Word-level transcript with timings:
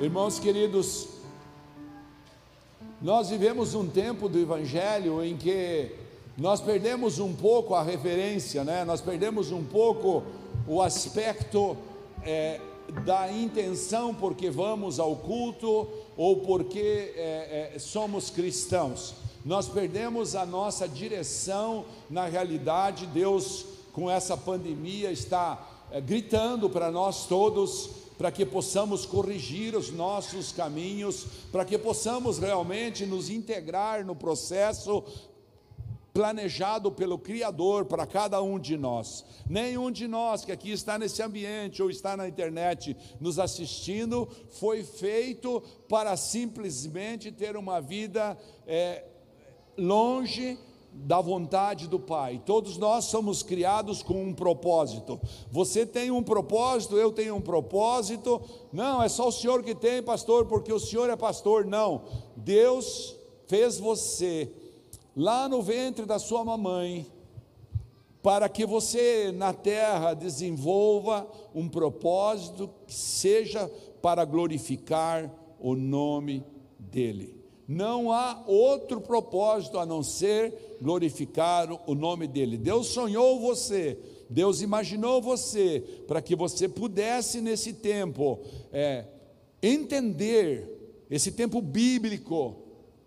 Irmãos 0.00 0.38
queridos, 0.38 1.08
nós 3.02 3.30
vivemos 3.30 3.74
um 3.74 3.88
tempo 3.88 4.28
do 4.28 4.38
Evangelho 4.38 5.24
em 5.24 5.36
que 5.36 5.90
nós 6.36 6.60
perdemos 6.60 7.18
um 7.18 7.34
pouco 7.34 7.74
a 7.74 7.82
referência, 7.82 8.62
né? 8.62 8.84
nós 8.84 9.00
perdemos 9.00 9.50
um 9.50 9.64
pouco 9.64 10.22
o 10.68 10.80
aspecto 10.80 11.76
é, 12.22 12.60
da 13.04 13.32
intenção 13.32 14.14
porque 14.14 14.48
vamos 14.48 15.00
ao 15.00 15.16
culto 15.16 15.88
ou 16.16 16.42
porque 16.42 17.12
é, 17.16 17.72
é, 17.74 17.78
somos 17.80 18.30
cristãos. 18.30 19.16
Nós 19.44 19.66
perdemos 19.66 20.36
a 20.36 20.46
nossa 20.46 20.86
direção 20.86 21.84
na 22.08 22.26
realidade, 22.26 23.04
Deus, 23.04 23.66
com 23.92 24.08
essa 24.08 24.36
pandemia, 24.36 25.10
está 25.10 25.68
é, 25.90 26.00
gritando 26.00 26.70
para 26.70 26.88
nós 26.88 27.26
todos 27.26 28.06
para 28.18 28.32
que 28.32 28.44
possamos 28.44 29.06
corrigir 29.06 29.76
os 29.76 29.92
nossos 29.92 30.50
caminhos, 30.50 31.24
para 31.52 31.64
que 31.64 31.78
possamos 31.78 32.38
realmente 32.38 33.06
nos 33.06 33.30
integrar 33.30 34.04
no 34.04 34.16
processo 34.16 35.04
planejado 36.12 36.90
pelo 36.90 37.16
Criador 37.16 37.84
para 37.84 38.04
cada 38.04 38.42
um 38.42 38.58
de 38.58 38.76
nós. 38.76 39.24
Nenhum 39.48 39.88
de 39.88 40.08
nós 40.08 40.44
que 40.44 40.50
aqui 40.50 40.72
está 40.72 40.98
nesse 40.98 41.22
ambiente 41.22 41.80
ou 41.80 41.88
está 41.88 42.16
na 42.16 42.26
internet 42.26 42.96
nos 43.20 43.38
assistindo 43.38 44.28
foi 44.48 44.82
feito 44.82 45.62
para 45.88 46.16
simplesmente 46.16 47.30
ter 47.30 47.56
uma 47.56 47.80
vida 47.80 48.36
é, 48.66 49.04
longe 49.76 50.58
da 51.04 51.20
vontade 51.20 51.86
do 51.86 51.98
Pai. 51.98 52.42
Todos 52.44 52.76
nós 52.76 53.04
somos 53.04 53.42
criados 53.42 54.02
com 54.02 54.22
um 54.24 54.34
propósito. 54.34 55.20
Você 55.50 55.86
tem 55.86 56.10
um 56.10 56.22
propósito, 56.22 56.96
eu 56.96 57.12
tenho 57.12 57.36
um 57.36 57.40
propósito. 57.40 58.40
Não, 58.72 59.02
é 59.02 59.08
só 59.08 59.28
o 59.28 59.32
Senhor 59.32 59.62
que 59.62 59.74
tem, 59.74 60.02
pastor, 60.02 60.46
porque 60.46 60.72
o 60.72 60.80
Senhor 60.80 61.08
é 61.08 61.16
pastor. 61.16 61.64
Não. 61.64 62.02
Deus 62.36 63.16
fez 63.46 63.78
você 63.78 64.50
lá 65.16 65.48
no 65.48 65.62
ventre 65.62 66.04
da 66.04 66.18
sua 66.18 66.44
mamãe 66.44 67.06
para 68.22 68.48
que 68.48 68.66
você 68.66 69.32
na 69.32 69.52
terra 69.52 70.12
desenvolva 70.12 71.26
um 71.54 71.68
propósito 71.68 72.68
que 72.86 72.94
seja 72.94 73.70
para 74.02 74.24
glorificar 74.24 75.32
o 75.60 75.74
nome 75.74 76.44
dele. 76.78 77.37
Não 77.68 78.10
há 78.10 78.42
outro 78.46 78.98
propósito 78.98 79.78
a 79.78 79.84
não 79.84 80.02
ser 80.02 80.78
glorificar 80.80 81.68
o 81.86 81.94
nome 81.94 82.26
dele. 82.26 82.56
Deus 82.56 82.86
sonhou 82.86 83.38
você, 83.38 83.98
Deus 84.30 84.62
imaginou 84.62 85.20
você, 85.20 85.84
para 86.06 86.22
que 86.22 86.34
você 86.34 86.66
pudesse 86.66 87.42
nesse 87.42 87.74
tempo 87.74 88.40
é, 88.72 89.04
entender 89.62 91.04
esse 91.10 91.30
tempo 91.32 91.60
bíblico, 91.60 92.56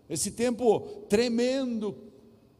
esse 0.08 0.30
tempo 0.30 0.80
tremendo 1.08 1.96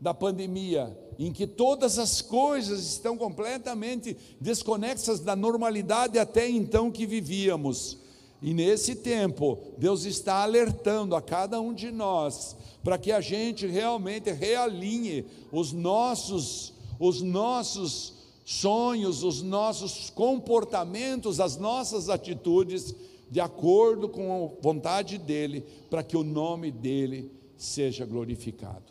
da 0.00 0.12
pandemia, 0.12 0.98
em 1.16 1.30
que 1.30 1.46
todas 1.46 2.00
as 2.00 2.20
coisas 2.20 2.80
estão 2.84 3.16
completamente 3.16 4.16
desconexas 4.40 5.20
da 5.20 5.36
normalidade 5.36 6.18
até 6.18 6.50
então 6.50 6.90
que 6.90 7.06
vivíamos. 7.06 8.01
E 8.42 8.52
nesse 8.52 8.96
tempo, 8.96 9.58
Deus 9.78 10.04
está 10.04 10.42
alertando 10.42 11.14
a 11.14 11.22
cada 11.22 11.60
um 11.60 11.72
de 11.72 11.90
nós 11.90 12.56
para 12.82 12.98
que 12.98 13.12
a 13.12 13.20
gente 13.20 13.66
realmente 13.66 14.32
realinhe 14.32 15.24
os 15.52 15.72
nossos 15.72 16.72
os 16.98 17.20
nossos 17.20 18.14
sonhos, 18.44 19.24
os 19.24 19.42
nossos 19.42 20.08
comportamentos, 20.10 21.40
as 21.40 21.56
nossas 21.56 22.08
atitudes 22.08 22.94
de 23.28 23.40
acordo 23.40 24.08
com 24.08 24.44
a 24.44 24.62
vontade 24.62 25.18
dele, 25.18 25.64
para 25.88 26.02
que 26.02 26.16
o 26.16 26.22
nome 26.22 26.70
dele 26.70 27.32
seja 27.56 28.04
glorificado. 28.04 28.84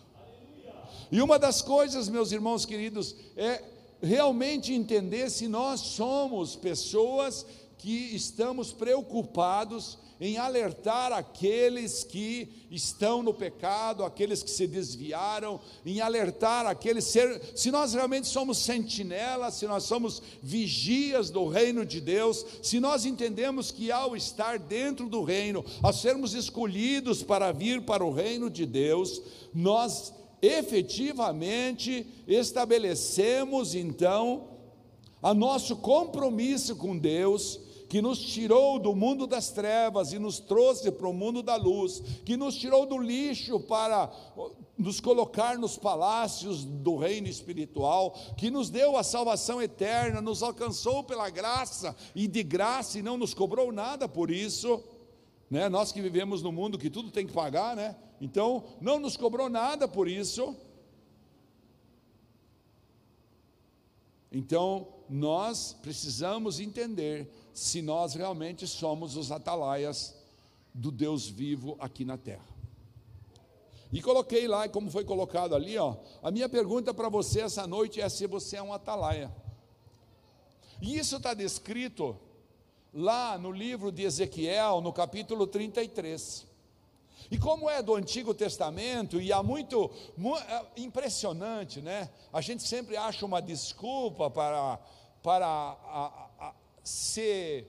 E 1.12 1.22
uma 1.22 1.38
das 1.38 1.62
coisas, 1.62 2.10
meus 2.10 2.32
irmãos 2.32 2.66
queridos, 2.66 3.16
é 3.38 3.64
realmente 4.02 4.74
entender 4.74 5.30
se 5.30 5.48
nós 5.48 5.80
somos 5.80 6.56
pessoas 6.56 7.46
que 7.82 8.16
estamos 8.16 8.72
preocupados 8.72 9.98
em 10.20 10.38
alertar 10.38 11.12
aqueles 11.12 12.04
que 12.04 12.48
estão 12.70 13.24
no 13.24 13.34
pecado, 13.34 14.04
aqueles 14.04 14.44
que 14.44 14.52
se 14.52 14.68
desviaram, 14.68 15.60
em 15.84 16.00
alertar 16.00 16.68
aqueles 16.68 17.06
ser, 17.06 17.42
se 17.56 17.72
nós 17.72 17.96
realmente 17.96 18.28
somos 18.28 18.60
sentinelas, 18.60 19.56
se 19.56 19.66
nós 19.66 19.82
somos 19.82 20.22
vigias 20.44 21.32
do 21.32 21.48
reino 21.48 21.84
de 21.84 22.00
Deus, 22.00 22.46
se 22.62 22.80
nós 22.80 23.04
entendemos 23.04 23.72
que 23.72 23.92
ao 23.92 24.16
estar 24.16 24.60
dentro 24.60 25.10
do 25.10 25.24
reino, 25.24 25.66
ao 25.82 25.92
sermos 25.92 26.36
escolhidos 26.36 27.24
para 27.24 27.52
vir 27.52 27.82
para 27.82 28.06
o 28.06 28.14
reino 28.14 28.48
de 28.48 28.68
Deus, 28.68 29.20
nós 29.52 30.14
efetivamente 30.40 32.06
estabelecemos 32.28 33.74
então 33.74 34.50
a 35.20 35.34
nosso 35.34 35.78
compromisso 35.78 36.76
com 36.76 36.96
Deus 36.96 37.71
que 37.92 38.02
nos 38.02 38.20
tirou 38.20 38.80
do 38.80 38.96
mundo 38.96 39.28
das 39.28 39.52
trevas 39.52 40.14
e 40.14 40.18
nos 40.18 40.40
trouxe 40.40 40.90
para 40.90 41.10
o 41.10 41.12
mundo 41.12 41.44
da 41.44 41.58
luz, 41.58 42.02
que 42.24 42.38
nos 42.38 42.56
tirou 42.56 42.86
do 42.86 42.98
lixo 42.98 43.60
para 43.60 44.10
nos 44.78 45.02
colocar 45.02 45.60
nos 45.60 45.76
palácios 45.78 46.64
do 46.64 46.96
reino 46.96 47.28
espiritual, 47.28 48.18
que 48.38 48.50
nos 48.50 48.70
deu 48.70 48.96
a 48.96 49.04
salvação 49.04 49.62
eterna, 49.62 50.22
nos 50.22 50.42
alcançou 50.42 51.04
pela 51.04 51.30
graça 51.30 51.94
e 52.16 52.30
de 52.30 52.42
graça 52.44 52.98
e 52.98 53.02
não 53.02 53.18
nos 53.18 53.34
cobrou 53.34 53.74
nada 53.74 54.08
por 54.08 54.32
isso. 54.32 54.82
Né? 55.50 55.68
Nós 55.68 55.92
que 55.92 56.02
vivemos 56.02 56.42
no 56.42 56.50
mundo 56.50 56.80
que 56.80 56.90
tudo 56.90 57.12
tem 57.12 57.28
que 57.28 57.34
pagar, 57.34 57.76
né? 57.76 57.98
Então, 58.22 58.64
não 58.80 59.02
nos 59.02 59.18
cobrou 59.18 59.50
nada 59.50 59.86
por 59.86 60.08
isso. 60.08 60.56
Então, 64.32 64.88
nós 65.10 65.76
precisamos 65.82 66.62
entender 66.62 67.30
se 67.62 67.80
nós 67.80 68.16
realmente 68.16 68.66
somos 68.66 69.16
os 69.16 69.32
atalaias 69.32 70.16
do 70.74 70.90
Deus 70.90 71.28
vivo 71.28 71.78
aqui 71.80 72.04
na 72.04 72.18
terra. 72.18 72.48
E 73.94 74.02
coloquei 74.02 74.48
lá, 74.48 74.68
como 74.68 74.90
foi 74.90 75.06
colocado 75.06 75.54
ali, 75.54 75.78
ó, 75.78 75.96
a 76.24 76.32
minha 76.32 76.50
pergunta 76.50 76.92
para 76.92 77.08
você 77.08 77.42
essa 77.42 77.68
noite 77.68 78.02
é 78.02 78.10
se 78.10 78.26
você 78.26 78.58
é 78.58 78.64
um 78.64 78.74
atalaia. 78.74 79.32
E 80.82 80.98
isso 80.98 81.18
está 81.18 81.36
descrito 81.36 82.18
lá 82.92 83.38
no 83.38 83.52
livro 83.52 83.92
de 83.92 84.06
Ezequiel, 84.06 84.82
no 84.82 84.92
capítulo 84.92 85.46
33. 85.46 86.48
E 87.30 87.38
como 87.38 87.70
é 87.70 87.84
do 87.84 87.94
Antigo 87.94 88.34
Testamento, 88.34 89.22
e 89.22 89.32
há 89.32 89.44
muito, 89.44 89.92
muito 90.18 90.42
é 90.42 90.66
impressionante, 90.78 91.80
né? 91.80 92.10
A 92.34 92.42
gente 92.42 92.64
sempre 92.64 92.98
acha 92.98 93.24
uma 93.24 93.40
desculpa 93.40 94.32
para, 94.32 94.80
para 95.22 95.46
a, 95.46 96.31
se, 96.84 97.66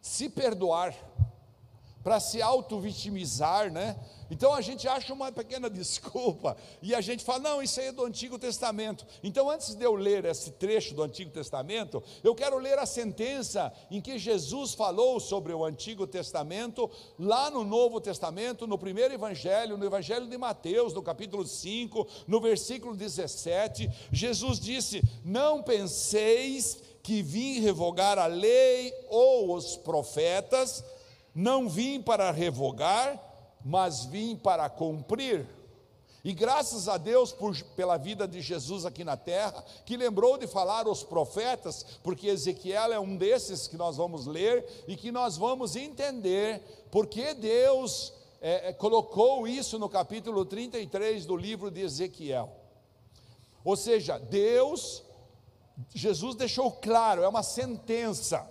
se 0.00 0.28
perdoar, 0.28 0.94
para 2.02 2.20
se 2.20 2.40
auto-vitimizar, 2.40 3.70
né? 3.70 3.96
Então 4.30 4.52
a 4.54 4.60
gente 4.60 4.86
acha 4.86 5.12
uma 5.12 5.32
pequena 5.32 5.68
desculpa 5.70 6.56
e 6.82 6.94
a 6.94 7.00
gente 7.00 7.24
fala: 7.24 7.40
não, 7.40 7.62
isso 7.62 7.80
aí 7.80 7.86
é 7.86 7.92
do 7.92 8.04
Antigo 8.04 8.38
Testamento. 8.38 9.06
Então, 9.22 9.50
antes 9.50 9.74
de 9.74 9.84
eu 9.84 9.94
ler 9.94 10.24
esse 10.24 10.52
trecho 10.52 10.94
do 10.94 11.02
Antigo 11.02 11.30
Testamento, 11.30 12.02
eu 12.22 12.34
quero 12.34 12.58
ler 12.58 12.78
a 12.78 12.86
sentença 12.86 13.72
em 13.90 14.00
que 14.00 14.18
Jesus 14.18 14.74
falou 14.74 15.18
sobre 15.18 15.52
o 15.52 15.64
Antigo 15.64 16.06
Testamento, 16.06 16.90
lá 17.18 17.50
no 17.50 17.64
Novo 17.64 18.00
Testamento, 18.00 18.66
no 18.66 18.78
primeiro 18.78 19.14
Evangelho, 19.14 19.76
no 19.76 19.84
Evangelho 19.84 20.26
de 20.26 20.38
Mateus, 20.38 20.92
no 20.92 21.02
capítulo 21.02 21.46
5, 21.46 22.06
no 22.26 22.40
versículo 22.40 22.94
17. 22.94 23.90
Jesus 24.12 24.60
disse: 24.60 25.02
Não 25.24 25.62
penseis 25.62 26.87
que 27.08 27.22
vim 27.22 27.60
revogar 27.60 28.18
a 28.18 28.26
lei 28.26 28.92
ou 29.08 29.54
os 29.54 29.76
profetas, 29.76 30.84
não 31.34 31.66
vim 31.66 32.02
para 32.02 32.30
revogar, 32.30 33.18
mas 33.64 34.04
vim 34.04 34.36
para 34.36 34.68
cumprir. 34.68 35.46
E 36.22 36.34
graças 36.34 36.86
a 36.86 36.98
Deus 36.98 37.32
por, 37.32 37.58
pela 37.74 37.96
vida 37.96 38.28
de 38.28 38.42
Jesus 38.42 38.84
aqui 38.84 39.04
na 39.04 39.16
terra, 39.16 39.64
que 39.86 39.96
lembrou 39.96 40.36
de 40.36 40.46
falar 40.46 40.86
os 40.86 41.02
profetas, 41.02 41.82
porque 42.02 42.26
Ezequiel 42.26 42.92
é 42.92 43.00
um 43.00 43.16
desses 43.16 43.66
que 43.66 43.78
nós 43.78 43.96
vamos 43.96 44.26
ler 44.26 44.84
e 44.86 44.94
que 44.94 45.10
nós 45.10 45.38
vamos 45.38 45.76
entender 45.76 46.60
porque 46.90 47.32
Deus 47.32 48.12
é, 48.38 48.68
é 48.68 48.72
colocou 48.74 49.48
isso 49.48 49.78
no 49.78 49.88
capítulo 49.88 50.44
33 50.44 51.24
do 51.24 51.38
livro 51.38 51.70
de 51.70 51.80
Ezequiel. 51.80 52.52
Ou 53.64 53.76
seja, 53.76 54.18
Deus 54.18 55.07
Jesus 55.94 56.34
deixou 56.34 56.72
claro, 56.72 57.22
é 57.22 57.28
uma 57.28 57.42
sentença. 57.42 58.48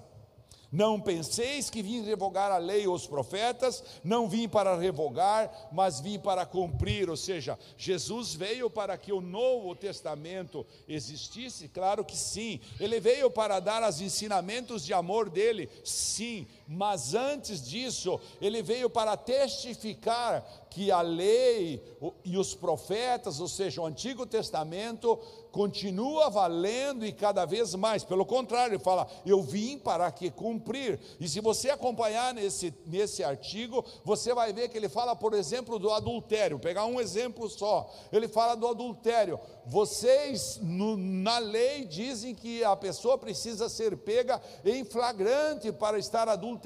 Não 0.71 1.00
penseis 1.00 1.69
que 1.69 1.81
vim 1.81 2.03
revogar 2.03 2.51
a 2.51 2.57
lei 2.57 2.85
ou 2.88 2.94
os 2.94 3.07
profetas, 3.07 3.83
não 4.03 4.27
vim 4.27 4.50
para 4.50 4.75
revogar, 4.75 5.69
mas 5.71 6.01
vim 6.01 6.19
para 6.19 6.45
cumprir. 6.45 7.09
Ou 7.09 7.15
seja, 7.15 7.57
Jesus 7.77 8.33
veio 8.33 8.69
para 8.69 8.97
que 8.97 9.13
o 9.13 9.21
Novo 9.21 9.74
Testamento 9.75 10.65
existisse? 10.88 11.69
Claro 11.69 12.03
que 12.03 12.18
sim. 12.18 12.59
Ele 12.79 13.00
veio 13.00 13.31
para 13.31 13.59
dar 13.59 13.88
os 13.88 14.01
ensinamentos 14.01 14.85
de 14.85 14.94
amor 14.94 15.30
dele? 15.30 15.69
Sim. 15.85 16.45
Mas 16.67 17.13
antes 17.15 17.65
disso, 17.65 18.19
ele 18.41 18.61
veio 18.61 18.89
para 18.89 19.15
testificar 19.15 20.45
que 20.69 20.91
a 20.91 21.01
lei 21.01 21.81
e 22.25 22.37
os 22.37 22.53
profetas, 22.53 23.39
ou 23.39 23.47
seja, 23.47 23.81
o 23.81 23.85
Antigo 23.85 24.25
Testamento, 24.25 25.17
continua 25.49 26.29
valendo 26.29 27.05
e 27.05 27.11
cada 27.13 27.45
vez 27.45 27.73
mais. 27.73 28.03
Pelo 28.03 28.25
contrário, 28.25 28.75
ele 28.75 28.83
fala: 28.83 29.07
Eu 29.25 29.41
vim 29.41 29.79
para 29.79 30.11
que 30.11 30.29
cumprir. 30.29 30.99
E 31.21 31.27
se 31.27 31.39
você 31.39 31.69
acompanhar 31.69 32.33
nesse, 32.33 32.73
nesse 32.85 33.23
artigo, 33.23 33.83
você 34.03 34.33
vai 34.33 34.51
ver 34.51 34.67
que 34.67 34.77
ele 34.77 34.89
fala, 34.89 35.15
por 35.15 35.33
exemplo, 35.33 35.79
do 35.79 35.89
adultério. 35.89 36.57
Vou 36.57 36.63
pegar 36.63 36.85
um 36.85 36.99
exemplo 36.99 37.49
só. 37.49 37.89
Ele 38.11 38.27
fala 38.27 38.55
do 38.55 38.67
adultério. 38.67 39.39
Vocês, 39.65 40.59
no, 40.61 40.97
na 40.97 41.39
lei, 41.39 41.85
dizem 41.85 42.35
que 42.35 42.63
a 42.63 42.75
pessoa 42.75 43.17
precisa 43.17 43.69
ser 43.69 43.97
pega 43.97 44.41
em 44.63 44.83
flagrante 44.83 45.71
para 45.71 45.97
estar 45.97 46.27
adulterando 46.27 46.56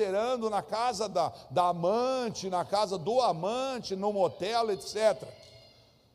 na 0.50 0.62
casa 0.62 1.08
da, 1.08 1.34
da 1.50 1.70
amante, 1.70 2.50
na 2.50 2.66
casa 2.66 2.98
do 2.98 3.22
amante, 3.22 3.96
no 3.96 4.12
motel, 4.12 4.72
etc. 4.72 5.24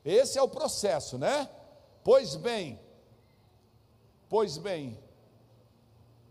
Esse 0.04 0.38
é 0.38 0.42
o 0.42 0.48
processo, 0.48 1.18
né? 1.18 1.48
Pois 2.04 2.36
bem, 2.36 2.78
pois 4.28 4.56
bem, 4.58 4.98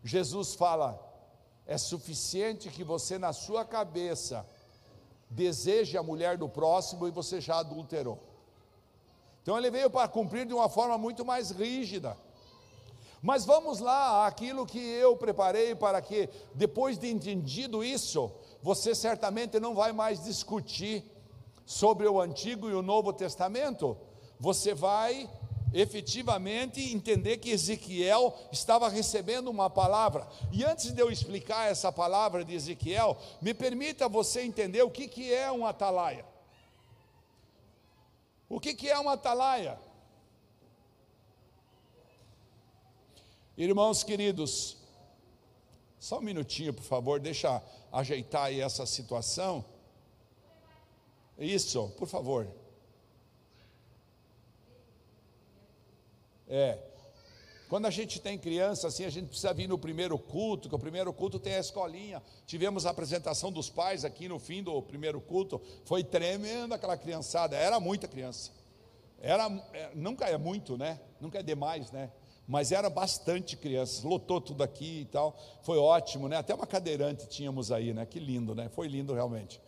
Jesus 0.03 0.55
fala: 0.55 0.99
é 1.67 1.77
suficiente 1.77 2.69
que 2.69 2.83
você 2.83 3.17
na 3.17 3.33
sua 3.33 3.65
cabeça 3.65 4.45
deseje 5.29 5.97
a 5.97 6.03
mulher 6.03 6.37
do 6.37 6.47
próximo 6.47 7.07
e 7.07 7.11
você 7.11 7.41
já 7.41 7.57
adulterou. 7.59 8.19
Então 9.41 9.57
ele 9.57 9.69
veio 9.69 9.89
para 9.89 10.07
cumprir 10.07 10.45
de 10.45 10.53
uma 10.53 10.69
forma 10.69 10.97
muito 10.97 11.25
mais 11.25 11.51
rígida. 11.51 12.17
Mas 13.25 13.43
vamos 13.43 13.79
lá, 13.79 14.27
aquilo 14.27 14.67
que 14.67 14.77
eu 14.77 15.17
preparei 15.17 15.73
para 15.73 15.99
que, 15.99 16.29
depois 16.53 16.99
de 16.99 17.09
entendido 17.09 17.83
isso, 17.83 18.31
você 18.61 18.93
certamente 18.93 19.59
não 19.59 19.73
vai 19.73 19.91
mais 19.91 20.23
discutir 20.23 21.03
sobre 21.65 22.07
o 22.07 22.21
Antigo 22.21 22.69
e 22.69 22.75
o 22.75 22.83
Novo 22.83 23.11
Testamento, 23.11 23.97
você 24.39 24.75
vai 24.75 25.27
efetivamente 25.73 26.93
entender 26.93 27.37
que 27.37 27.49
Ezequiel 27.49 28.31
estava 28.51 28.89
recebendo 28.89 29.47
uma 29.47 29.71
palavra. 29.71 30.27
E 30.51 30.63
antes 30.63 30.91
de 30.91 31.01
eu 31.01 31.09
explicar 31.09 31.71
essa 31.71 31.91
palavra 31.91 32.45
de 32.45 32.53
Ezequiel, 32.53 33.17
me 33.41 33.55
permita 33.55 34.07
você 34.07 34.43
entender 34.43 34.83
o 34.83 34.91
que, 34.91 35.33
é 35.33 35.51
um 35.51 35.65
atalaia. 35.65 36.23
O 38.47 38.59
que, 38.59 38.87
é 38.87 38.99
uma 38.99 39.13
atalaia? 39.13 39.79
Irmãos 43.57 44.03
queridos, 44.03 44.75
só 45.97 46.19
um 46.19 46.21
minutinho, 46.21 46.73
por 46.73 46.83
favor, 46.83 47.21
deixa 47.21 47.63
ajeitar 47.89 48.45
aí 48.45 48.59
essa 48.59 48.85
situação. 48.85 49.63
Isso, 51.37 51.87
por 51.97 52.05
favor. 52.05 52.47
É. 56.49 56.77
Quando 57.69 57.85
a 57.85 57.89
gente 57.89 58.19
tem 58.19 58.37
criança 58.37 58.89
assim, 58.89 59.05
a 59.05 59.09
gente 59.09 59.27
precisa 59.27 59.53
vir 59.53 59.69
no 59.69 59.79
primeiro 59.79 60.19
culto, 60.19 60.67
que 60.67 60.75
o 60.75 60.79
primeiro 60.79 61.13
culto 61.13 61.39
tem 61.39 61.55
a 61.55 61.59
escolinha. 61.59 62.21
Tivemos 62.45 62.85
a 62.85 62.89
apresentação 62.89 63.53
dos 63.53 63.69
pais 63.69 64.03
aqui 64.03 64.27
no 64.27 64.37
fim 64.37 64.61
do 64.61 64.81
primeiro 64.81 65.21
culto. 65.21 65.61
Foi 65.85 66.03
tremenda 66.03 66.75
aquela 66.75 66.97
criançada, 66.97 67.55
era 67.55 67.79
muita 67.79 68.05
criança. 68.05 68.51
Era, 69.21 69.47
é, 69.71 69.91
nunca 69.95 70.25
é 70.25 70.37
muito, 70.37 70.77
né? 70.77 70.99
Nunca 71.21 71.39
é 71.39 71.43
demais, 71.43 71.89
né? 71.91 72.11
Mas 72.47 72.71
era 72.71 72.89
bastante 72.89 73.57
crianças, 73.57 74.03
lotou 74.03 74.39
tudo 74.39 74.63
aqui 74.63 75.01
e 75.01 75.05
tal. 75.05 75.35
Foi 75.63 75.77
ótimo, 75.77 76.27
né? 76.27 76.37
Até 76.37 76.53
uma 76.53 76.67
cadeirante 76.67 77.27
tínhamos 77.27 77.71
aí, 77.71 77.93
né? 77.93 78.05
Que 78.05 78.19
lindo, 78.19 78.53
né? 78.53 78.69
Foi 78.69 78.87
lindo 78.87 79.13
realmente. 79.13 79.59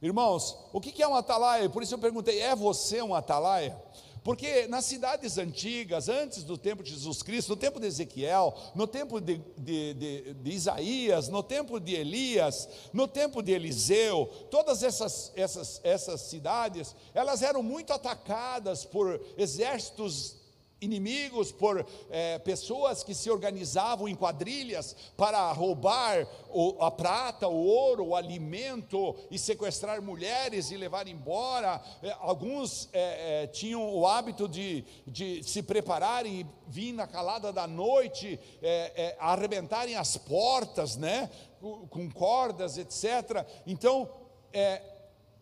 Irmãos, 0.00 0.56
o 0.72 0.80
que 0.80 1.02
é 1.02 1.08
um 1.08 1.14
atalaia? 1.14 1.68
Por 1.68 1.82
isso 1.82 1.94
eu 1.94 1.98
perguntei: 1.98 2.40
é 2.40 2.54
você 2.54 3.02
um 3.02 3.14
atalaia? 3.14 3.76
Porque 4.22 4.66
nas 4.66 4.84
cidades 4.84 5.38
antigas, 5.38 6.08
antes 6.08 6.44
do 6.44 6.58
tempo 6.58 6.82
de 6.82 6.90
Jesus 6.90 7.22
Cristo, 7.22 7.50
no 7.50 7.56
tempo 7.56 7.80
de 7.80 7.86
Ezequiel, 7.86 8.54
no 8.74 8.86
tempo 8.86 9.18
de, 9.18 9.40
de, 9.56 9.94
de, 9.94 10.34
de, 10.34 10.50
Isaías, 10.50 11.28
no 11.28 11.42
tempo 11.42 11.80
de 11.80 11.94
Elias, 11.94 12.68
no 12.92 13.08
tempo 13.08 13.42
de 13.42 13.52
Eliseu, 13.52 14.30
todas 14.50 14.82
essas, 14.82 15.32
essas, 15.34 15.80
essas 15.82 16.20
cidades, 16.22 16.94
elas 17.14 17.42
eram 17.42 17.62
muito 17.62 17.94
atacadas 17.94 18.84
por 18.84 19.20
exércitos 19.38 20.36
inimigos, 20.80 21.52
por 21.52 21.86
é, 22.10 22.38
pessoas 22.38 23.02
que 23.02 23.14
se 23.14 23.30
organizavam 23.30 24.08
em 24.08 24.14
quadrilhas 24.14 24.96
para 25.16 25.52
roubar 25.52 26.26
o, 26.48 26.82
a 26.82 26.90
prata, 26.90 27.46
o 27.46 27.66
ouro, 27.66 28.06
o 28.06 28.16
alimento 28.16 29.14
e 29.30 29.38
sequestrar 29.38 30.00
mulheres 30.00 30.70
e 30.70 30.76
levar 30.76 31.06
embora. 31.06 31.82
É, 32.02 32.16
alguns 32.20 32.88
é, 32.92 33.42
é 33.42 33.46
tinham 33.46 33.94
o 33.94 34.06
hábito 34.06 34.48
de, 34.48 34.84
de 35.06 35.42
se 35.44 35.62
prepararem 35.62 36.40
e 36.40 36.46
vir 36.66 36.92
na 36.92 37.06
calada 37.06 37.52
da 37.52 37.66
noite, 37.66 38.40
é, 38.62 38.92
é, 38.96 39.16
arrebentarem 39.20 39.96
as 39.96 40.16
portas, 40.16 40.96
né? 40.96 41.30
Com, 41.60 41.86
com 41.88 42.10
cordas, 42.10 42.78
etc. 42.78 43.46
Então, 43.66 44.08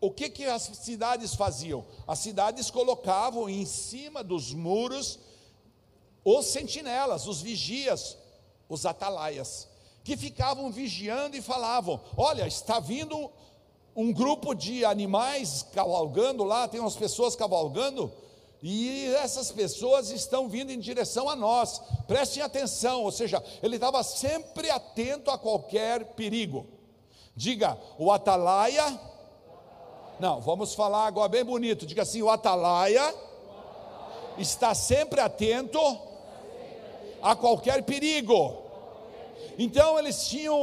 o 0.01 0.11
que, 0.11 0.29
que 0.29 0.45
as 0.45 0.63
cidades 0.63 1.33
faziam? 1.33 1.85
As 2.05 2.19
cidades 2.19 2.69
colocavam 2.69 3.49
em 3.49 3.65
cima 3.65 4.21
dos 4.21 4.53
muros 4.53 5.17
os 6.23 6.45
sentinelas, 6.47 7.27
os 7.27 7.41
vigias, 7.41 8.17
os 8.67 8.85
atalaias, 8.85 9.67
que 10.03 10.17
ficavam 10.17 10.71
vigiando 10.71 11.35
e 11.35 11.41
falavam: 11.41 11.99
Olha, 12.17 12.47
está 12.47 12.79
vindo 12.79 13.31
um 13.95 14.13
grupo 14.13 14.53
de 14.53 14.85
animais 14.85 15.65
cavalgando 15.73 16.43
lá, 16.43 16.67
tem 16.67 16.79
umas 16.79 16.95
pessoas 16.95 17.35
cavalgando, 17.35 18.11
e 18.61 19.13
essas 19.15 19.51
pessoas 19.51 20.09
estão 20.09 20.49
vindo 20.49 20.71
em 20.71 20.79
direção 20.79 21.29
a 21.29 21.35
nós, 21.35 21.81
prestem 22.07 22.43
atenção, 22.43 23.03
ou 23.03 23.11
seja, 23.11 23.43
ele 23.63 23.75
estava 23.75 24.03
sempre 24.03 24.69
atento 24.69 25.31
a 25.31 25.37
qualquer 25.37 26.13
perigo. 26.13 26.67
Diga, 27.35 27.77
o 27.97 28.11
atalaia. 28.11 28.99
Não, 30.19 30.41
vamos 30.41 30.73
falar 30.73 31.07
agora 31.07 31.29
bem 31.29 31.43
bonito. 31.43 31.85
Diga 31.85 32.01
assim: 32.01 32.21
o 32.21 32.29
atalaia 32.29 33.15
está 34.37 34.75
sempre 34.75 35.21
atento 35.21 35.79
a 37.21 37.35
qualquer 37.35 37.83
perigo. 37.83 38.69
Então 39.57 39.99
eles 39.99 40.27
tinham 40.27 40.57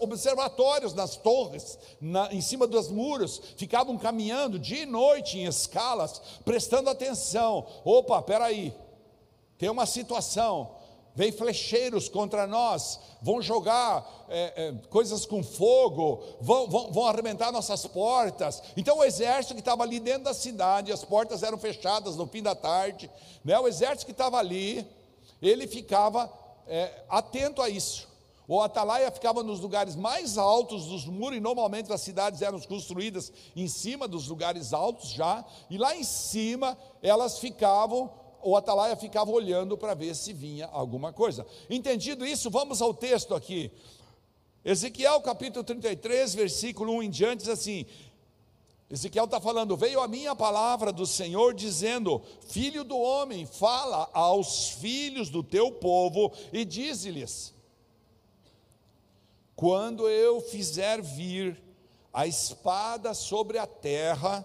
observatórios 0.00 0.92
nas 0.92 1.14
torres, 1.14 1.78
na, 2.00 2.32
em 2.32 2.40
cima 2.40 2.66
dos 2.66 2.88
muros, 2.88 3.40
ficavam 3.56 3.96
caminhando 3.96 4.58
dia 4.58 4.82
e 4.82 4.86
noite 4.86 5.38
em 5.38 5.44
escalas, 5.44 6.20
prestando 6.44 6.90
atenção. 6.90 7.64
Opa, 7.84 8.20
peraí, 8.20 8.74
tem 9.56 9.70
uma 9.70 9.86
situação. 9.86 10.82
Vem 11.14 11.30
flecheiros 11.30 12.08
contra 12.08 12.46
nós, 12.46 12.98
vão 13.20 13.42
jogar 13.42 14.26
é, 14.30 14.52
é, 14.56 14.74
coisas 14.88 15.26
com 15.26 15.42
fogo, 15.42 16.22
vão, 16.40 16.66
vão, 16.66 16.90
vão 16.90 17.06
arrebentar 17.06 17.52
nossas 17.52 17.86
portas. 17.86 18.62
Então, 18.78 18.96
o 18.96 19.04
exército 19.04 19.52
que 19.52 19.60
estava 19.60 19.82
ali 19.82 20.00
dentro 20.00 20.24
da 20.24 20.32
cidade, 20.32 20.90
as 20.90 21.04
portas 21.04 21.42
eram 21.42 21.58
fechadas 21.58 22.16
no 22.16 22.26
fim 22.26 22.42
da 22.42 22.54
tarde, 22.54 23.10
né? 23.44 23.58
o 23.58 23.68
exército 23.68 24.06
que 24.06 24.12
estava 24.12 24.38
ali, 24.38 24.86
ele 25.42 25.66
ficava 25.66 26.32
é, 26.66 27.04
atento 27.08 27.60
a 27.60 27.68
isso. 27.68 28.08
O 28.46 28.60
atalaia 28.60 29.10
ficava 29.10 29.42
nos 29.42 29.60
lugares 29.60 29.96
mais 29.96 30.36
altos 30.36 30.86
dos 30.86 31.06
muros, 31.06 31.38
e 31.38 31.40
normalmente 31.40 31.92
as 31.92 32.00
cidades 32.00 32.42
eram 32.42 32.60
construídas 32.60 33.32
em 33.56 33.68
cima 33.68 34.06
dos 34.06 34.28
lugares 34.28 34.72
altos 34.72 35.10
já, 35.10 35.44
e 35.70 35.78
lá 35.78 35.96
em 35.96 36.04
cima 36.04 36.76
elas 37.02 37.38
ficavam, 37.38 38.10
o 38.42 38.56
atalaia 38.56 38.96
ficava 38.96 39.30
olhando 39.30 39.76
para 39.78 39.94
ver 39.94 40.14
se 40.14 40.32
vinha 40.32 40.68
alguma 40.72 41.12
coisa. 41.12 41.46
Entendido 41.70 42.26
isso, 42.26 42.50
vamos 42.50 42.82
ao 42.82 42.92
texto 42.92 43.34
aqui. 43.34 43.70
Ezequiel 44.64 45.20
capítulo 45.20 45.64
33, 45.64 46.34
versículo 46.34 46.92
1 46.94 47.02
em 47.04 47.10
diante, 47.10 47.40
diz 47.40 47.48
assim: 47.48 47.86
Ezequiel 48.92 49.24
está 49.24 49.40
falando: 49.40 49.74
veio 49.74 50.02
a 50.02 50.06
minha 50.06 50.36
palavra 50.36 50.92
do 50.92 51.06
Senhor 51.06 51.54
dizendo: 51.54 52.20
Filho 52.46 52.84
do 52.84 52.98
homem, 52.98 53.46
fala 53.46 54.10
aos 54.12 54.68
filhos 54.68 55.30
do 55.30 55.42
teu 55.42 55.72
povo 55.72 56.30
e 56.52 56.62
dize-lhes: 56.62 57.54
Quando 59.56 60.06
eu 60.10 60.42
fizer 60.42 61.00
vir 61.00 61.58
a 62.12 62.26
espada 62.26 63.14
sobre 63.14 63.56
a 63.56 63.66
terra, 63.66 64.44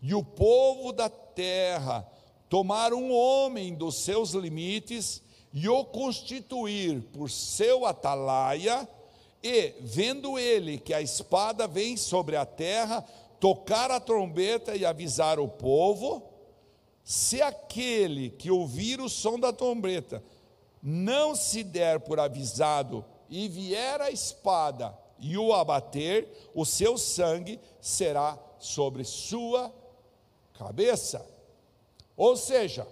e 0.00 0.14
o 0.14 0.22
povo 0.22 0.92
da 0.92 1.08
terra 1.08 2.08
tomar 2.48 2.94
um 2.94 3.12
homem 3.12 3.74
dos 3.74 3.96
seus 3.96 4.30
limites 4.30 5.20
e 5.52 5.68
o 5.68 5.84
constituir 5.84 7.02
por 7.12 7.28
seu 7.28 7.84
atalaia, 7.84 8.88
e, 9.42 9.74
vendo 9.80 10.38
ele 10.38 10.78
que 10.78 10.94
a 10.94 11.02
espada 11.02 11.66
vem 11.66 11.96
sobre 11.96 12.36
a 12.36 12.46
terra, 12.46 13.04
tocar 13.40 13.90
a 13.90 14.00
trombeta 14.00 14.76
e 14.76 14.84
avisar 14.84 15.38
o 15.38 15.48
povo, 15.48 16.22
se 17.04 17.40
aquele 17.40 18.30
que 18.30 18.50
ouvir 18.50 19.00
o 19.00 19.08
som 19.08 19.38
da 19.38 19.52
trombeta 19.52 20.22
não 20.82 21.34
se 21.34 21.64
der 21.64 22.00
por 22.00 22.20
avisado 22.20 23.04
e 23.28 23.48
vier 23.48 24.00
a 24.00 24.10
espada 24.10 24.96
e 25.18 25.36
o 25.36 25.52
abater, 25.52 26.50
o 26.54 26.64
seu 26.64 26.96
sangue 26.96 27.60
será 27.80 28.38
sobre 28.58 29.04
sua 29.04 29.72
cabeça. 30.54 31.24
Ou 32.16 32.36
seja, 32.36 32.86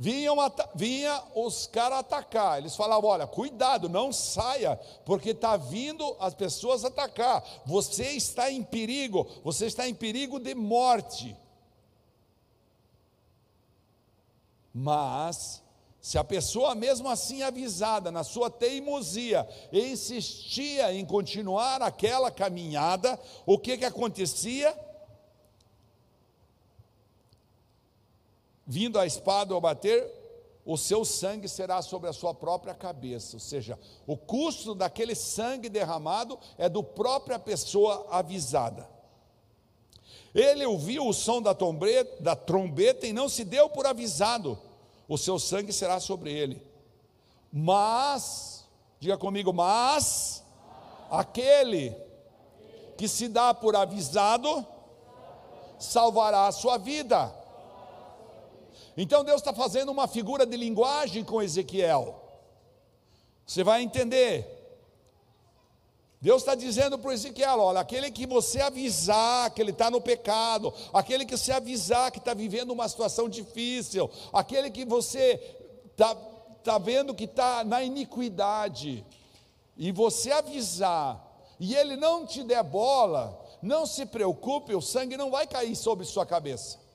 vinham, 0.00 0.34
vinha 0.74 1.22
os 1.34 1.66
caras 1.66 1.98
atacar, 1.98 2.58
eles 2.58 2.74
falavam: 2.74 3.10
olha, 3.10 3.26
cuidado, 3.26 3.86
não 3.86 4.10
saia, 4.10 4.80
porque 5.04 5.30
está 5.30 5.58
vindo 5.58 6.16
as 6.18 6.32
pessoas 6.32 6.86
atacar, 6.86 7.44
você 7.66 8.12
está 8.12 8.50
em 8.50 8.62
perigo, 8.62 9.28
você 9.44 9.66
está 9.66 9.86
em 9.86 9.94
perigo 9.94 10.40
de 10.40 10.54
morte. 10.54 11.36
Mas 14.72 15.62
se 16.00 16.16
a 16.16 16.24
pessoa, 16.24 16.74
mesmo 16.74 17.06
assim 17.10 17.42
avisada, 17.42 18.10
na 18.10 18.24
sua 18.24 18.48
teimosia, 18.48 19.46
insistia 19.70 20.94
em 20.94 21.04
continuar 21.04 21.82
aquela 21.82 22.30
caminhada, 22.30 23.20
o 23.44 23.58
que, 23.58 23.76
que 23.76 23.84
acontecia? 23.84 24.74
Vindo 28.72 29.00
a 29.00 29.04
espada 29.04 29.52
ou 29.52 29.60
bater, 29.60 30.08
o 30.64 30.76
seu 30.76 31.04
sangue 31.04 31.48
será 31.48 31.82
sobre 31.82 32.08
a 32.08 32.12
sua 32.12 32.32
própria 32.32 32.72
cabeça, 32.72 33.34
ou 33.34 33.40
seja, 33.40 33.76
o 34.06 34.16
custo 34.16 34.76
daquele 34.76 35.16
sangue 35.16 35.68
derramado 35.68 36.38
é 36.56 36.68
do 36.68 36.80
própria 36.80 37.36
pessoa 37.36 38.06
avisada. 38.12 38.88
Ele 40.32 40.64
ouviu 40.64 41.08
o 41.08 41.12
som 41.12 41.42
da 41.42 41.52
da 42.20 42.36
trombeta 42.36 43.08
e 43.08 43.12
não 43.12 43.28
se 43.28 43.42
deu 43.42 43.68
por 43.68 43.88
avisado 43.88 44.56
o 45.08 45.18
seu 45.18 45.36
sangue 45.40 45.72
será 45.72 45.98
sobre 45.98 46.32
ele. 46.32 46.64
Mas, 47.52 48.64
diga 49.00 49.18
comigo, 49.18 49.52
mas 49.52 50.44
aquele 51.10 51.96
que 52.96 53.08
se 53.08 53.26
dá 53.26 53.52
por 53.52 53.74
avisado 53.74 54.64
salvará 55.76 56.46
a 56.46 56.52
sua 56.52 56.78
vida. 56.78 57.39
Então 59.02 59.24
Deus 59.24 59.40
está 59.40 59.54
fazendo 59.54 59.90
uma 59.90 60.06
figura 60.06 60.44
de 60.44 60.54
linguagem 60.58 61.24
com 61.24 61.40
Ezequiel. 61.40 62.22
Você 63.46 63.64
vai 63.64 63.80
entender. 63.80 64.46
Deus 66.20 66.42
está 66.42 66.54
dizendo 66.54 66.98
para 66.98 67.14
Ezequiel: 67.14 67.60
olha, 67.60 67.80
aquele 67.80 68.10
que 68.10 68.26
você 68.26 68.60
avisar 68.60 69.52
que 69.52 69.62
ele 69.62 69.70
está 69.70 69.90
no 69.90 70.02
pecado, 70.02 70.70
aquele 70.92 71.24
que 71.24 71.34
você 71.34 71.50
avisar 71.50 72.12
que 72.12 72.18
está 72.18 72.34
vivendo 72.34 72.72
uma 72.72 72.86
situação 72.90 73.26
difícil, 73.26 74.10
aquele 74.34 74.70
que 74.70 74.84
você 74.84 75.56
está 75.92 76.14
tá 76.62 76.76
vendo 76.76 77.14
que 77.14 77.24
está 77.24 77.64
na 77.64 77.82
iniquidade, 77.82 79.02
e 79.78 79.90
você 79.92 80.30
avisar, 80.30 81.26
e 81.58 81.74
ele 81.74 81.96
não 81.96 82.26
te 82.26 82.44
der 82.44 82.62
bola, 82.62 83.48
não 83.62 83.86
se 83.86 84.04
preocupe, 84.04 84.74
o 84.74 84.82
sangue 84.82 85.16
não 85.16 85.30
vai 85.30 85.46
cair 85.46 85.74
sobre 85.74 86.04
sua 86.04 86.26
cabeça. 86.26 86.89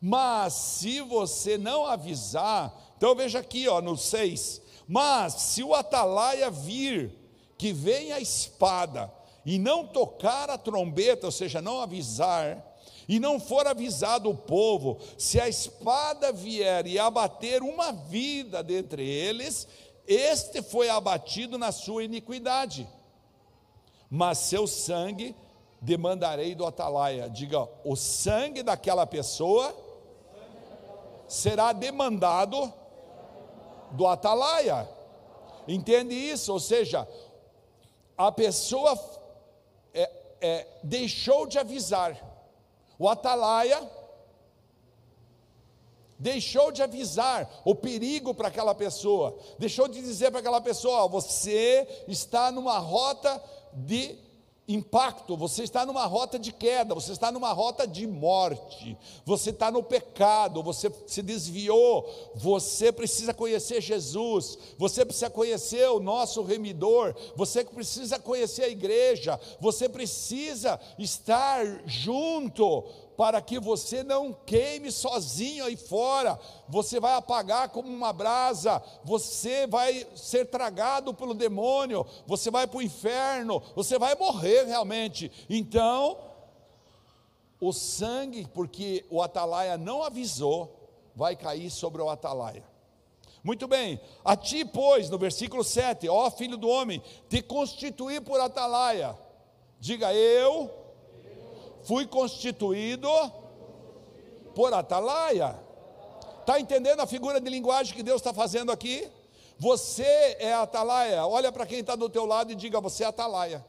Mas 0.00 0.54
se 0.54 1.00
você 1.00 1.58
não 1.58 1.84
avisar, 1.84 2.74
então 2.96 3.14
veja 3.14 3.40
aqui, 3.40 3.68
ó, 3.68 3.82
no 3.82 3.96
6. 3.96 4.62
Mas 4.88 5.34
se 5.34 5.62
o 5.62 5.74
atalaia 5.74 6.50
vir 6.50 7.12
que 7.58 7.72
vem 7.72 8.12
a 8.12 8.18
espada 8.20 9.12
e 9.44 9.58
não 9.58 9.86
tocar 9.86 10.48
a 10.48 10.56
trombeta, 10.56 11.26
ou 11.26 11.32
seja, 11.32 11.60
não 11.60 11.80
avisar, 11.80 12.66
e 13.08 13.18
não 13.18 13.40
for 13.40 13.66
avisado 13.66 14.30
o 14.30 14.36
povo, 14.36 14.98
se 15.18 15.40
a 15.40 15.48
espada 15.48 16.32
vier 16.32 16.86
e 16.86 16.98
abater 16.98 17.62
uma 17.62 17.92
vida 17.92 18.62
dentre 18.62 19.04
eles, 19.04 19.66
este 20.06 20.62
foi 20.62 20.88
abatido 20.88 21.58
na 21.58 21.72
sua 21.72 22.04
iniquidade, 22.04 22.88
mas 24.08 24.38
seu 24.38 24.66
sangue 24.66 25.34
demandarei 25.80 26.54
do 26.54 26.66
atalaia. 26.66 27.28
Diga, 27.28 27.68
o 27.84 27.96
sangue 27.96 28.62
daquela 28.62 29.06
pessoa 29.06 29.74
será 31.30 31.72
demandado 31.72 32.72
do 33.92 34.04
atalaia. 34.04 34.88
Entende 35.68 36.12
isso? 36.12 36.52
Ou 36.52 36.58
seja, 36.58 37.06
a 38.18 38.32
pessoa 38.32 38.98
é, 39.94 40.10
é, 40.40 40.66
deixou 40.82 41.46
de 41.46 41.56
avisar, 41.56 42.18
o 42.98 43.08
atalaia 43.08 43.88
deixou 46.18 46.70
de 46.70 46.82
avisar 46.82 47.48
o 47.64 47.74
perigo 47.74 48.34
para 48.34 48.48
aquela 48.48 48.74
pessoa, 48.74 49.38
deixou 49.56 49.86
de 49.86 50.00
dizer 50.00 50.32
para 50.32 50.40
aquela 50.40 50.60
pessoa: 50.60 51.06
você 51.06 52.04
está 52.08 52.50
numa 52.50 52.78
rota 52.78 53.40
de 53.72 54.18
impacto, 54.74 55.36
você 55.36 55.62
está 55.62 55.84
numa 55.84 56.06
rota 56.06 56.38
de 56.38 56.52
queda, 56.52 56.94
você 56.94 57.12
está 57.12 57.32
numa 57.32 57.52
rota 57.52 57.86
de 57.86 58.06
morte, 58.06 58.96
você 59.24 59.50
está 59.50 59.70
no 59.70 59.82
pecado, 59.82 60.62
você 60.62 60.92
se 61.06 61.22
desviou, 61.22 62.08
você 62.34 62.92
precisa 62.92 63.34
conhecer 63.34 63.80
Jesus, 63.80 64.58
você 64.78 65.04
precisa 65.04 65.30
conhecer 65.30 65.88
o 65.90 66.00
nosso 66.00 66.42
remidor, 66.42 67.14
você 67.34 67.64
precisa 67.64 68.18
conhecer 68.18 68.64
a 68.64 68.68
igreja, 68.68 69.40
você 69.60 69.88
precisa 69.88 70.80
estar 70.98 71.64
junto 71.86 72.84
para 73.20 73.42
que 73.42 73.60
você 73.60 74.02
não 74.02 74.32
queime 74.32 74.90
sozinho 74.90 75.66
aí 75.66 75.76
fora, 75.76 76.40
você 76.66 76.98
vai 76.98 77.12
apagar 77.12 77.68
como 77.68 77.86
uma 77.86 78.14
brasa, 78.14 78.82
você 79.04 79.66
vai 79.66 80.06
ser 80.16 80.46
tragado 80.46 81.12
pelo 81.12 81.34
demônio, 81.34 82.06
você 82.26 82.50
vai 82.50 82.66
para 82.66 82.78
o 82.78 82.82
inferno, 82.82 83.62
você 83.76 83.98
vai 83.98 84.14
morrer 84.14 84.64
realmente. 84.64 85.30
Então, 85.50 86.16
o 87.60 87.74
sangue, 87.74 88.48
porque 88.54 89.04
o 89.10 89.20
atalaia 89.20 89.76
não 89.76 90.02
avisou, 90.02 90.88
vai 91.14 91.36
cair 91.36 91.70
sobre 91.70 92.00
o 92.00 92.08
atalaia. 92.08 92.64
Muito 93.44 93.68
bem, 93.68 94.00
a 94.24 94.34
ti, 94.34 94.64
pois, 94.64 95.10
no 95.10 95.18
versículo 95.18 95.62
7, 95.62 96.08
ó 96.08 96.30
filho 96.30 96.56
do 96.56 96.70
homem, 96.70 97.02
te 97.28 97.42
constituir 97.42 98.22
por 98.22 98.40
atalaia. 98.40 99.14
Diga 99.78 100.14
eu 100.14 100.79
fui 101.82 102.06
constituído 102.06 103.08
por 104.54 104.72
atalaia. 104.72 105.58
Está 106.40 106.58
entendendo 106.58 107.00
a 107.00 107.06
figura 107.06 107.40
de 107.40 107.48
linguagem 107.48 107.94
que 107.94 108.02
Deus 108.02 108.20
está 108.20 108.32
fazendo 108.32 108.72
aqui? 108.72 109.08
Você 109.58 110.36
é 110.38 110.54
atalaia. 110.54 111.26
Olha 111.26 111.52
para 111.52 111.66
quem 111.66 111.80
está 111.80 111.94
do 111.94 112.08
teu 112.08 112.24
lado 112.24 112.50
e 112.50 112.54
diga: 112.54 112.80
Você 112.80 113.04
é 113.04 113.06
atalaia. 113.06 113.64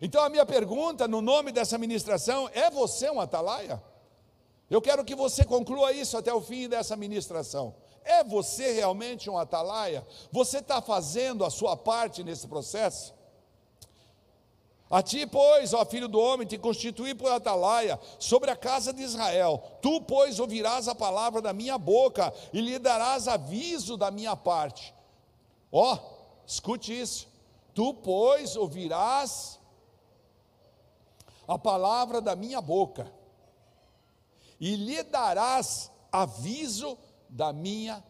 Então 0.00 0.22
a 0.22 0.28
minha 0.28 0.44
pergunta, 0.44 1.08
no 1.08 1.22
nome 1.22 1.52
dessa 1.52 1.78
ministração, 1.78 2.50
é 2.52 2.70
você 2.70 3.10
um 3.10 3.20
atalaia? 3.20 3.82
Eu 4.68 4.82
quero 4.82 5.04
que 5.04 5.14
você 5.14 5.44
conclua 5.44 5.92
isso 5.92 6.16
até 6.16 6.32
o 6.34 6.40
fim 6.40 6.68
dessa 6.68 6.96
ministração. 6.96 7.74
É 8.04 8.22
você 8.22 8.72
realmente 8.72 9.30
um 9.30 9.38
atalaia? 9.38 10.06
Você 10.30 10.58
está 10.58 10.82
fazendo 10.82 11.44
a 11.44 11.50
sua 11.50 11.76
parte 11.76 12.22
nesse 12.22 12.46
processo? 12.46 13.15
A 14.88 15.02
ti, 15.02 15.26
pois, 15.26 15.74
ó 15.74 15.84
filho 15.84 16.06
do 16.06 16.20
homem, 16.20 16.46
te 16.46 16.56
constituí 16.56 17.12
por 17.12 17.30
atalaia 17.30 17.98
sobre 18.20 18.50
a 18.50 18.56
casa 18.56 18.92
de 18.92 19.02
Israel. 19.02 19.60
Tu, 19.82 20.00
pois, 20.02 20.38
ouvirás 20.38 20.86
a 20.86 20.94
palavra 20.94 21.42
da 21.42 21.52
minha 21.52 21.76
boca 21.76 22.32
e 22.52 22.60
lhe 22.60 22.78
darás 22.78 23.26
aviso 23.26 23.96
da 23.96 24.12
minha 24.12 24.36
parte. 24.36 24.94
Ó, 25.72 25.98
escute 26.46 26.98
isso. 26.98 27.26
Tu, 27.74 27.92
pois, 27.94 28.54
ouvirás 28.54 29.58
a 31.48 31.58
palavra 31.58 32.20
da 32.20 32.36
minha 32.36 32.60
boca 32.60 33.12
e 34.60 34.76
lhe 34.76 35.02
darás 35.02 35.90
aviso 36.12 36.96
da 37.28 37.52
minha 37.52 38.02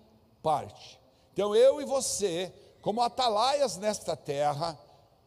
parte. 0.43 1.01
Então, 1.33 1.57
eu 1.57 1.81
e 1.81 1.87
você, 1.87 2.53
como 2.83 3.01
atalaias 3.01 3.79
nesta 3.79 4.15
terra, 4.15 4.79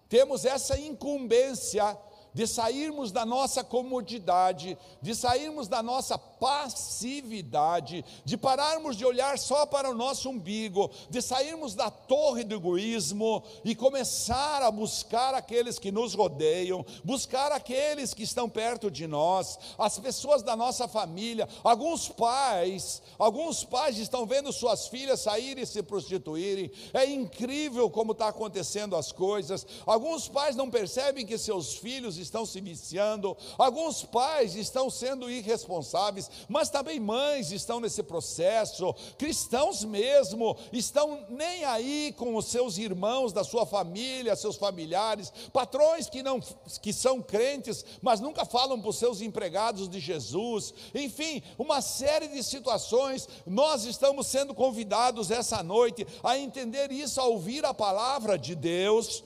temos 0.10 0.44
essa 0.44 0.78
incumbência 0.78 1.98
de 2.34 2.46
sairmos 2.48 3.12
da 3.12 3.26
nossa 3.26 3.64
comodidade, 3.64 4.78
de 5.02 5.16
sairmos 5.16 5.68
da 5.68 5.82
nossa 5.82 6.18
passividade, 6.40 8.04
de 8.24 8.38
pararmos 8.38 8.96
de 8.96 9.06
olhar 9.06 9.38
só 9.38 9.66
para 9.66 9.90
o 9.90 9.96
nosso 9.96 10.30
umbigo, 10.30 10.90
de 11.10 11.22
sairmos 11.22 11.76
da 11.76 11.90
torre 11.90 12.44
do 12.44 12.56
egoísmo 12.56 13.44
e 13.64 13.76
começar 13.76 14.62
a 14.62 14.72
buscar 14.72 15.34
aqueles 15.34 15.78
que 15.78 15.92
nos 15.92 16.14
rodeiam, 16.14 16.86
buscar 17.04 17.52
aqueles 17.52 18.14
que 18.14 18.24
estão 18.24 18.50
perto 18.50 18.90
de 18.90 19.06
nós, 19.08 19.60
as 19.78 20.00
pessoas 20.00 20.42
da 20.42 20.56
nossa 20.56 20.88
família. 20.88 21.48
Alguns 21.64 22.08
pais, 22.08 23.02
alguns 23.18 23.64
pais 23.64 23.98
estão 23.98 24.26
vendo 24.26 24.54
suas 24.54 24.88
filhas 24.88 25.20
saírem 25.20 25.64
e 25.64 25.68
se 25.68 25.84
prostituírem. 25.84 26.72
É 26.94 27.06
incrível 27.06 27.90
como 27.90 28.14
está 28.14 28.30
acontecendo 28.30 28.96
as 28.96 29.12
coisas. 29.12 29.66
Alguns 29.86 30.28
pais 30.28 30.56
não 30.56 30.70
percebem 30.70 31.26
que 31.26 31.38
seus 31.38 31.76
filhos 31.76 32.18
estão 32.18 32.46
se 32.46 32.62
viciando, 32.62 33.36
alguns 33.58 34.04
pais 34.04 34.56
estão 34.56 34.90
sendo 34.90 35.30
irresponsáveis, 35.30 36.29
mas 36.48 36.70
também 36.70 37.00
mães 37.00 37.52
estão 37.52 37.80
nesse 37.80 38.04
processo, 38.04 38.94
cristãos 39.18 39.84
mesmo 39.84 40.58
estão 40.72 41.26
nem 41.30 41.64
aí 41.64 42.14
com 42.18 42.36
os 42.36 42.46
seus 42.46 42.78
irmãos 42.78 43.34
da 43.34 43.44
sua 43.44 43.66
família, 43.66 44.36
seus 44.36 44.56
familiares, 44.56 45.32
patrões 45.52 46.10
que 46.10 46.24
não 46.24 46.40
que 46.82 46.94
são 46.94 47.22
crentes, 47.22 47.86
mas 48.02 48.20
nunca 48.20 48.46
falam 48.46 48.80
para 48.80 48.90
os 48.90 48.98
seus 48.98 49.22
empregados 49.22 49.90
de 49.90 50.00
Jesus. 50.00 50.74
Enfim, 50.94 51.42
uma 51.58 51.82
série 51.82 52.28
de 52.28 52.44
situações, 52.44 53.28
nós 53.46 53.86
estamos 53.86 54.28
sendo 54.28 54.54
convidados 54.54 55.32
essa 55.32 55.62
noite 55.64 56.06
a 56.24 56.38
entender 56.38 56.92
isso, 56.92 57.20
a 57.20 57.26
ouvir 57.26 57.66
a 57.66 57.74
palavra 57.74 58.38
de 58.38 58.56
Deus 58.56 59.24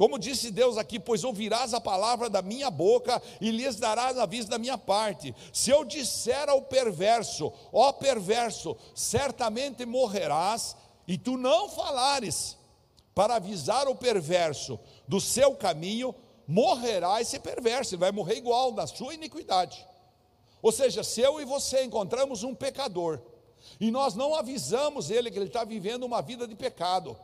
como 0.00 0.18
disse 0.18 0.50
Deus 0.50 0.78
aqui, 0.78 0.98
pois 0.98 1.24
ouvirás 1.24 1.74
a 1.74 1.80
palavra 1.80 2.30
da 2.30 2.40
minha 2.40 2.70
boca 2.70 3.20
e 3.38 3.50
lhes 3.50 3.76
darás 3.76 4.16
aviso 4.16 4.48
da 4.48 4.56
minha 4.56 4.78
parte. 4.78 5.34
Se 5.52 5.68
eu 5.68 5.84
disser 5.84 6.48
ao 6.48 6.62
perverso, 6.62 7.52
ó 7.70 7.92
perverso, 7.92 8.74
certamente 8.94 9.84
morrerás, 9.84 10.74
e 11.06 11.18
tu 11.18 11.36
não 11.36 11.68
falares 11.68 12.56
para 13.14 13.34
avisar 13.34 13.88
o 13.88 13.94
perverso 13.94 14.80
do 15.06 15.20
seu 15.20 15.54
caminho, 15.54 16.14
morrerá 16.48 17.20
esse 17.20 17.38
perverso, 17.38 17.92
ele 17.92 18.00
vai 18.00 18.10
morrer 18.10 18.38
igual 18.38 18.72
na 18.72 18.86
sua 18.86 19.12
iniquidade. 19.12 19.86
Ou 20.62 20.72
seja, 20.72 21.04
se 21.04 21.20
eu 21.20 21.42
e 21.42 21.44
você 21.44 21.84
encontramos 21.84 22.42
um 22.42 22.54
pecador, 22.54 23.20
e 23.78 23.90
nós 23.90 24.14
não 24.14 24.34
avisamos 24.34 25.10
ele 25.10 25.30
que 25.30 25.38
ele 25.38 25.48
está 25.48 25.62
vivendo 25.62 26.04
uma 26.04 26.22
vida 26.22 26.48
de 26.48 26.54
pecado, 26.54 27.18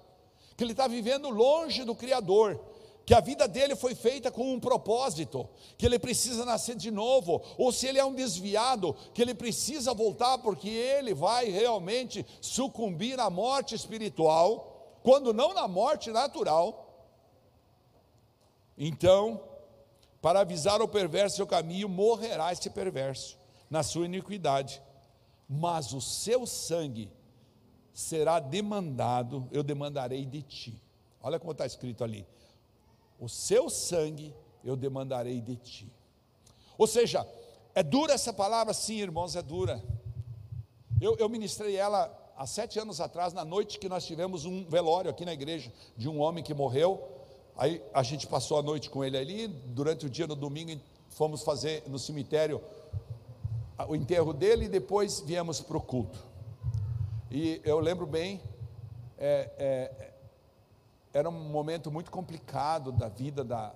que 0.56 0.64
ele 0.64 0.72
está 0.72 0.88
vivendo 0.88 1.28
longe 1.28 1.84
do 1.84 1.94
Criador, 1.94 2.58
que 3.04 3.14
a 3.14 3.20
vida 3.20 3.46
dele 3.46 3.76
foi 3.76 3.94
feita 3.94 4.32
com 4.32 4.52
um 4.52 4.58
propósito, 4.58 5.48
que 5.78 5.86
ele 5.86 5.98
precisa 5.98 6.44
nascer 6.44 6.74
de 6.74 6.90
novo, 6.90 7.40
ou 7.56 7.70
se 7.70 7.86
ele 7.86 8.00
é 8.00 8.04
um 8.04 8.14
desviado, 8.14 8.96
que 9.14 9.22
ele 9.22 9.34
precisa 9.34 9.94
voltar, 9.94 10.38
porque 10.38 10.68
ele 10.68 11.14
vai 11.14 11.48
realmente 11.48 12.26
sucumbir 12.40 13.20
à 13.20 13.30
morte 13.30 13.76
espiritual, 13.76 14.98
quando 15.04 15.32
não 15.32 15.54
na 15.54 15.68
morte 15.68 16.10
natural. 16.10 16.82
Então, 18.76 19.40
para 20.20 20.40
avisar 20.40 20.82
o 20.82 20.88
perverso 20.88 21.36
seu 21.36 21.46
caminho, 21.46 21.88
morrerá 21.88 22.52
esse 22.52 22.68
perverso 22.68 23.38
na 23.70 23.84
sua 23.84 24.06
iniquidade, 24.06 24.82
mas 25.48 25.92
o 25.92 26.00
seu 26.00 26.44
sangue 26.44 27.08
será 27.96 28.38
demandado, 28.38 29.48
eu 29.50 29.62
demandarei 29.62 30.26
de 30.26 30.42
ti. 30.42 30.82
Olha 31.22 31.40
como 31.40 31.52
está 31.52 31.64
escrito 31.64 32.04
ali: 32.04 32.26
o 33.18 33.26
seu 33.26 33.70
sangue 33.70 34.34
eu 34.62 34.76
demandarei 34.76 35.40
de 35.40 35.56
ti. 35.56 35.90
Ou 36.76 36.86
seja, 36.86 37.26
é 37.74 37.82
dura 37.82 38.12
essa 38.12 38.34
palavra, 38.34 38.74
sim, 38.74 38.96
irmãos, 38.96 39.34
é 39.34 39.40
dura. 39.40 39.82
Eu, 41.00 41.16
eu 41.16 41.26
ministrei 41.26 41.74
ela 41.74 42.14
há 42.36 42.46
sete 42.46 42.78
anos 42.78 43.00
atrás, 43.00 43.32
na 43.32 43.46
noite 43.46 43.78
que 43.78 43.88
nós 43.88 44.04
tivemos 44.04 44.44
um 44.44 44.66
velório 44.66 45.10
aqui 45.10 45.24
na 45.24 45.32
igreja 45.32 45.72
de 45.96 46.06
um 46.06 46.20
homem 46.20 46.44
que 46.44 46.52
morreu. 46.52 47.02
Aí 47.56 47.82
a 47.94 48.02
gente 48.02 48.26
passou 48.26 48.58
a 48.58 48.62
noite 48.62 48.90
com 48.90 49.02
ele 49.02 49.16
ali. 49.16 49.48
Durante 49.48 50.04
o 50.04 50.10
dia, 50.10 50.26
no 50.26 50.36
domingo, 50.36 50.78
fomos 51.08 51.42
fazer 51.42 51.82
no 51.86 51.98
cemitério 51.98 52.60
o 53.88 53.96
enterro 53.96 54.34
dele 54.34 54.66
e 54.66 54.68
depois 54.68 55.20
viemos 55.20 55.62
para 55.62 55.78
o 55.78 55.80
culto. 55.80 56.35
E 57.30 57.60
eu 57.64 57.80
lembro 57.80 58.06
bem, 58.06 58.40
é, 59.18 59.50
é, 59.58 60.12
era 61.12 61.28
um 61.28 61.32
momento 61.32 61.90
muito 61.90 62.10
complicado 62.10 62.92
da 62.92 63.08
vida 63.08 63.42
da, 63.42 63.74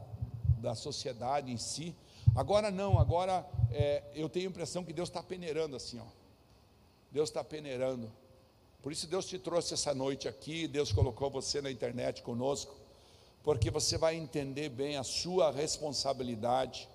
da 0.58 0.74
sociedade 0.74 1.50
em 1.50 1.56
si. 1.56 1.94
Agora 2.36 2.70
não, 2.70 2.98
agora 2.98 3.44
é, 3.72 4.04
eu 4.14 4.28
tenho 4.28 4.46
a 4.46 4.50
impressão 4.50 4.84
que 4.84 4.92
Deus 4.92 5.08
está 5.08 5.22
peneirando 5.22 5.74
assim, 5.74 5.98
ó. 5.98 6.06
Deus 7.10 7.28
está 7.28 7.42
peneirando. 7.42 8.12
Por 8.80 8.92
isso 8.92 9.08
Deus 9.08 9.26
te 9.26 9.36
trouxe 9.36 9.74
essa 9.74 9.92
noite 9.92 10.28
aqui, 10.28 10.68
Deus 10.68 10.92
colocou 10.92 11.28
você 11.28 11.60
na 11.60 11.72
internet 11.72 12.22
conosco, 12.22 12.72
porque 13.42 13.68
você 13.68 13.98
vai 13.98 14.14
entender 14.14 14.68
bem 14.68 14.96
a 14.96 15.02
sua 15.02 15.50
responsabilidade 15.50 16.88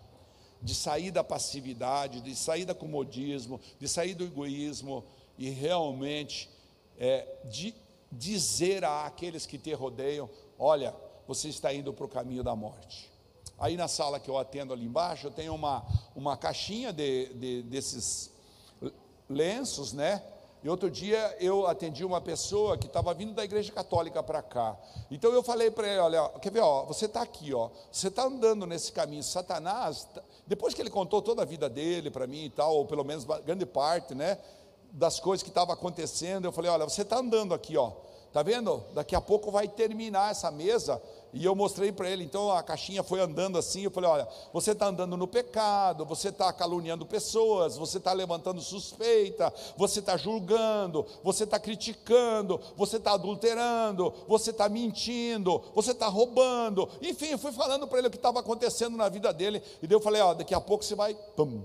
de 0.62 0.74
sair 0.74 1.12
da 1.12 1.24
passividade, 1.24 2.22
de 2.22 2.34
sair 2.34 2.64
do 2.64 2.74
comodismo, 2.74 3.60
de 3.78 3.88
sair 3.88 4.16
do 4.16 4.24
egoísmo, 4.24 5.04
e 5.38 5.50
realmente 5.50 6.50
é, 6.98 7.28
de 7.46 7.76
dizer 8.12 8.84
àqueles 8.84 9.46
que 9.46 9.58
te 9.58 9.74
rodeiam: 9.74 10.30
olha, 10.58 10.96
você 11.28 11.50
está 11.50 11.74
indo 11.74 11.94
para 11.94 12.06
o 12.06 12.10
caminho 12.10 12.44
da 12.44 12.56
morte. 12.56 13.12
Aí 13.58 13.78
na 13.78 13.88
sala 13.88 14.20
que 14.20 14.30
eu 14.30 14.38
atendo 14.38 14.74
ali 14.74 14.86
embaixo, 14.86 15.28
eu 15.28 15.32
tenho 15.32 15.54
uma, 15.56 15.86
uma 16.16 16.36
caixinha 16.36 16.92
de, 16.92 17.34
de, 17.34 17.64
desses 17.64 18.32
lenços, 19.30 19.94
né? 19.94 20.22
E 20.66 20.70
outro 20.70 20.90
dia 20.90 21.38
eu 21.40 21.68
atendi 21.68 22.04
uma 22.04 22.20
pessoa 22.20 22.76
que 22.76 22.88
estava 22.88 23.14
vindo 23.14 23.34
da 23.34 23.44
igreja 23.44 23.72
católica 23.72 24.24
para 24.24 24.42
cá. 24.42 24.76
Então 25.12 25.32
eu 25.32 25.44
falei 25.44 25.70
para 25.70 25.88
ele: 25.88 26.00
olha, 26.00 26.28
quer 26.42 26.52
ver, 26.52 26.62
ó, 26.62 26.84
você 26.86 27.06
está 27.06 27.22
aqui, 27.22 27.54
ó, 27.54 27.70
você 27.92 28.08
está 28.08 28.24
andando 28.24 28.66
nesse 28.66 28.92
caminho. 28.92 29.24
Satanás, 29.24 30.08
depois 30.48 30.74
que 30.74 30.82
ele 30.82 30.90
contou 30.90 31.22
toda 31.22 31.44
a 31.44 31.46
vida 31.46 31.70
dele 31.70 32.10
para 32.10 32.26
mim 32.26 32.46
e 32.46 32.50
tal, 32.50 32.76
ou 32.76 32.86
pelo 32.86 33.04
menos 33.04 33.26
grande 33.46 33.66
parte, 33.66 34.16
né? 34.16 34.40
Das 34.96 35.20
coisas 35.20 35.44
que 35.44 35.50
estavam 35.50 35.74
acontecendo, 35.74 36.46
eu 36.46 36.52
falei: 36.52 36.72
olha, 36.72 36.86
você 36.86 37.02
está 37.02 37.18
andando 37.18 37.54
aqui, 37.54 37.78
ó, 37.78 37.92
tá 38.32 38.42
vendo? 38.42 38.82
Daqui 38.94 39.16
a 39.16 39.22
pouco 39.22 39.52
vai 39.52 39.68
terminar 39.68 40.32
essa 40.32 40.50
mesa. 40.50 41.02
E 41.34 41.44
eu 41.44 41.54
mostrei 41.54 41.92
para 41.92 42.10
ele, 42.10 42.24
então 42.24 42.50
a 42.50 42.64
caixinha 42.64 43.04
foi 43.04 43.20
andando 43.20 43.58
assim. 43.58 43.82
Eu 43.82 43.92
falei: 43.92 44.10
olha, 44.10 44.28
você 44.54 44.72
está 44.72 44.88
andando 44.88 45.18
no 45.18 45.28
pecado, 45.28 46.06
você 46.06 46.30
está 46.30 46.52
caluniando 46.54 47.06
pessoas, 47.06 47.76
você 47.76 47.98
está 47.98 48.14
levantando 48.14 48.62
suspeita, 48.62 49.54
você 49.76 50.00
está 50.00 50.16
julgando, 50.16 51.06
você 51.22 51.44
está 51.44 51.60
criticando, 51.60 52.58
você 52.78 52.96
está 52.96 53.16
adulterando, 53.16 54.14
você 54.30 54.52
está 54.52 54.70
mentindo, 54.70 55.62
você 55.76 55.92
está 55.92 56.08
roubando. 56.08 56.88
Enfim, 57.02 57.32
eu 57.32 57.38
fui 57.38 57.52
falando 57.52 57.86
para 57.86 58.00
ele 58.00 58.08
o 58.08 58.12
que 58.12 58.16
estava 58.16 58.40
acontecendo 58.40 58.96
na 58.96 59.10
vida 59.10 59.34
dele. 59.34 59.62
E 59.82 59.88
daí 59.88 59.96
eu 59.98 60.02
falei: 60.02 60.22
ó, 60.22 60.34
daqui 60.34 60.56
a 60.56 60.62
pouco 60.62 60.86
você 60.86 60.96
vai, 60.96 61.14
pum, 61.36 61.64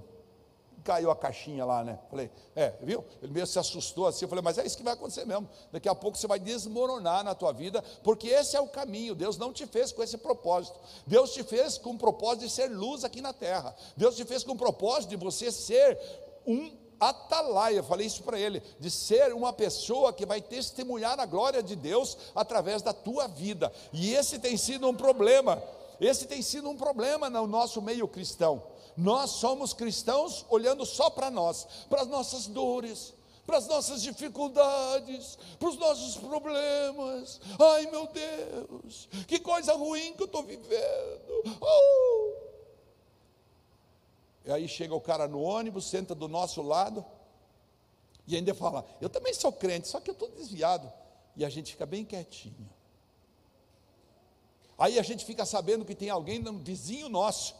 caiu 0.91 1.09
a 1.09 1.15
caixinha 1.15 1.65
lá, 1.65 1.85
né? 1.85 2.01
Falei, 2.11 2.29
é, 2.57 2.75
viu? 2.83 3.05
Ele 3.23 3.33
mesmo 3.33 3.47
se 3.47 3.61
assustou 3.61 4.09
assim. 4.09 4.25
Eu 4.25 4.29
falei, 4.29 4.43
mas 4.43 4.59
é 4.59 4.67
isso 4.67 4.77
que 4.77 4.83
vai 4.83 4.95
acontecer 4.95 5.25
mesmo. 5.25 5.49
Daqui 5.71 5.89
a 5.89 5.95
pouco 5.95 6.19
você 6.19 6.27
vai 6.27 6.41
desmoronar 6.41 7.23
na 7.23 7.33
tua 7.33 7.53
vida, 7.53 7.81
porque 8.03 8.27
esse 8.27 8.57
é 8.57 8.61
o 8.61 8.67
caminho. 8.67 9.15
Deus 9.15 9.39
não 9.39 9.53
te 9.53 9.67
fez 9.67 9.93
com 9.93 10.03
esse 10.03 10.19
propósito. 10.19 10.77
Deus 11.07 11.33
te 11.33 11.45
fez 11.45 11.79
com 11.79 11.91
o 11.91 11.99
propósito 11.99 12.41
de 12.41 12.51
ser 12.51 12.69
luz 12.69 13.05
aqui 13.05 13.21
na 13.21 13.33
terra. 13.33 13.73
Deus 13.97 14.17
te 14.17 14.25
fez 14.25 14.43
com 14.43 14.51
o 14.51 14.59
propósito 14.59 15.11
de 15.11 15.17
você 15.17 15.53
ser 15.53 15.97
um 16.45 16.73
atalaia, 16.99 17.77
eu 17.77 17.85
falei 17.85 18.09
isso 18.09 18.25
para 18.25 18.39
ele, 18.39 18.61
de 18.81 18.91
ser 18.91 19.33
uma 19.33 19.53
pessoa 19.53 20.13
que 20.13 20.27
vai 20.27 20.41
testemunhar 20.41 21.21
a 21.21 21.25
glória 21.25 21.63
de 21.63 21.77
Deus 21.77 22.19
através 22.35 22.83
da 22.83 22.93
tua 22.93 23.29
vida. 23.29 23.73
E 23.93 24.13
esse 24.13 24.41
tem 24.41 24.57
sido 24.57 24.89
um 24.89 24.95
problema. 24.95 25.63
Esse 26.01 26.27
tem 26.27 26.43
sido 26.43 26.69
um 26.69 26.77
problema 26.77 27.31
no 27.31 27.47
nosso 27.47 27.81
meio 27.81 28.09
cristão. 28.09 28.61
Nós 29.01 29.31
somos 29.31 29.73
cristãos 29.73 30.45
olhando 30.51 30.85
só 30.85 31.09
para 31.09 31.31
nós, 31.31 31.67
para 31.89 32.03
as 32.03 32.09
nossas 32.09 32.47
dores, 32.47 33.15
para 33.47 33.57
as 33.57 33.67
nossas 33.67 34.03
dificuldades, 34.03 35.39
para 35.59 35.69
os 35.71 35.77
nossos 35.79 36.19
problemas. 36.19 37.41
Ai 37.59 37.91
meu 37.91 38.07
Deus, 38.07 39.09
que 39.27 39.39
coisa 39.39 39.73
ruim 39.73 40.13
que 40.13 40.23
eu 40.23 40.27
estou 40.27 40.43
vivendo. 40.43 41.59
Oh. 41.61 42.35
E 44.45 44.53
aí 44.53 44.69
chega 44.69 44.95
o 44.95 45.01
cara 45.01 45.27
no 45.27 45.41
ônibus, 45.41 45.87
senta 45.87 46.15
do 46.15 46.29
nosso 46.29 46.61
lado 46.61 47.05
e 48.27 48.37
ainda 48.37 48.55
fala: 48.55 48.85
Eu 49.01 49.09
também 49.09 49.33
sou 49.33 49.51
crente, 49.51 49.89
só 49.89 49.99
que 49.99 50.11
eu 50.11 50.15
estou 50.15 50.29
desviado. 50.29 50.93
E 51.37 51.45
a 51.45 51.49
gente 51.49 51.73
fica 51.73 51.87
bem 51.87 52.05
quietinho. 52.05 52.69
Aí 54.77 54.99
a 54.99 55.03
gente 55.03 55.25
fica 55.25 55.47
sabendo 55.47 55.85
que 55.85 55.95
tem 55.95 56.11
alguém, 56.11 56.47
um 56.47 56.59
vizinho 56.59 57.09
nosso, 57.09 57.55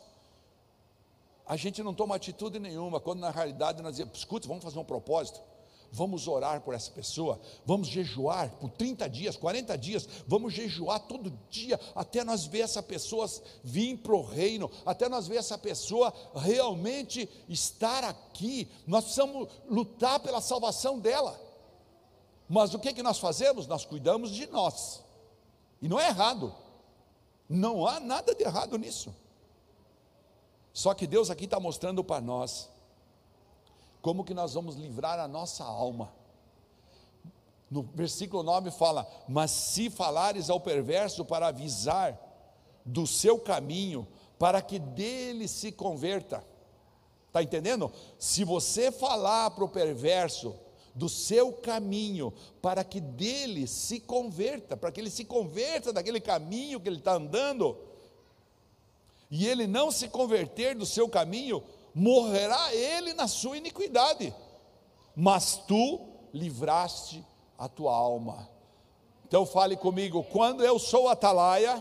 a 1.51 1.57
gente 1.57 1.83
não 1.83 1.93
toma 1.93 2.15
atitude 2.15 2.61
nenhuma, 2.61 3.01
quando 3.01 3.19
na 3.19 3.31
realidade 3.33 3.83
nós 3.83 3.97
dizemos, 3.97 4.17
escuta, 4.17 4.47
vamos 4.47 4.63
fazer 4.63 4.79
um 4.79 4.85
propósito, 4.85 5.41
vamos 5.91 6.29
orar 6.29 6.61
por 6.61 6.75
essa 6.75 6.93
pessoa, 6.93 7.41
vamos 7.67 7.89
jejuar 7.89 8.49
por 8.61 8.71
30 8.71 9.11
dias, 9.11 9.37
40 9.37 9.77
dias, 9.77 10.09
vamos 10.29 10.55
jejuar 10.55 11.01
todo 11.01 11.37
dia, 11.51 11.81
até 11.93 12.23
nós 12.23 12.47
ver 12.47 12.61
essa 12.61 12.81
pessoa 12.81 13.29
vir 13.65 13.97
para 13.97 14.15
o 14.15 14.23
reino, 14.23 14.71
até 14.87 15.09
nós 15.09 15.27
ver 15.27 15.39
essa 15.39 15.59
pessoa 15.59 16.15
realmente 16.37 17.29
estar 17.49 18.05
aqui, 18.05 18.71
nós 18.87 19.03
precisamos 19.03 19.49
lutar 19.69 20.21
pela 20.21 20.41
salvação 20.41 21.01
dela, 21.01 21.37
mas 22.49 22.75
o 22.75 22.79
que, 22.79 22.93
que 22.93 23.03
nós 23.03 23.19
fazemos? 23.19 23.67
Nós 23.67 23.85
cuidamos 23.85 24.31
de 24.31 24.47
nós, 24.47 25.03
e 25.83 25.89
não 25.89 25.99
é 25.99 26.11
errado, 26.11 26.55
não 27.49 27.85
há 27.89 27.99
nada 27.99 28.37
de 28.37 28.45
errado 28.45 28.79
nisso, 28.79 29.13
só 30.73 30.95
que 30.95 31.07
Deus 31.07 31.31
aqui 31.31 31.45
está 31.45 31.59
mostrando 31.59 32.03
para 32.05 32.21
nós 32.21 32.69
como 34.01 34.25
que 34.25 34.35
nós 34.35 34.55
vamos 34.55 34.77
livrar 34.77 35.19
a 35.19 35.29
nossa 35.29 35.65
alma. 35.65 36.13
No 37.71 37.83
versículo 37.83 38.43
9 38.43 38.71
fala: 38.71 39.09
Mas 39.29 39.51
se 39.51 39.91
falares 39.91 40.51
ao 40.51 40.61
perverso 40.61 41.25
para 41.25 41.49
avisar 41.49 42.19
do 42.85 43.07
seu 43.07 43.39
caminho, 43.39 44.07
para 44.39 44.61
que 44.63 44.79
dele 44.79 45.47
se 45.47 45.71
converta. 45.71 46.45
Está 47.27 47.43
entendendo? 47.43 47.93
Se 48.19 48.43
você 48.43 48.91
falar 48.91 49.51
para 49.53 49.65
o 49.65 49.69
perverso 49.69 50.55
do 50.95 51.09
seu 51.09 51.53
caminho, 51.53 52.33
para 52.61 52.83
que 52.83 53.01
dele 53.01 53.67
se 53.69 54.01
converta, 54.01 54.77
para 54.77 54.91
que 54.91 55.01
ele 55.01 55.11
se 55.11 55.25
converta 55.25 55.93
daquele 55.93 56.21
caminho 56.21 56.81
que 56.81 56.89
ele 56.89 56.99
está 56.99 57.15
andando, 57.15 57.79
e 59.31 59.47
ele 59.47 59.67
não 59.67 59.91
se 59.91 60.09
converter 60.09 60.75
do 60.75 60.85
seu 60.85 61.09
caminho, 61.09 61.63
morrerá 61.95 62.75
ele 62.75 63.15
na 63.15 63.29
sua 63.29 63.57
iniquidade, 63.57 64.35
mas 65.15 65.57
tu 65.69 66.01
livraste 66.33 67.25
a 67.57 67.69
tua 67.69 67.95
alma. 67.95 68.49
Então 69.27 69.47
fale 69.47 69.77
comigo, 69.77 70.25
quando 70.25 70.65
eu 70.65 70.79
sou 70.79 71.09
atalaia, 71.09 71.81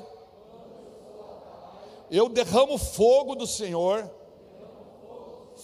eu 2.12 2.30
derramo 2.30 2.78
fogo 2.78 3.36
do 3.36 3.48
Senhor, 3.48 4.10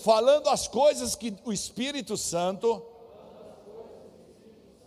falando 0.03 0.49
as 0.49 0.67
coisas 0.67 1.15
que 1.15 1.35
o 1.45 1.53
Espírito 1.53 2.17
Santo 2.17 2.83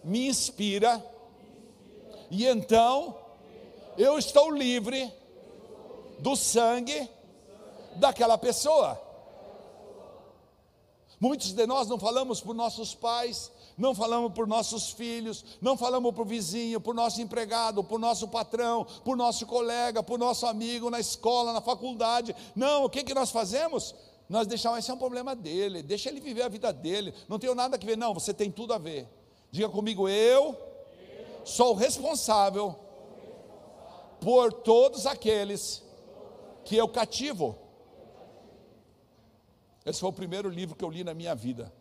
me 0.02 0.26
inspira, 0.26 1.04
e 2.30 2.46
então 2.46 3.16
eu 3.96 4.18
estou 4.18 4.50
livre 4.50 5.12
do 6.18 6.36
sangue 6.36 7.08
daquela 7.96 8.38
pessoa. 8.38 9.00
Muitos 11.20 11.52
de 11.52 11.66
nós 11.66 11.88
não 11.88 11.98
falamos 11.98 12.40
por 12.40 12.54
nossos 12.54 12.94
pais, 12.94 13.50
não 13.76 13.94
falamos 13.94 14.32
por 14.32 14.46
nossos 14.46 14.90
filhos, 14.90 15.44
não 15.60 15.76
falamos 15.76 16.14
por 16.14 16.24
vizinho, 16.24 16.80
por 16.80 16.94
nosso 16.94 17.20
empregado, 17.20 17.82
por 17.82 17.98
nosso 17.98 18.28
patrão, 18.28 18.86
por 19.04 19.16
nosso 19.16 19.44
colega, 19.46 20.02
por 20.02 20.18
nosso 20.18 20.46
amigo 20.46 20.90
na 20.90 21.00
escola, 21.00 21.52
na 21.52 21.60
faculdade. 21.60 22.34
Não, 22.54 22.84
o 22.84 22.90
que, 22.90 23.02
que 23.02 23.14
nós 23.14 23.30
fazemos? 23.30 23.94
Nós 24.28 24.46
deixamos, 24.46 24.78
esse 24.80 24.90
é 24.90 24.94
um 24.94 24.98
problema 24.98 25.34
dele, 25.34 25.82
deixa 25.82 26.08
ele 26.08 26.20
viver 26.20 26.42
a 26.42 26.48
vida 26.48 26.72
dele, 26.72 27.14
não 27.28 27.38
tenho 27.38 27.54
nada 27.54 27.76
a 27.76 27.84
ver, 27.84 27.96
não, 27.96 28.14
você 28.14 28.32
tem 28.32 28.50
tudo 28.50 28.72
a 28.72 28.78
ver. 28.78 29.08
Diga 29.50 29.68
comigo, 29.68 30.08
eu 30.08 30.56
sou 31.44 31.74
responsável 31.74 32.76
por 34.20 34.52
todos 34.52 35.06
aqueles 35.06 35.82
que 36.68 36.76
eu 36.76 36.86
cativo. 36.86 37.56
Esse 39.86 40.00
foi 40.00 40.10
o 40.10 40.12
primeiro 40.12 40.50
livro 40.50 40.76
que 40.76 40.84
eu 40.84 40.90
li 40.90 41.02
na 41.02 41.14
minha 41.14 41.34
vida. 41.34 41.72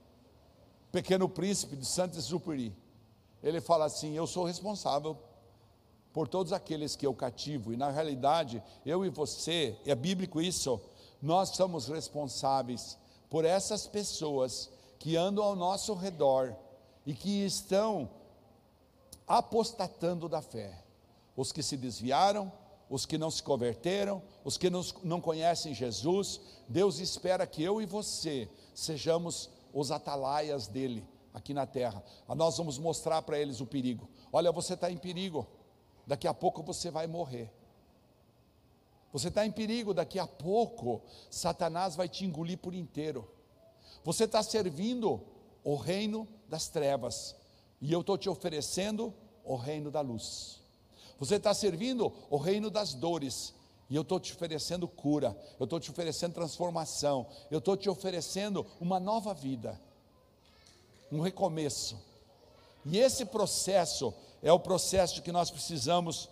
Pequeno 0.93 1.27
Príncipe 1.27 1.75
de 1.75 1.85
Saint-Exupéry. 1.85 2.73
Ele 3.43 3.59
fala 3.59 3.83
assim: 3.83 4.15
Eu 4.15 4.25
sou 4.25 4.45
responsável 4.45 5.17
por 6.13 6.29
todos 6.29 6.53
aqueles 6.53 6.95
que 6.95 7.05
eu 7.05 7.13
cativo. 7.13 7.73
E 7.73 7.77
na 7.77 7.91
realidade, 7.91 8.63
eu 8.85 9.05
e 9.05 9.09
você, 9.09 9.77
é 9.85 9.93
bíblico 9.93 10.39
isso, 10.39 10.79
nós 11.21 11.49
somos 11.49 11.89
responsáveis 11.89 12.97
por 13.29 13.43
essas 13.43 13.87
pessoas 13.87 14.71
que 14.97 15.17
andam 15.17 15.43
ao 15.43 15.55
nosso 15.55 15.93
redor 15.95 16.55
e 17.05 17.13
que 17.13 17.45
estão 17.45 18.09
apostatando 19.27 20.29
da 20.29 20.41
fé. 20.41 20.81
Os 21.35 21.51
que 21.51 21.61
se 21.61 21.75
desviaram, 21.75 22.49
os 22.89 23.05
que 23.05 23.17
não 23.17 23.29
se 23.29 23.43
converteram, 23.43 24.21
os 24.43 24.57
que 24.57 24.69
não, 24.69 24.81
não 25.03 25.19
conhecem 25.19 25.73
Jesus, 25.73 26.39
Deus 26.67 26.99
espera 26.99 27.45
que 27.45 27.61
eu 27.61 27.81
e 27.81 27.85
você 27.85 28.49
sejamos 28.73 29.49
os 29.73 29.91
atalaias 29.91 30.67
dele 30.67 31.05
aqui 31.33 31.53
na 31.53 31.65
terra. 31.65 32.03
Nós 32.29 32.57
vamos 32.57 32.77
mostrar 32.77 33.21
para 33.21 33.37
eles 33.37 33.59
o 33.59 33.65
perigo. 33.65 34.09
Olha, 34.31 34.51
você 34.51 34.73
está 34.73 34.89
em 34.89 34.97
perigo, 34.97 35.45
daqui 36.05 36.27
a 36.27 36.33
pouco 36.33 36.63
você 36.63 36.89
vai 36.89 37.07
morrer. 37.07 37.51
Você 39.11 39.29
está 39.29 39.45
em 39.45 39.51
perigo, 39.51 39.93
daqui 39.93 40.19
a 40.19 40.27
pouco 40.27 41.01
Satanás 41.29 41.95
vai 41.95 42.07
te 42.07 42.25
engolir 42.25 42.57
por 42.57 42.73
inteiro. 42.73 43.29
Você 44.03 44.25
está 44.25 44.41
servindo 44.43 45.21
o 45.63 45.75
reino 45.75 46.27
das 46.47 46.69
trevas, 46.69 47.35
e 47.81 47.91
eu 47.91 48.01
estou 48.01 48.17
te 48.17 48.29
oferecendo 48.29 49.13
o 49.43 49.55
reino 49.55 49.91
da 49.91 50.01
luz. 50.01 50.61
Você 51.19 51.35
está 51.35 51.53
servindo 51.53 52.13
o 52.29 52.37
reino 52.37 52.69
das 52.69 52.93
dores, 52.93 53.53
e 53.89 53.95
eu 53.95 54.01
estou 54.01 54.19
te 54.19 54.33
oferecendo 54.33 54.87
cura, 54.87 55.35
eu 55.59 55.63
estou 55.63 55.79
te 55.79 55.89
oferecendo 55.89 56.33
transformação, 56.33 57.25
eu 57.49 57.59
estou 57.59 57.75
te 57.75 57.89
oferecendo 57.89 58.65
uma 58.79 58.99
nova 58.99 59.33
vida, 59.33 59.79
um 61.11 61.21
recomeço. 61.21 61.97
E 62.85 62.97
esse 62.97 63.25
processo 63.25 64.13
é 64.43 64.51
o 64.51 64.59
processo 64.59 65.21
que 65.21 65.31
nós 65.31 65.49
precisamos 65.49 66.29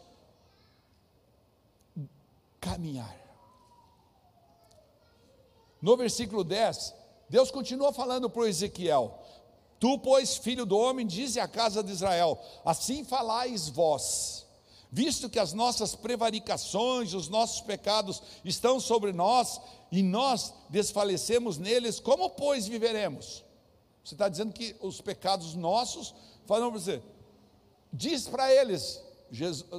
caminhar. 2.60 3.16
No 5.82 5.98
versículo 5.98 6.44
10, 6.44 6.94
Deus 7.30 7.50
continua 7.50 7.92
falando 7.92 8.30
para 8.30 8.48
Ezequiel: 8.48 9.20
Tu, 9.80 10.00
pois, 10.00 10.38
filho 10.38 10.66
do 10.66 10.78
homem, 10.78 11.06
dize 11.06 11.40
à 11.40 11.48
casa 11.48 11.84
de 11.84 11.92
Israel: 11.92 12.40
Assim 12.64 13.04
falais 13.04 13.68
vós 13.70 14.45
visto 14.96 15.30
que 15.30 15.38
as 15.38 15.52
nossas 15.52 15.94
prevaricações, 15.94 17.14
os 17.14 17.28
nossos 17.28 17.60
pecados 17.60 18.24
estão 18.46 18.80
sobre 18.80 19.12
nós 19.12 19.60
e 19.92 20.02
nós 20.02 20.54
desfalecemos 20.70 21.58
neles, 21.58 22.00
como 22.00 22.30
pois 22.30 22.66
viveremos? 22.66 23.44
Você 24.02 24.16
está 24.16 24.30
dizendo 24.30 24.54
que 24.54 24.74
os 24.80 25.02
pecados 25.02 25.54
nossos, 25.54 26.16
falam 26.46 26.72
para 26.72 26.80
você, 26.80 27.04
diz 27.92 28.26
para 28.30 28.50
eles, 28.50 29.04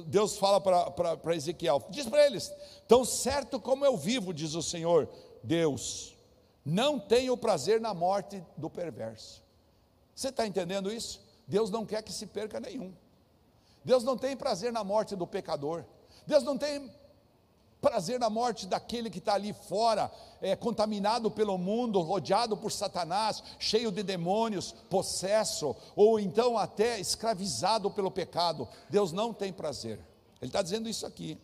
Deus 0.05 0.37
fala 0.37 0.61
para 0.61 1.35
Ezequiel, 1.35 1.83
diz 1.89 2.05
para 2.05 2.23
eles, 2.23 2.53
tão 2.87 3.03
certo 3.03 3.59
como 3.59 3.83
eu 3.83 3.97
vivo, 3.97 4.31
diz 4.31 4.53
o 4.53 4.61
Senhor, 4.61 5.09
Deus, 5.41 6.15
não 6.63 6.99
tenho 6.99 7.35
prazer 7.35 7.81
na 7.81 7.91
morte 7.91 8.45
do 8.55 8.69
perverso. 8.69 9.41
Você 10.13 10.27
está 10.27 10.45
entendendo 10.45 10.93
isso? 10.93 11.19
Deus 11.47 11.71
não 11.71 11.87
quer 11.87 12.03
que 12.03 12.13
se 12.13 12.27
perca 12.27 12.59
nenhum. 12.59 12.93
Deus 13.87 14.03
não 14.03 14.17
tem 14.17 14.35
prazer 14.35 14.73
na 14.73 14.83
morte 14.83 15.15
do 15.15 15.25
pecador. 15.25 15.85
Deus 16.25 16.43
não 16.43 16.57
tem 16.57 16.91
prazer 17.79 18.19
na 18.19 18.29
morte 18.29 18.67
daquele 18.67 19.09
que 19.09 19.19
está 19.19 19.35
ali 19.35 19.53
fora, 19.53 20.11
é, 20.41 20.57
contaminado 20.57 21.31
pelo 21.31 21.57
mundo, 21.57 22.01
rodeado 22.01 22.57
por 22.57 22.69
Satanás, 22.69 23.41
cheio 23.57 23.89
de 23.89 24.03
demônios, 24.03 24.73
possesso, 24.89 25.73
ou 25.95 26.19
então 26.19 26.57
até 26.57 26.99
escravizado 26.99 27.89
pelo 27.89 28.11
pecado. 28.11 28.67
Deus 28.89 29.13
não 29.13 29.33
tem 29.33 29.53
prazer. 29.53 30.01
Ele 30.41 30.49
está 30.49 30.61
dizendo 30.61 30.89
isso 30.89 31.05
aqui. 31.05 31.37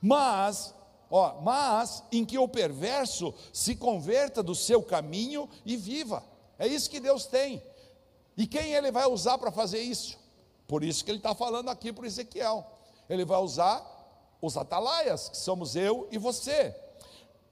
Mas, 0.00 0.74
ó, 1.10 1.42
mas 1.42 2.02
em 2.10 2.24
que 2.24 2.38
o 2.38 2.48
perverso 2.48 3.34
se 3.52 3.76
converta 3.76 4.42
do 4.42 4.54
seu 4.54 4.82
caminho 4.82 5.50
e 5.66 5.76
viva. 5.76 6.24
É 6.58 6.66
isso 6.66 6.88
que 6.88 6.98
Deus 6.98 7.26
tem. 7.26 7.62
E 8.38 8.46
quem 8.46 8.72
ele 8.72 8.90
vai 8.90 9.04
usar 9.04 9.36
para 9.36 9.52
fazer 9.52 9.82
isso? 9.82 10.23
Por 10.66 10.82
isso 10.82 11.04
que 11.04 11.10
ele 11.10 11.18
está 11.18 11.34
falando 11.34 11.68
aqui 11.68 11.92
para 11.92 12.06
Ezequiel. 12.06 12.66
Ele 13.08 13.24
vai 13.24 13.38
usar 13.40 13.84
os 14.40 14.56
atalaias, 14.56 15.28
que 15.28 15.36
somos 15.36 15.76
eu 15.76 16.08
e 16.10 16.18
você. 16.18 16.74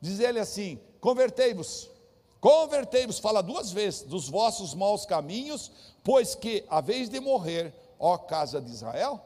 Diz 0.01 0.21
ele 0.21 0.39
assim: 0.39 0.81
convertei-vos, 1.01 1.91
convertei-vos, 2.41 3.19
fala 3.19 3.43
duas 3.43 3.71
vezes, 3.71 4.03
dos 4.03 4.29
vossos 4.29 4.75
maus 4.75 5.07
caminhos, 5.07 5.71
pois 6.03 6.35
que, 6.35 6.65
a 6.69 6.81
vez 6.81 7.09
de 7.09 7.21
morrer, 7.21 7.75
ó 7.99 8.17
casa 8.19 8.61
de 8.61 8.71
Israel, 8.71 9.21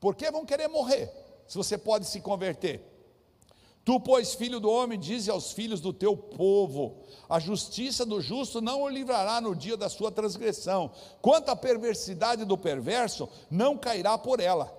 por 0.00 0.14
que 0.14 0.30
vão 0.30 0.44
querer 0.44 0.68
morrer, 0.68 1.10
se 1.46 1.56
você 1.56 1.78
pode 1.78 2.06
se 2.06 2.20
converter? 2.20 2.95
Tu, 3.86 4.00
pois, 4.00 4.34
filho 4.34 4.58
do 4.58 4.68
homem, 4.68 4.98
dize 4.98 5.30
aos 5.30 5.52
filhos 5.52 5.80
do 5.80 5.92
teu 5.92 6.16
povo: 6.16 7.04
a 7.28 7.38
justiça 7.38 8.04
do 8.04 8.20
justo 8.20 8.60
não 8.60 8.82
o 8.82 8.88
livrará 8.88 9.40
no 9.40 9.54
dia 9.54 9.76
da 9.76 9.88
sua 9.88 10.10
transgressão, 10.10 10.90
quanto 11.22 11.50
à 11.50 11.54
perversidade 11.54 12.44
do 12.44 12.58
perverso, 12.58 13.28
não 13.48 13.78
cairá 13.78 14.18
por 14.18 14.40
ela, 14.40 14.76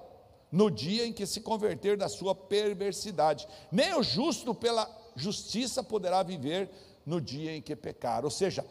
no 0.52 0.70
dia 0.70 1.06
em 1.06 1.14
que 1.14 1.26
se 1.26 1.40
converter 1.40 1.96
da 1.96 2.10
sua 2.10 2.36
perversidade. 2.36 3.48
Nem 3.72 3.94
o 3.94 4.04
justo 4.04 4.54
pela 4.54 4.94
justiça 5.16 5.82
poderá 5.82 6.22
viver 6.22 6.70
no 7.06 7.22
dia 7.22 7.56
em 7.56 7.62
que 7.62 7.78
pecar. 7.78 8.26
Ou 8.26 8.30
seja, 8.30 8.66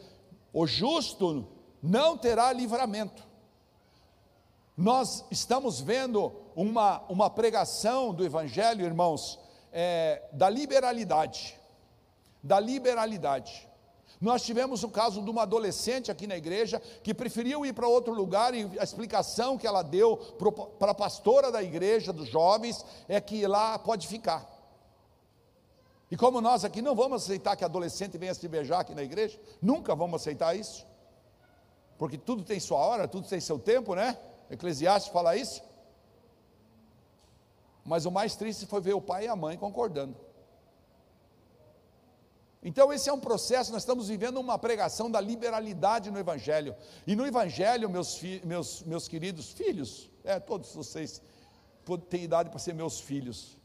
o 0.53 0.67
justo 0.67 1.47
não 1.81 2.15
terá 2.15 2.53
livramento. 2.53 3.23
Nós 4.77 5.25
estamos 5.31 5.81
vendo 5.81 6.31
uma, 6.55 7.01
uma 7.09 7.27
pregação 7.27 8.13
do 8.13 8.23
Evangelho, 8.23 8.85
irmãos 8.85 9.46
é, 9.79 10.23
da 10.31 10.49
liberalidade. 10.49 11.55
Da 12.41 12.59
liberalidade. 12.59 13.69
Nós 14.19 14.41
tivemos 14.41 14.81
o 14.83 14.89
caso 14.89 15.21
de 15.21 15.29
uma 15.29 15.43
adolescente 15.43 16.09
aqui 16.09 16.25
na 16.25 16.35
igreja 16.35 16.81
que 17.03 17.13
preferiu 17.13 17.63
ir 17.63 17.73
para 17.73 17.87
outro 17.87 18.11
lugar 18.11 18.55
e 18.55 18.67
a 18.79 18.83
explicação 18.83 19.55
que 19.55 19.67
ela 19.67 19.83
deu 19.83 20.17
para 20.79 20.89
a 20.89 20.95
pastora 20.95 21.51
da 21.51 21.61
igreja, 21.61 22.11
dos 22.11 22.27
jovens, 22.27 22.83
é 23.07 23.21
que 23.21 23.45
lá 23.45 23.77
pode 23.77 24.07
ficar. 24.07 24.49
E 26.09 26.17
como 26.17 26.41
nós 26.41 26.65
aqui 26.65 26.81
não 26.81 26.95
vamos 26.95 27.23
aceitar 27.23 27.55
que 27.55 27.63
adolescente 27.63 28.17
venha 28.17 28.33
se 28.33 28.47
beijar 28.47 28.79
aqui 28.79 28.95
na 28.95 29.03
igreja, 29.03 29.39
nunca 29.61 29.93
vamos 29.93 30.19
aceitar 30.19 30.55
isso, 30.55 30.87
porque 31.99 32.17
tudo 32.17 32.43
tem 32.43 32.59
sua 32.59 32.79
hora, 32.79 33.07
tudo 33.07 33.27
tem 33.27 33.39
seu 33.39 33.59
tempo, 33.59 33.93
né? 33.93 34.17
Eclesiastes 34.49 35.11
fala 35.11 35.37
isso. 35.37 35.61
Mas 37.87 38.05
o 38.05 38.11
mais 38.11 38.35
triste 38.35 38.65
foi 38.65 38.81
ver 38.81 38.93
o 38.93 39.01
pai 39.01 39.25
e 39.25 39.27
a 39.29 39.35
mãe 39.35 39.57
concordando. 39.57 40.15
Então, 42.61 42.91
esse 42.91 43.07
é 43.09 43.13
um 43.13 43.19
processo, 43.19 43.71
nós 43.71 43.83
estamos 43.83 44.09
vivendo 44.09 44.41
uma 44.41 44.59
pregação 44.59 45.09
da 45.09 45.21
liberalidade 45.21 46.11
no 46.11 46.19
Evangelho. 46.19 46.75
E 47.05 47.15
no 47.15 47.25
Evangelho, 47.25 47.89
meus, 47.89 48.21
meus, 48.43 48.83
meus 48.83 49.07
queridos 49.07 49.53
filhos, 49.53 50.11
é, 50.25 50.37
todos 50.37 50.73
vocês 50.75 51.21
têm 52.09 52.25
idade 52.25 52.49
para 52.49 52.59
ser 52.59 52.73
meus 52.73 52.99
filhos. 52.99 53.57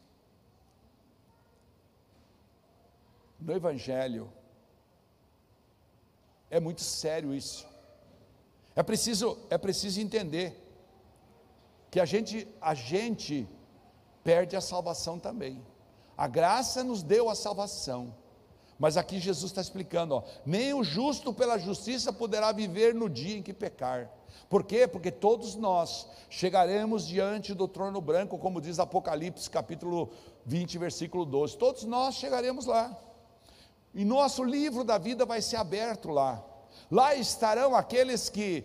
No 3.40 3.52
Evangelho, 3.52 4.32
é 6.48 6.60
muito 6.60 6.82
sério 6.82 7.34
isso. 7.34 7.66
É 8.76 8.84
preciso, 8.84 9.36
é 9.50 9.58
preciso 9.58 10.00
entender 10.00 10.56
que 11.90 11.98
a 11.98 12.04
gente, 12.04 12.46
a 12.60 12.72
gente 12.72 13.48
perde 14.22 14.56
a 14.56 14.60
salvação 14.60 15.18
também. 15.18 15.62
A 16.16 16.26
graça 16.26 16.84
nos 16.84 17.02
deu 17.02 17.28
a 17.28 17.34
salvação. 17.34 18.14
Mas 18.78 18.96
aqui 18.96 19.20
Jesus 19.20 19.52
está 19.52 19.60
explicando, 19.60 20.16
ó, 20.16 20.22
nem 20.44 20.74
o 20.74 20.82
justo 20.82 21.32
pela 21.32 21.58
justiça 21.58 22.12
poderá 22.12 22.50
viver 22.50 22.94
no 22.94 23.08
dia 23.08 23.36
em 23.36 23.42
que 23.42 23.52
pecar. 23.52 24.10
Por 24.48 24.64
quê? 24.64 24.88
Porque 24.88 25.10
todos 25.10 25.54
nós 25.54 26.06
chegaremos 26.28 27.06
diante 27.06 27.54
do 27.54 27.68
trono 27.68 28.00
branco, 28.00 28.38
como 28.38 28.60
diz 28.60 28.78
Apocalipse 28.78 29.48
capítulo 29.48 30.10
20, 30.44 30.78
versículo 30.78 31.24
12. 31.24 31.56
Todos 31.56 31.84
nós 31.84 32.16
chegaremos 32.16 32.66
lá. 32.66 32.98
E 33.94 34.04
nosso 34.04 34.42
livro 34.42 34.82
da 34.82 34.98
vida 34.98 35.24
vai 35.24 35.40
ser 35.40 35.56
aberto 35.56 36.10
lá. 36.10 36.42
Lá 36.90 37.14
estarão 37.14 37.74
aqueles 37.74 38.28
que 38.28 38.64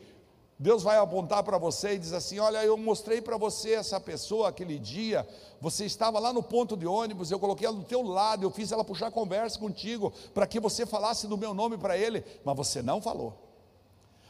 Deus 0.60 0.82
vai 0.82 0.98
apontar 0.98 1.44
para 1.44 1.58
você 1.60 1.94
e 1.94 2.00
diz 2.00 2.14
assim: 2.14 2.40
Olha, 2.40 2.64
eu 2.66 2.76
mostrei 2.78 3.22
para 3.22 3.38
você 3.38 3.74
essa 3.74 4.00
pessoa 4.00 4.50
aquele 4.50 4.80
dia. 4.80 5.28
Você 5.62 5.86
estava 5.86 6.18
lá 6.18 6.34
no 6.34 6.42
ponto 6.42 6.76
de 6.76 6.88
ônibus, 6.88 7.30
eu 7.30 7.40
coloquei 7.40 7.68
ela 7.68 7.76
do 7.76 7.84
teu 7.84 8.02
lado, 8.02 8.44
eu 8.44 8.50
fiz 8.50 8.72
ela 8.72 8.84
puxar 8.84 9.12
conversa 9.12 9.60
contigo 9.60 10.12
para 10.34 10.48
que 10.48 10.60
você 10.60 10.86
falasse 10.86 11.28
do 11.28 11.38
meu 11.38 11.54
nome 11.54 11.78
para 11.78 11.96
ele, 11.96 12.24
mas 12.44 12.58
você 12.58 12.82
não 12.82 13.00
falou. 13.00 13.38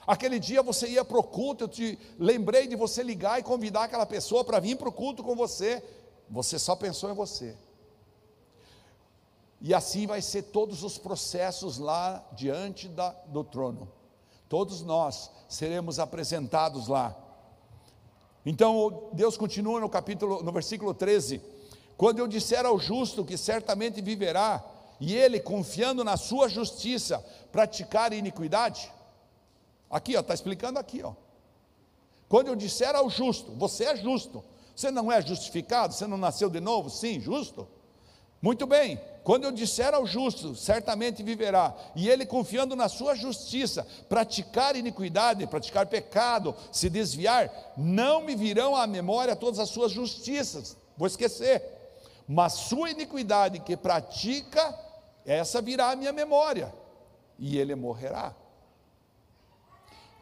Aquele 0.05 0.39
dia 0.39 0.61
você 0.61 0.87
ia 0.87 1.03
para 1.03 1.17
o 1.17 1.23
culto, 1.23 1.63
eu 1.63 1.67
te 1.67 1.97
lembrei 2.19 2.67
de 2.67 2.75
você 2.75 3.03
ligar 3.03 3.39
e 3.39 3.43
convidar 3.43 3.85
aquela 3.85 4.05
pessoa 4.05 4.43
para 4.43 4.59
vir 4.59 4.75
para 4.77 4.89
o 4.89 4.91
culto 4.91 5.23
com 5.23 5.35
você. 5.35 5.81
Você 6.29 6.59
só 6.59 6.75
pensou 6.75 7.09
em 7.09 7.13
você. 7.13 7.55
E 9.61 9.73
assim 9.73 10.05
vai 10.05 10.21
ser 10.21 10.43
todos 10.43 10.83
os 10.83 10.97
processos 10.97 11.77
lá 11.77 12.23
diante 12.33 12.87
da, 12.89 13.09
do 13.27 13.43
trono. 13.43 13.96
Todos 14.49 14.81
nós 14.81 15.29
seremos 15.49 15.99
apresentados 15.99 16.88
lá. 16.88 17.15
Então, 18.45 19.10
Deus 19.12 19.36
continua 19.36 19.79
no 19.79 19.89
capítulo, 19.89 20.41
no 20.41 20.51
versículo 20.51 20.93
13: 20.93 21.41
Quando 21.97 22.19
eu 22.19 22.27
disser 22.27 22.65
ao 22.65 22.79
justo 22.79 23.25
que 23.25 23.38
certamente 23.38 24.01
viverá, 24.01 24.63
e 24.99 25.15
ele, 25.15 25.39
confiando 25.39 26.03
na 26.03 26.17
sua 26.17 26.49
justiça, 26.49 27.23
praticar 27.51 28.13
iniquidade. 28.13 28.91
Aqui, 29.89 30.15
ó, 30.15 30.21
está 30.21 30.33
explicando 30.33 30.79
aqui, 30.79 31.03
ó. 31.03 31.13
Quando 32.27 32.47
eu 32.47 32.55
disser 32.55 32.95
ao 32.95 33.10
justo, 33.10 33.51
você 33.53 33.86
é 33.86 33.95
justo, 33.95 34.43
você 34.75 34.91
não 34.91 35.12
é 35.12 35.21
justificado, 35.21 35.93
você 35.93 36.05
não 36.07 36.17
nasceu 36.17 36.49
de 36.49 36.60
novo? 36.60 36.89
Sim, 36.89 37.19
justo. 37.19 37.67
Muito 38.41 38.65
bem, 38.67 38.99
quando 39.27 39.43
eu 39.43 39.51
disser 39.51 39.93
ao 39.93 40.05
justo, 40.05 40.55
certamente 40.55 41.21
viverá, 41.21 41.75
e 41.93 42.07
ele 42.07 42.25
confiando 42.25 42.77
na 42.77 42.87
sua 42.87 43.13
justiça, 43.13 43.85
praticar 44.07 44.77
iniquidade, 44.77 45.45
praticar 45.47 45.85
pecado, 45.85 46.55
se 46.71 46.89
desviar, 46.89 47.51
não 47.75 48.21
me 48.21 48.37
virão 48.37 48.73
à 48.73 48.87
memória 48.87 49.35
todas 49.35 49.59
as 49.59 49.67
suas 49.67 49.91
justiças, 49.91 50.77
vou 50.95 51.07
esquecer, 51.07 51.61
mas 52.25 52.53
sua 52.53 52.89
iniquidade 52.89 53.59
que 53.59 53.75
pratica, 53.75 54.73
essa 55.25 55.61
virá 55.61 55.91
à 55.91 55.95
minha 55.97 56.13
memória, 56.13 56.73
e 57.37 57.57
ele 57.57 57.75
morrerá. 57.75 58.33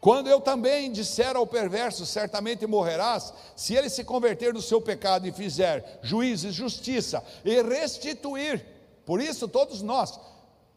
Quando 0.00 0.28
eu 0.28 0.40
também 0.40 0.90
disser 0.90 1.36
ao 1.36 1.46
perverso, 1.46 2.04
certamente 2.04 2.66
morrerás, 2.66 3.32
se 3.54 3.72
ele 3.72 3.88
se 3.88 4.02
converter 4.02 4.52
do 4.52 4.60
seu 4.60 4.80
pecado 4.80 5.28
e 5.28 5.32
fizer 5.32 6.00
juízo 6.02 6.48
e 6.48 6.50
justiça 6.50 7.22
e 7.44 7.62
restituir, 7.62 8.74
por 9.06 9.20
isso 9.20 9.48
todos 9.48 9.80
nós, 9.80 10.20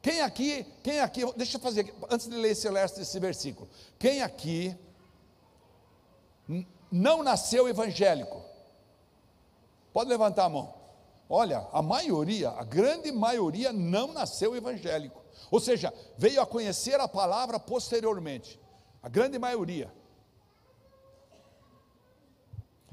quem 0.01 0.21
aqui, 0.21 0.65
quem 0.81 1.01
aqui, 1.01 1.21
deixa 1.35 1.57
eu 1.57 1.61
fazer, 1.61 1.93
antes 2.09 2.29
de 2.29 2.35
ler 2.35 2.51
esse, 2.51 2.67
esse 3.01 3.19
versículo, 3.19 3.67
quem 3.97 4.21
aqui 4.21 4.77
não 6.91 7.21
nasceu 7.23 7.67
evangélico? 7.67 8.41
Pode 9.91 10.09
levantar 10.09 10.45
a 10.45 10.49
mão. 10.49 10.73
Olha, 11.29 11.67
a 11.71 11.81
maioria, 11.81 12.49
a 12.51 12.63
grande 12.63 13.11
maioria 13.11 13.73
não 13.73 14.13
nasceu 14.13 14.55
evangélico. 14.55 15.21
Ou 15.51 15.59
seja, 15.59 15.93
veio 16.17 16.41
a 16.41 16.45
conhecer 16.45 16.99
a 16.99 17.07
palavra 17.07 17.59
posteriormente. 17.59 18.59
A 19.01 19.09
grande 19.09 19.37
maioria. 19.37 19.91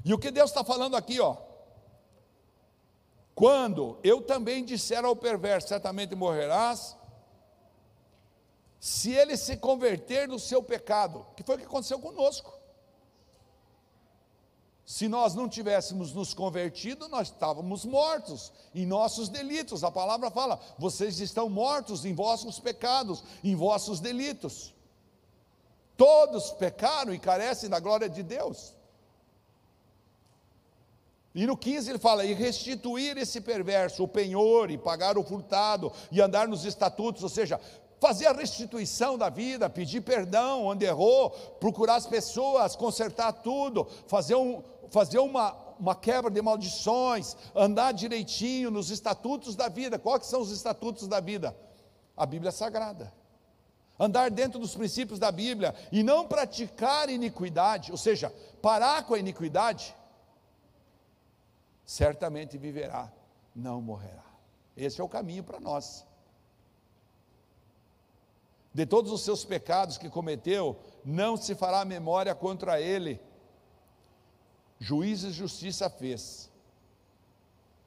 E 0.03 0.13
o 0.13 0.19
que 0.19 0.31
Deus 0.31 0.51
está 0.51 0.63
falando 0.63 0.95
aqui, 0.95 1.19
ó. 1.19 1.46
Quando 3.37 3.99
eu 4.03 4.19
também 4.19 4.65
disser 4.65 5.05
ao 5.05 5.15
perverso, 5.15 5.67
certamente 5.67 6.15
morrerás, 6.15 6.97
se 8.79 9.11
ele 9.11 9.37
se 9.37 9.55
converter 9.55 10.27
no 10.27 10.39
seu 10.39 10.63
pecado, 10.63 11.23
que 11.35 11.43
foi 11.43 11.53
o 11.53 11.59
que 11.59 11.65
aconteceu 11.65 11.99
conosco. 11.99 12.51
Se 14.83 15.07
nós 15.07 15.35
não 15.35 15.47
tivéssemos 15.47 16.13
nos 16.13 16.33
convertido, 16.33 17.07
nós 17.09 17.27
estávamos 17.27 17.85
mortos 17.85 18.51
em 18.73 18.87
nossos 18.87 19.29
delitos. 19.29 19.83
A 19.83 19.91
palavra 19.91 20.31
fala: 20.31 20.59
vocês 20.75 21.19
estão 21.19 21.47
mortos 21.47 22.05
em 22.05 22.15
vossos 22.15 22.59
pecados, 22.59 23.23
em 23.43 23.55
vossos 23.55 23.99
delitos. 23.99 24.73
Todos 25.95 26.49
pecaram 26.53 27.13
e 27.13 27.19
carecem 27.19 27.69
da 27.69 27.79
glória 27.79 28.09
de 28.09 28.23
Deus. 28.23 28.76
E 31.37 31.45
no 31.45 31.55
15 31.55 31.91
ele 31.91 31.99
fala: 31.99 32.25
e 32.25 32.33
restituir 32.33 33.15
esse 33.15 33.39
perverso, 33.39 34.03
o 34.03 34.07
penhor, 34.07 34.71
e 34.71 34.77
pagar 34.77 35.19
o 35.19 35.23
furtado, 35.23 35.93
e 36.11 36.19
andar 36.19 36.47
nos 36.47 36.65
estatutos, 36.65 37.21
ou 37.21 37.29
seja, 37.29 37.61
fazer 37.99 38.25
a 38.25 38.33
restituição 38.33 39.19
da 39.19 39.29
vida, 39.29 39.69
pedir 39.69 40.01
perdão 40.01 40.65
onde 40.65 40.83
errou, 40.83 41.29
procurar 41.59 41.97
as 41.97 42.07
pessoas, 42.07 42.75
consertar 42.75 43.31
tudo, 43.33 43.87
fazer, 44.07 44.33
um, 44.33 44.63
fazer 44.89 45.19
uma, 45.19 45.55
uma 45.79 45.93
quebra 45.93 46.31
de 46.31 46.41
maldições, 46.41 47.37
andar 47.55 47.91
direitinho 47.91 48.71
nos 48.71 48.89
estatutos 48.89 49.55
da 49.55 49.69
vida. 49.69 49.99
Quais 49.99 50.25
são 50.25 50.41
os 50.41 50.49
estatutos 50.49 51.07
da 51.07 51.19
vida? 51.19 51.55
A 52.17 52.25
Bíblia 52.25 52.51
Sagrada 52.51 53.13
andar 53.99 54.29
dentro 54.29 54.59
dos 54.59 54.75
princípios 54.75 55.17
da 55.17 55.31
Bíblia 55.31 55.73
e 55.91 56.03
não 56.03 56.27
praticar 56.27 57.09
iniquidade, 57.09 57.91
ou 57.91 57.97
seja, 57.97 58.31
parar 58.61 59.03
com 59.03 59.15
a 59.15 59.19
iniquidade, 59.19 59.95
certamente 61.87 62.57
viverá, 62.57 63.09
não 63.55 63.81
morrerá. 63.81 64.25
Esse 64.75 64.99
é 64.99 65.03
o 65.03 65.07
caminho 65.09 65.41
para 65.41 65.57
nós. 65.57 66.05
De 68.73 68.85
todos 68.85 69.09
os 69.11 69.21
seus 69.21 69.45
pecados 69.45 69.97
que 69.97 70.09
cometeu, 70.09 70.77
não 71.03 71.37
se 71.37 71.55
fará 71.55 71.85
memória 71.85 72.35
contra 72.35 72.79
ele. 72.79 73.19
Juízo 74.77 75.29
e 75.29 75.31
justiça 75.31 75.89
fez. 75.89 76.51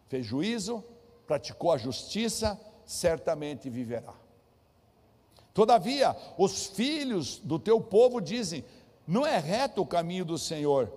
Fez 0.08 0.26
juízo, 0.26 0.82
praticou 1.26 1.70
a 1.70 1.78
justiça, 1.78 2.58
certamente 2.84 3.68
viverá. 3.68 4.14
Todavia, 5.52 6.16
os 6.38 6.66
filhos 6.68 7.38
do 7.38 7.58
teu 7.58 7.80
povo 7.80 8.18
dizem: 8.18 8.64
não 9.06 9.26
é 9.26 9.38
reto 9.38 9.82
o 9.82 9.86
caminho 9.86 10.24
do 10.24 10.38
Senhor, 10.38 10.90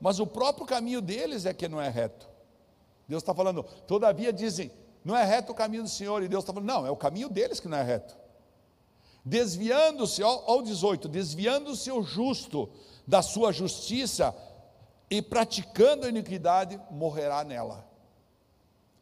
mas 0.00 0.18
o 0.18 0.26
próprio 0.26 0.66
caminho 0.66 1.00
deles 1.00 1.46
é 1.46 1.54
que 1.54 1.68
não 1.68 1.80
é 1.80 1.88
reto. 1.88 2.27
Deus 3.08 3.22
está 3.22 3.34
falando, 3.34 3.62
todavia 3.86 4.32
dizem, 4.32 4.70
não 5.04 5.16
é 5.16 5.24
reto 5.24 5.52
o 5.52 5.54
caminho 5.54 5.82
do 5.82 5.88
Senhor, 5.88 6.22
e 6.22 6.28
Deus 6.28 6.44
está 6.44 6.52
falando, 6.52 6.68
não, 6.68 6.86
é 6.86 6.90
o 6.90 6.96
caminho 6.96 7.30
deles 7.30 7.58
que 7.58 7.68
não 7.68 7.78
é 7.78 7.82
reto. 7.82 8.16
Desviando-se, 9.24 10.22
ao 10.22 10.62
18, 10.62 11.08
desviando-se 11.08 11.90
o 11.90 12.02
justo 12.02 12.68
da 13.06 13.22
sua 13.22 13.52
justiça 13.52 14.36
e 15.10 15.22
praticando 15.22 16.04
a 16.04 16.08
iniquidade, 16.10 16.78
morrerá 16.90 17.42
nela. 17.42 17.86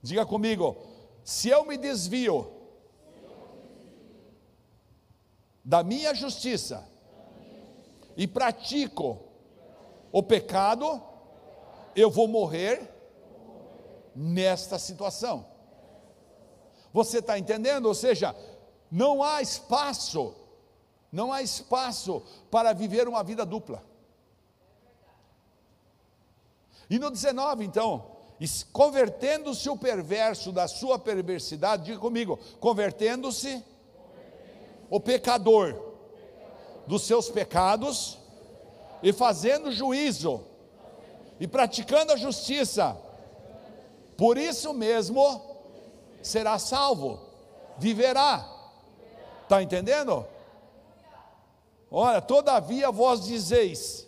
Diga 0.00 0.24
comigo, 0.24 0.76
se 1.24 1.48
eu 1.48 1.64
me 1.64 1.76
desvio 1.76 2.52
da 5.64 5.82
minha 5.82 6.14
justiça 6.14 6.88
e 8.16 8.28
pratico 8.28 9.18
o 10.12 10.22
pecado, 10.22 11.02
eu 11.96 12.08
vou 12.08 12.28
morrer 12.28 12.95
nesta 14.16 14.78
situação. 14.78 15.46
Você 16.92 17.18
está 17.18 17.38
entendendo? 17.38 17.86
Ou 17.86 17.94
seja, 17.94 18.34
não 18.90 19.22
há 19.22 19.42
espaço, 19.42 20.34
não 21.12 21.32
há 21.32 21.42
espaço 21.42 22.22
para 22.50 22.72
viver 22.72 23.06
uma 23.06 23.22
vida 23.22 23.44
dupla. 23.44 23.84
E 26.88 26.98
no 26.98 27.10
19, 27.10 27.64
então, 27.64 28.16
convertendo-se 28.72 29.68
o 29.68 29.76
perverso 29.76 30.50
da 30.52 30.66
sua 30.66 30.98
perversidade, 30.98 31.84
diga 31.84 31.98
comigo, 31.98 32.38
convertendo-se 32.60 33.62
o 34.88 34.98
pecador 34.98 35.74
dos 36.86 37.02
seus 37.02 37.28
pecados 37.28 38.18
e 39.02 39.12
fazendo 39.12 39.70
juízo 39.72 40.44
e 41.38 41.46
praticando 41.46 42.12
a 42.12 42.16
justiça, 42.16 42.96
por 44.16 44.38
isso 44.38 44.72
mesmo 44.72 45.56
será 46.22 46.58
salvo, 46.58 47.20
viverá. 47.78 48.52
Está 49.42 49.62
entendendo? 49.62 50.26
Olha, 51.90 52.20
todavia 52.20 52.90
vós 52.90 53.24
dizeis: 53.24 54.06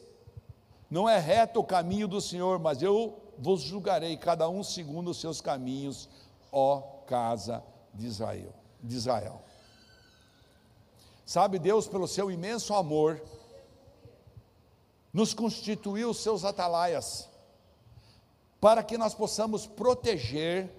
não 0.90 1.08
é 1.08 1.18
reto 1.18 1.60
o 1.60 1.64
caminho 1.64 2.08
do 2.08 2.20
Senhor, 2.20 2.58
mas 2.58 2.82
eu 2.82 3.20
vos 3.38 3.60
julgarei 3.60 4.16
cada 4.16 4.48
um 4.48 4.62
segundo 4.64 5.10
os 5.10 5.20
seus 5.20 5.40
caminhos, 5.40 6.08
ó 6.50 6.80
casa 7.06 7.62
de 7.94 8.06
Israel. 8.06 8.52
De 8.82 8.96
Israel. 8.96 9.42
Sabe, 11.24 11.58
Deus, 11.58 11.86
pelo 11.86 12.08
seu 12.08 12.30
imenso 12.30 12.74
amor, 12.74 13.20
nos 15.12 15.34
constituiu 15.34 16.14
seus 16.14 16.44
atalaias, 16.44 17.27
para 18.60 18.82
que 18.82 18.98
nós 18.98 19.14
possamos 19.14 19.66
proteger 19.66 20.70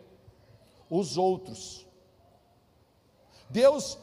os 0.89 1.17
outros. 1.17 1.85
Deus, 3.49 3.97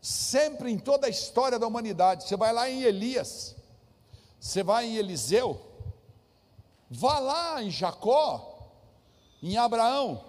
sempre 0.00 0.70
em 0.70 0.78
toda 0.78 1.06
a 1.06 1.10
história 1.10 1.58
da 1.58 1.66
humanidade, 1.66 2.24
você 2.24 2.36
vai 2.36 2.52
lá 2.52 2.68
em 2.68 2.82
Elias, 2.82 3.56
você 4.40 4.62
vai 4.62 4.86
em 4.86 4.96
Eliseu, 4.96 5.60
vá 6.90 7.18
lá 7.18 7.62
em 7.62 7.70
Jacó, 7.70 8.72
em 9.42 9.56
Abraão, 9.56 10.24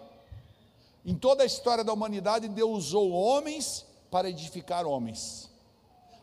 em 1.06 1.16
toda 1.16 1.44
a 1.44 1.46
história 1.46 1.84
da 1.84 1.94
humanidade, 1.94 2.48
Deus 2.48 2.88
usou 2.88 3.12
homens 3.12 3.86
para 4.12 4.30
edificar 4.30 4.86
homens. 4.86 5.50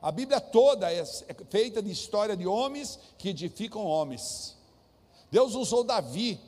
A 0.00 0.12
Bíblia 0.12 0.40
toda 0.40 0.92
é, 0.92 1.00
é 1.00 1.34
feita 1.50 1.82
de 1.82 1.90
história 1.90 2.36
de 2.36 2.46
homens 2.46 2.98
que 3.18 3.30
edificam 3.30 3.84
homens. 3.84 4.55
Deus 5.36 5.54
usou 5.54 5.84
Davi, 5.84 6.40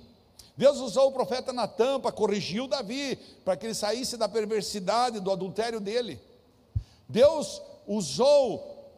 Deus 0.57 0.79
usou 0.79 1.09
o 1.09 1.13
profeta 1.13 1.53
Natan 1.53 2.01
para 2.01 2.11
corrigir 2.11 2.63
o 2.63 2.67
Davi, 2.67 3.17
para 3.45 3.55
que 3.55 3.67
ele 3.67 3.75
saísse 3.75 4.17
da 4.17 4.27
perversidade, 4.27 5.21
do 5.21 5.31
adultério 5.31 5.79
dele. 5.79 6.19
Deus 7.07 7.61
usou 7.87 8.89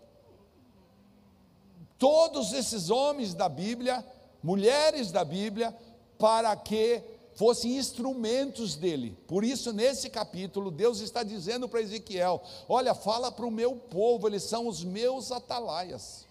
todos 1.99 2.53
esses 2.53 2.89
homens 2.89 3.35
da 3.35 3.49
Bíblia, 3.49 4.07
mulheres 4.41 5.11
da 5.11 5.25
Bíblia, 5.25 5.77
para 6.17 6.55
que 6.55 7.03
fossem 7.35 7.77
instrumentos 7.77 8.77
dele. 8.77 9.19
Por 9.27 9.43
isso, 9.43 9.73
nesse 9.73 10.09
capítulo, 10.09 10.71
Deus 10.71 11.01
está 11.01 11.25
dizendo 11.25 11.69
para 11.69 11.81
Ezequiel: 11.81 12.41
Olha, 12.69 12.95
fala 12.95 13.33
para 13.33 13.45
o 13.45 13.51
meu 13.51 13.75
povo, 13.75 14.29
eles 14.29 14.45
são 14.45 14.69
os 14.69 14.85
meus 14.85 15.33
atalaias. 15.33 16.30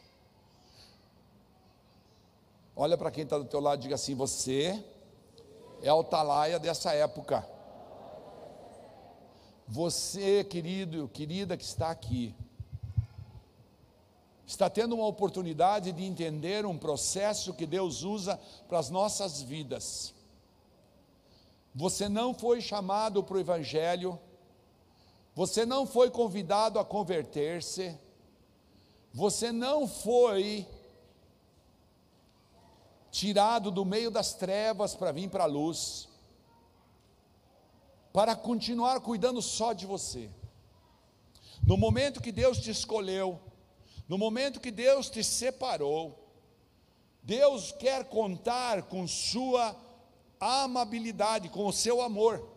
Olha 2.81 2.97
para 2.97 3.11
quem 3.11 3.25
está 3.25 3.37
do 3.37 3.43
teu 3.43 3.59
lado 3.59 3.81
e 3.81 3.83
diga 3.83 3.95
assim: 3.95 4.15
Você 4.15 4.81
é 5.83 5.93
o 5.93 5.99
atalaia 5.99 6.57
dessa 6.57 6.93
época. 6.93 7.45
Você, 9.67 10.45
querido, 10.45 11.09
querida 11.09 11.57
que 11.57 11.65
está 11.65 11.91
aqui, 11.91 12.33
está 14.47 14.69
tendo 14.69 14.95
uma 14.95 15.07
oportunidade 15.07 15.91
de 15.91 16.05
entender 16.05 16.65
um 16.65 16.77
processo 16.77 17.53
que 17.53 17.65
Deus 17.65 18.03
usa 18.03 18.39
para 18.69 18.79
as 18.79 18.89
nossas 18.89 19.41
vidas. 19.41 20.13
Você 21.75 22.07
não 22.07 22.33
foi 22.33 22.61
chamado 22.61 23.21
para 23.21 23.35
o 23.35 23.41
Evangelho, 23.41 24.17
você 25.35 25.65
não 25.65 25.85
foi 25.85 26.09
convidado 26.09 26.79
a 26.79 26.85
converter-se, 26.85 27.93
você 29.13 29.51
não 29.51 29.85
foi 29.85 30.65
tirado 33.12 33.72
do 33.72 33.84
meio 33.86 34.12
das 34.12 34.34
trevas 34.34 34.95
para 34.95 35.12
vir 35.12 35.30
para 35.30 35.43
a 35.43 35.48
luz, 35.48 36.08
para 38.13 38.36
continuar 38.36 39.00
cuidando 39.02 39.41
só 39.41 39.74
de 39.74 39.86
você. 39.86 40.30
No 41.63 41.78
momento 41.78 42.22
que 42.22 42.32
Deus 42.32 42.60
te 42.60 42.72
escolheu, 42.72 43.39
no 44.08 44.17
momento 44.17 44.60
que 44.60 44.72
Deus 44.72 45.10
te 45.10 45.24
separou, 45.24 46.28
Deus 47.22 47.72
quer 47.72 48.06
contar 48.06 48.84
com 48.84 49.08
sua 49.08 49.76
amabilidade, 50.39 51.50
com 51.50 51.67
o 51.67 51.74
seu 51.74 52.02
amor. 52.02 52.48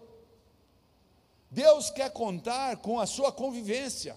Deus 1.50 1.90
quer 1.90 2.10
contar 2.10 2.78
com 2.78 2.98
a 2.98 3.06
sua 3.06 3.30
convivência. 3.30 4.16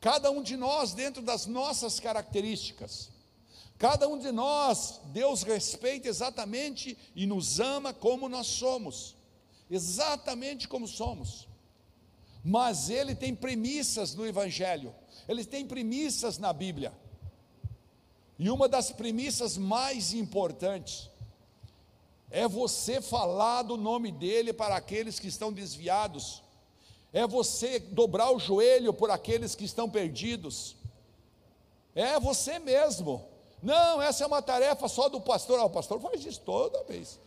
Cada 0.00 0.30
um 0.30 0.42
de 0.42 0.56
nós, 0.56 0.92
dentro 0.92 1.22
das 1.22 1.46
nossas 1.46 1.98
características, 1.98 3.10
cada 3.78 4.08
um 4.08 4.18
de 4.18 4.30
nós, 4.30 5.00
Deus 5.06 5.42
respeita 5.42 6.08
exatamente 6.08 6.96
e 7.14 7.26
nos 7.26 7.60
ama 7.60 7.92
como 7.92 8.28
nós 8.28 8.46
somos, 8.46 9.16
exatamente 9.70 10.68
como 10.68 10.86
somos. 10.86 11.48
Mas 12.44 12.90
Ele 12.90 13.14
tem 13.14 13.34
premissas 13.34 14.14
no 14.14 14.26
Evangelho, 14.26 14.94
Ele 15.28 15.44
tem 15.44 15.66
premissas 15.66 16.38
na 16.38 16.52
Bíblia. 16.52 16.92
E 18.38 18.50
uma 18.50 18.68
das 18.68 18.90
premissas 18.90 19.56
mais 19.56 20.12
importantes 20.12 21.10
é 22.30 22.48
você 22.48 23.00
falar 23.00 23.62
do 23.62 23.76
nome 23.76 24.10
dele 24.10 24.52
para 24.52 24.74
aqueles 24.74 25.20
que 25.20 25.28
estão 25.28 25.52
desviados, 25.52 26.42
é 27.12 27.26
você 27.26 27.78
dobrar 27.78 28.30
o 28.30 28.38
joelho 28.38 28.92
por 28.92 29.10
aqueles 29.10 29.54
que 29.54 29.64
estão 29.64 29.88
perdidos, 29.88 30.74
é 31.94 32.18
você 32.18 32.58
mesmo. 32.58 33.31
Não, 33.62 34.02
essa 34.02 34.24
é 34.24 34.26
uma 34.26 34.42
tarefa 34.42 34.88
só 34.88 35.08
do 35.08 35.20
pastor. 35.20 35.60
Ah, 35.60 35.64
o 35.64 35.70
pastor 35.70 36.00
faz 36.00 36.24
isso 36.24 36.40
toda 36.40 36.82
vez. 36.84 37.18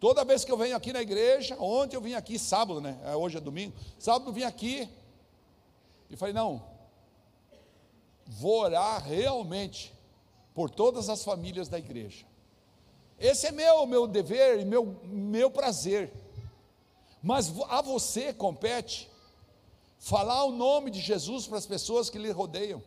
Toda 0.00 0.24
vez 0.24 0.44
que 0.44 0.50
eu 0.50 0.56
venho 0.56 0.76
aqui 0.76 0.92
na 0.92 1.02
igreja, 1.02 1.56
ontem 1.60 1.96
eu 1.96 2.00
vim 2.00 2.14
aqui, 2.14 2.38
sábado, 2.38 2.80
né? 2.80 2.98
É, 3.04 3.14
hoje 3.14 3.36
é 3.36 3.40
domingo. 3.40 3.74
Sábado 3.98 4.30
eu 4.30 4.32
vim 4.32 4.42
aqui 4.42 4.88
e 6.10 6.16
falei: 6.16 6.34
não, 6.34 6.62
vou 8.26 8.60
orar 8.60 9.02
realmente 9.04 9.92
por 10.54 10.70
todas 10.70 11.08
as 11.08 11.24
famílias 11.24 11.68
da 11.68 11.78
igreja. 11.78 12.24
Esse 13.18 13.46
é 13.46 13.52
meu, 13.52 13.86
meu 13.86 14.06
dever 14.06 14.60
e 14.60 14.64
meu, 14.64 14.98
meu 15.04 15.50
prazer. 15.50 16.12
Mas 17.22 17.52
a 17.68 17.80
você 17.80 18.32
compete 18.32 19.10
falar 19.98 20.44
o 20.44 20.52
nome 20.52 20.90
de 20.90 21.00
Jesus 21.00 21.46
para 21.46 21.56
as 21.56 21.66
pessoas 21.66 22.10
que 22.10 22.18
lhe 22.18 22.30
rodeiam, 22.30 22.82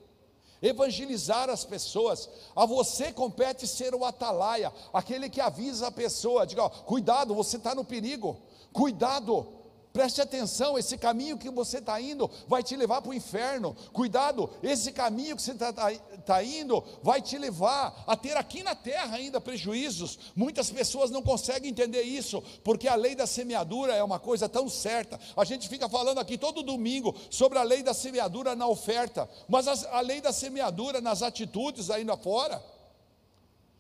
evangelizar 0.62 1.50
as 1.50 1.63
pessoas. 1.63 2.30
A 2.56 2.65
você 2.65 3.12
compete 3.12 3.67
ser 3.67 3.93
o 3.93 4.06
atalaia, 4.06 4.72
aquele 4.93 5.30
que 5.30 5.41
avisa 5.41 5.88
a 5.88 5.91
pessoa, 5.91 6.46
diga, 6.46 6.63
ó, 6.63 6.70
cuidado, 6.70 7.36
você 7.36 7.58
está 7.58 7.74
no 7.76 7.84
perigo, 7.84 8.38
cuidado, 8.74 9.57
Preste 9.98 10.22
atenção, 10.22 10.78
esse 10.78 10.96
caminho 10.96 11.40
que 11.40 11.50
você 11.50 11.80
está 11.80 12.00
indo 12.00 12.30
vai 12.48 12.62
te 12.62 12.76
levar 12.76 13.02
para 13.02 13.10
o 13.10 13.14
inferno. 13.16 13.76
Cuidado, 13.92 14.48
esse 14.62 14.92
caminho 14.92 15.36
que 15.36 15.42
você 15.42 15.54
está 15.54 15.74
tá, 15.74 15.92
tá 16.24 16.44
indo 16.44 16.84
vai 17.02 17.20
te 17.20 17.36
levar 17.36 18.04
a 18.06 18.16
ter 18.16 18.38
aqui 18.38 18.62
na 18.62 18.76
terra 18.76 19.18
ainda 19.18 19.42
prejuízos. 19.42 20.20
Muitas 20.36 20.70
pessoas 20.70 21.10
não 21.10 21.24
conseguem 21.24 21.72
entender 21.72 22.04
isso, 22.04 22.44
porque 22.64 22.88
a 22.88 22.94
lei 22.94 23.16
da 23.16 23.26
semeadura 23.26 23.96
é 23.96 24.04
uma 24.04 24.20
coisa 24.20 24.48
tão 24.48 24.70
certa. 24.70 25.20
A 25.36 25.44
gente 25.44 25.68
fica 25.68 25.90
falando 25.90 26.20
aqui 26.20 26.38
todo 26.38 26.62
domingo 26.62 27.16
sobre 27.32 27.58
a 27.58 27.64
lei 27.64 27.82
da 27.82 27.96
semeadura 27.96 28.56
na 28.56 28.68
oferta, 28.68 29.28
mas 29.50 29.68
a, 29.68 29.98
a 29.98 30.02
lei 30.02 30.22
da 30.22 30.32
semeadura 30.32 31.02
nas 31.02 31.24
atitudes 31.24 31.90
ainda 31.90 32.16
fora, 32.16 32.64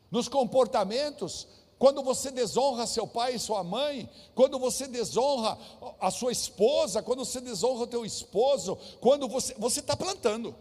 nos 0.09 0.27
comportamentos, 0.27 1.47
quando 1.79 2.01
você 2.01 2.31
desonra 2.31 2.87
seu 2.87 3.05
pai 3.05 3.35
e 3.35 3.39
sua 3.39 3.63
mãe, 3.63 4.09
quando 4.33 4.57
você 4.57 4.87
desonra 4.87 5.57
a 5.99 6.09
sua 6.09 6.31
esposa, 6.31 7.03
quando 7.03 7.23
você 7.23 7.39
desonra 7.39 7.83
o 7.83 7.87
teu 7.87 8.05
esposo, 8.05 8.77
quando 8.99 9.27
você 9.27 9.53
você 9.57 9.79
está 9.79 9.95
plantando, 9.95 10.55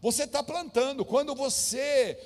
você 0.00 0.24
está 0.24 0.42
plantando. 0.42 1.04
Quando 1.04 1.34
você 1.34 2.18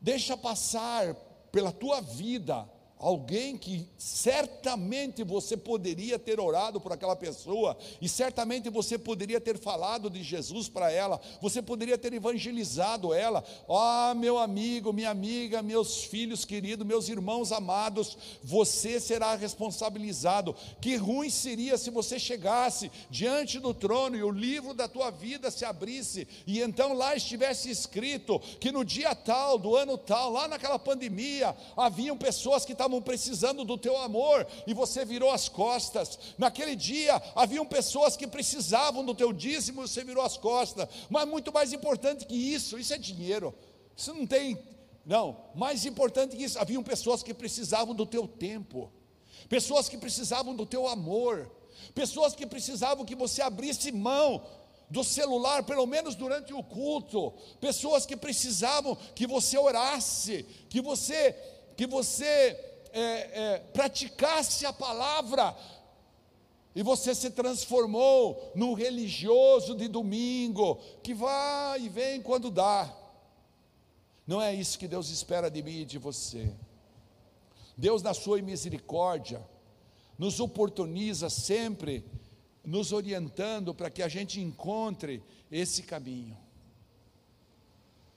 deixa 0.00 0.36
passar 0.36 1.14
pela 1.50 1.72
tua 1.72 2.00
vida 2.00 2.68
alguém 3.02 3.58
que 3.58 3.88
certamente 3.98 5.24
você 5.24 5.56
poderia 5.56 6.20
ter 6.20 6.38
orado 6.38 6.80
por 6.80 6.92
aquela 6.92 7.16
pessoa, 7.16 7.76
e 8.00 8.08
certamente 8.08 8.70
você 8.70 8.96
poderia 8.96 9.40
ter 9.40 9.58
falado 9.58 10.08
de 10.08 10.22
Jesus 10.22 10.68
para 10.68 10.90
ela, 10.90 11.20
você 11.40 11.60
poderia 11.60 11.98
ter 11.98 12.12
evangelizado 12.12 13.12
ela. 13.12 13.42
Oh, 13.66 14.14
meu 14.14 14.38
amigo, 14.38 14.92
minha 14.92 15.10
amiga, 15.10 15.60
meus 15.62 16.04
filhos 16.04 16.44
queridos, 16.44 16.86
meus 16.86 17.08
irmãos 17.08 17.50
amados, 17.50 18.16
você 18.42 19.00
será 19.00 19.34
responsabilizado. 19.34 20.54
Que 20.80 20.94
ruim 20.94 21.28
seria 21.28 21.76
se 21.76 21.90
você 21.90 22.20
chegasse 22.20 22.90
diante 23.10 23.58
do 23.58 23.74
trono 23.74 24.16
e 24.16 24.22
o 24.22 24.30
livro 24.30 24.74
da 24.74 24.86
tua 24.86 25.10
vida 25.10 25.50
se 25.50 25.64
abrisse, 25.64 26.28
e 26.46 26.60
então 26.60 26.92
lá 26.92 27.16
estivesse 27.16 27.68
escrito 27.68 28.38
que 28.60 28.70
no 28.70 28.84
dia 28.84 29.12
tal, 29.12 29.58
do 29.58 29.74
ano 29.74 29.98
tal, 29.98 30.30
lá 30.30 30.46
naquela 30.46 30.78
pandemia, 30.78 31.56
haviam 31.76 32.16
pessoas 32.16 32.64
que 32.64 32.70
estavam 32.70 32.91
estavam 32.92 33.02
precisando 33.02 33.64
do 33.64 33.78
teu 33.78 33.96
amor 33.96 34.46
e 34.66 34.74
você 34.74 35.04
virou 35.04 35.30
as 35.30 35.48
costas. 35.48 36.18
Naquele 36.36 36.76
dia 36.76 37.20
haviam 37.34 37.64
pessoas 37.64 38.16
que 38.16 38.26
precisavam 38.26 39.04
do 39.04 39.14
teu 39.14 39.32
dízimo 39.32 39.82
e 39.82 39.88
você 39.88 40.04
virou 40.04 40.22
as 40.22 40.36
costas. 40.36 40.86
Mas 41.08 41.26
muito 41.26 41.52
mais 41.52 41.72
importante 41.72 42.26
que 42.26 42.34
isso, 42.34 42.78
isso 42.78 42.92
é 42.92 42.98
dinheiro. 42.98 43.54
Isso 43.96 44.12
não 44.14 44.26
tem, 44.26 44.58
não, 45.06 45.36
mais 45.54 45.86
importante 45.86 46.36
que 46.36 46.44
isso, 46.44 46.58
haviam 46.58 46.82
pessoas 46.82 47.22
que 47.22 47.32
precisavam 47.32 47.94
do 47.94 48.04
teu 48.04 48.28
tempo. 48.28 48.92
Pessoas 49.48 49.88
que 49.88 49.96
precisavam 49.96 50.54
do 50.54 50.66
teu 50.66 50.86
amor. 50.86 51.50
Pessoas 51.94 52.34
que 52.34 52.46
precisavam 52.46 53.04
que 53.04 53.14
você 53.14 53.40
abrisse 53.42 53.90
mão 53.90 54.44
do 54.90 55.02
celular, 55.02 55.62
pelo 55.62 55.86
menos 55.86 56.14
durante 56.14 56.52
o 56.52 56.62
culto, 56.62 57.32
pessoas 57.58 58.04
que 58.04 58.14
precisavam 58.14 58.94
que 59.14 59.26
você 59.26 59.56
orasse, 59.56 60.44
que 60.68 60.82
você 60.82 61.34
que 61.76 61.86
você 61.86 62.71
é, 62.92 63.00
é, 63.00 63.58
praticasse 63.72 64.66
a 64.66 64.72
palavra, 64.72 65.56
e 66.74 66.82
você 66.82 67.14
se 67.14 67.30
transformou 67.30 68.52
num 68.54 68.74
religioso 68.74 69.74
de 69.74 69.88
domingo, 69.88 70.76
que 71.02 71.12
vai 71.12 71.82
e 71.82 71.88
vem 71.88 72.22
quando 72.22 72.50
dá. 72.50 72.94
Não 74.26 74.40
é 74.40 74.54
isso 74.54 74.78
que 74.78 74.88
Deus 74.88 75.10
espera 75.10 75.50
de 75.50 75.62
mim 75.62 75.80
e 75.80 75.84
de 75.84 75.98
você. 75.98 76.52
Deus, 77.76 78.02
na 78.02 78.14
sua 78.14 78.40
misericórdia, 78.40 79.44
nos 80.18 80.40
oportuniza 80.40 81.28
sempre, 81.28 82.04
nos 82.64 82.92
orientando 82.92 83.74
para 83.74 83.90
que 83.90 84.02
a 84.02 84.08
gente 84.08 84.40
encontre 84.40 85.22
esse 85.50 85.82
caminho. 85.82 86.36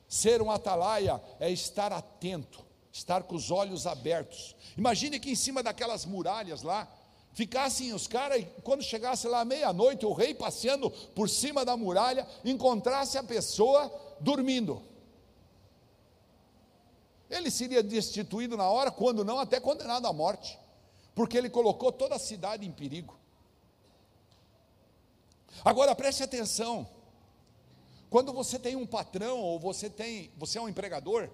Ser 0.07 0.41
um 0.41 0.51
atalaia 0.51 1.21
é 1.39 1.49
estar 1.49 1.91
atento, 1.91 2.64
estar 2.95 3.23
com 3.23 3.35
os 3.35 3.51
olhos 3.51 3.85
abertos. 3.85 4.55
Imagine 4.77 5.19
que 5.19 5.29
em 5.29 5.35
cima 5.35 5.61
daquelas 5.61 6.05
muralhas 6.05 6.63
lá, 6.63 6.87
ficassem 7.33 7.93
os 7.93 8.07
caras, 8.07 8.41
e 8.41 8.45
quando 8.61 8.81
chegasse 8.81 9.27
lá 9.27 9.43
meia-noite, 9.43 10.05
o 10.05 10.13
rei 10.13 10.33
passeando 10.33 10.89
por 10.89 11.29
cima 11.29 11.65
da 11.65 11.75
muralha, 11.75 12.25
encontrasse 12.45 13.17
a 13.17 13.23
pessoa 13.23 13.91
dormindo. 14.21 14.81
Ele 17.29 17.51
seria 17.51 17.83
destituído 17.83 18.55
na 18.55 18.69
hora, 18.69 18.89
quando 18.89 19.25
não, 19.25 19.39
até 19.39 19.59
condenado 19.59 20.07
à 20.07 20.13
morte, 20.13 20.57
porque 21.13 21.37
ele 21.37 21.49
colocou 21.49 21.91
toda 21.91 22.15
a 22.15 22.19
cidade 22.19 22.65
em 22.65 22.71
perigo. 22.71 23.19
Agora 25.65 25.93
preste 25.93 26.23
atenção, 26.23 26.87
quando 28.09 28.31
você 28.31 28.57
tem 28.57 28.77
um 28.77 28.85
patrão, 28.85 29.37
ou 29.39 29.59
você 29.59 29.89
tem, 29.89 30.31
você 30.37 30.57
é 30.57 30.61
um 30.61 30.69
empregador, 30.69 31.29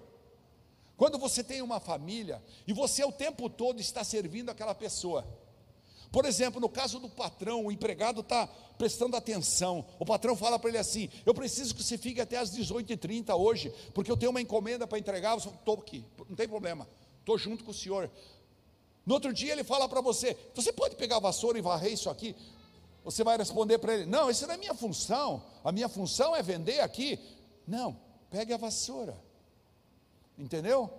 quando 0.96 1.18
você 1.18 1.42
tem 1.42 1.62
uma 1.62 1.80
família 1.80 2.42
e 2.66 2.72
você 2.72 3.04
o 3.04 3.12
tempo 3.12 3.48
todo 3.48 3.80
está 3.80 4.04
servindo 4.04 4.50
aquela 4.50 4.74
pessoa. 4.74 5.26
Por 6.12 6.26
exemplo, 6.26 6.60
no 6.60 6.68
caso 6.68 6.98
do 7.00 7.08
patrão, 7.08 7.64
o 7.64 7.72
empregado 7.72 8.20
está 8.20 8.46
prestando 8.76 9.16
atenção. 9.16 9.84
O 9.98 10.04
patrão 10.04 10.36
fala 10.36 10.58
para 10.58 10.68
ele 10.68 10.78
assim: 10.78 11.08
Eu 11.24 11.32
preciso 11.32 11.74
que 11.74 11.82
você 11.82 11.96
fique 11.96 12.20
até 12.20 12.36
as 12.36 12.54
18h30 12.54 13.34
hoje, 13.34 13.72
porque 13.94 14.10
eu 14.10 14.16
tenho 14.16 14.30
uma 14.30 14.40
encomenda 14.40 14.86
para 14.86 14.98
entregar. 14.98 15.38
Estou 15.38 15.74
aqui, 15.74 16.04
não 16.28 16.36
tem 16.36 16.46
problema, 16.46 16.86
estou 17.20 17.38
junto 17.38 17.64
com 17.64 17.70
o 17.70 17.74
senhor. 17.74 18.10
No 19.06 19.14
outro 19.14 19.32
dia 19.32 19.52
ele 19.52 19.64
fala 19.64 19.88
para 19.88 20.02
você: 20.02 20.36
Você 20.54 20.70
pode 20.70 20.96
pegar 20.96 21.16
a 21.16 21.20
vassoura 21.20 21.58
e 21.58 21.62
varrer 21.62 21.94
isso 21.94 22.10
aqui? 22.10 22.36
Você 23.02 23.24
vai 23.24 23.38
responder 23.38 23.78
para 23.78 23.94
ele: 23.94 24.06
Não, 24.06 24.30
isso 24.30 24.46
não 24.46 24.54
é 24.54 24.58
minha 24.58 24.74
função. 24.74 25.42
A 25.64 25.72
minha 25.72 25.88
função 25.88 26.36
é 26.36 26.42
vender 26.42 26.80
aqui. 26.80 27.18
Não, 27.66 27.98
pegue 28.30 28.52
a 28.52 28.58
vassoura. 28.58 29.16
Entendeu? 30.42 30.90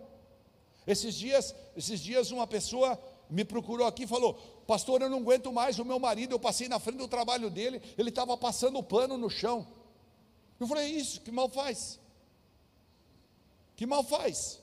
Esses 0.88 1.14
dias, 1.16 1.54
esses 1.76 2.00
dias 2.00 2.32
uma 2.32 2.48
pessoa 2.48 2.98
me 3.30 3.44
procurou 3.44 3.86
aqui 3.86 4.04
e 4.04 4.08
falou: 4.08 4.36
Pastor, 4.66 5.02
eu 5.02 5.10
não 5.10 5.18
aguento 5.18 5.52
mais 5.52 5.78
o 5.80 5.84
meu 5.84 6.00
marido. 6.00 6.34
Eu 6.34 6.39
passei 6.39 6.70
na 6.70 6.80
frente 6.80 7.00
do 7.00 7.10
trabalho 7.10 7.50
dele, 7.50 7.82
ele 7.98 8.08
estava 8.08 8.38
passando 8.38 8.80
o 8.80 8.84
pano 8.84 9.18
no 9.18 9.30
chão. 9.30 9.68
Eu 10.58 10.66
falei: 10.66 10.88
Isso, 10.88 11.20
que 11.20 11.30
mal 11.30 11.50
faz? 11.50 12.00
Que 13.76 13.86
mal 13.86 14.02
faz? 14.02 14.62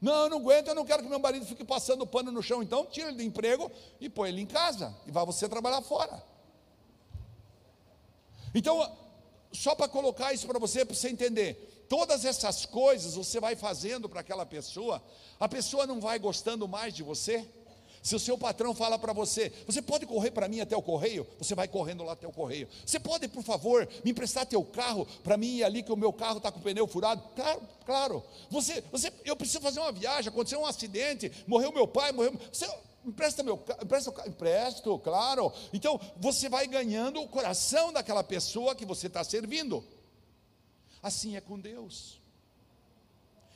Não, 0.00 0.24
eu 0.24 0.30
não 0.30 0.38
aguento, 0.38 0.68
eu 0.68 0.74
não 0.74 0.86
quero 0.86 1.02
que 1.02 1.08
meu 1.10 1.18
marido 1.18 1.44
fique 1.44 1.62
passando 1.62 2.06
pano 2.06 2.32
no 2.32 2.42
chão. 2.42 2.62
Então, 2.62 2.86
tira 2.86 3.08
ele 3.08 3.18
do 3.18 3.22
emprego 3.22 3.70
e 4.00 4.08
põe 4.08 4.30
ele 4.30 4.40
em 4.40 4.46
casa. 4.46 4.96
E 5.06 5.10
vá 5.10 5.24
você 5.24 5.46
trabalhar 5.46 5.82
fora. 5.82 6.24
Então, 8.54 8.96
só 9.52 9.74
para 9.74 9.88
colocar 9.88 10.32
isso 10.32 10.46
para 10.46 10.58
você, 10.58 10.86
para 10.86 10.94
você 10.94 11.10
entender 11.10 11.69
todas 11.90 12.24
essas 12.24 12.64
coisas 12.64 13.16
você 13.16 13.40
vai 13.40 13.56
fazendo 13.56 14.08
para 14.08 14.20
aquela 14.20 14.46
pessoa, 14.46 15.02
a 15.40 15.48
pessoa 15.48 15.88
não 15.88 16.00
vai 16.00 16.20
gostando 16.20 16.68
mais 16.68 16.94
de 16.94 17.02
você. 17.02 17.44
Se 18.00 18.14
o 18.14 18.18
seu 18.18 18.38
patrão 18.38 18.74
fala 18.74 18.96
para 18.96 19.12
você, 19.12 19.52
você 19.66 19.82
pode 19.82 20.06
correr 20.06 20.30
para 20.30 20.48
mim 20.48 20.60
até 20.60 20.74
o 20.74 20.80
correio? 20.80 21.26
Você 21.38 21.54
vai 21.54 21.66
correndo 21.66 22.04
lá 22.04 22.12
até 22.12 22.26
o 22.26 22.32
correio. 22.32 22.68
Você 22.86 22.98
pode, 23.00 23.26
por 23.28 23.42
favor, 23.42 23.86
me 24.04 24.12
emprestar 24.12 24.46
teu 24.46 24.64
carro 24.64 25.06
para 25.24 25.36
mim 25.36 25.56
ir 25.56 25.64
ali 25.64 25.82
que 25.82 25.92
o 25.92 25.96
meu 25.96 26.12
carro 26.12 26.38
está 26.38 26.50
com 26.50 26.60
o 26.60 26.62
pneu 26.62 26.86
furado? 26.86 27.22
Claro, 27.34 27.60
claro. 27.84 28.24
Você, 28.50 28.82
você, 28.92 29.12
eu 29.24 29.36
preciso 29.36 29.60
fazer 29.60 29.80
uma 29.80 29.92
viagem, 29.92 30.30
aconteceu 30.30 30.60
um 30.60 30.66
acidente, 30.66 31.30
morreu 31.46 31.72
meu 31.72 31.88
pai, 31.88 32.12
morreu. 32.12 32.32
Você 32.50 32.66
empresta 33.04 33.42
meu 33.42 33.62
empresta 33.82 34.14
empresto, 34.28 34.96
claro. 35.00 35.52
Então 35.72 36.00
você 36.16 36.48
vai 36.48 36.68
ganhando 36.68 37.20
o 37.20 37.28
coração 37.28 37.92
daquela 37.92 38.22
pessoa 38.22 38.76
que 38.76 38.86
você 38.86 39.08
está 39.08 39.24
servindo. 39.24 39.84
Assim 41.02 41.36
é 41.36 41.40
com 41.40 41.58
Deus. 41.58 42.20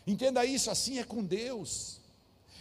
Entenda 0.06 0.44
isso, 0.44 0.70
assim 0.70 0.98
é 0.98 1.04
com 1.04 1.22
Deus. 1.24 2.00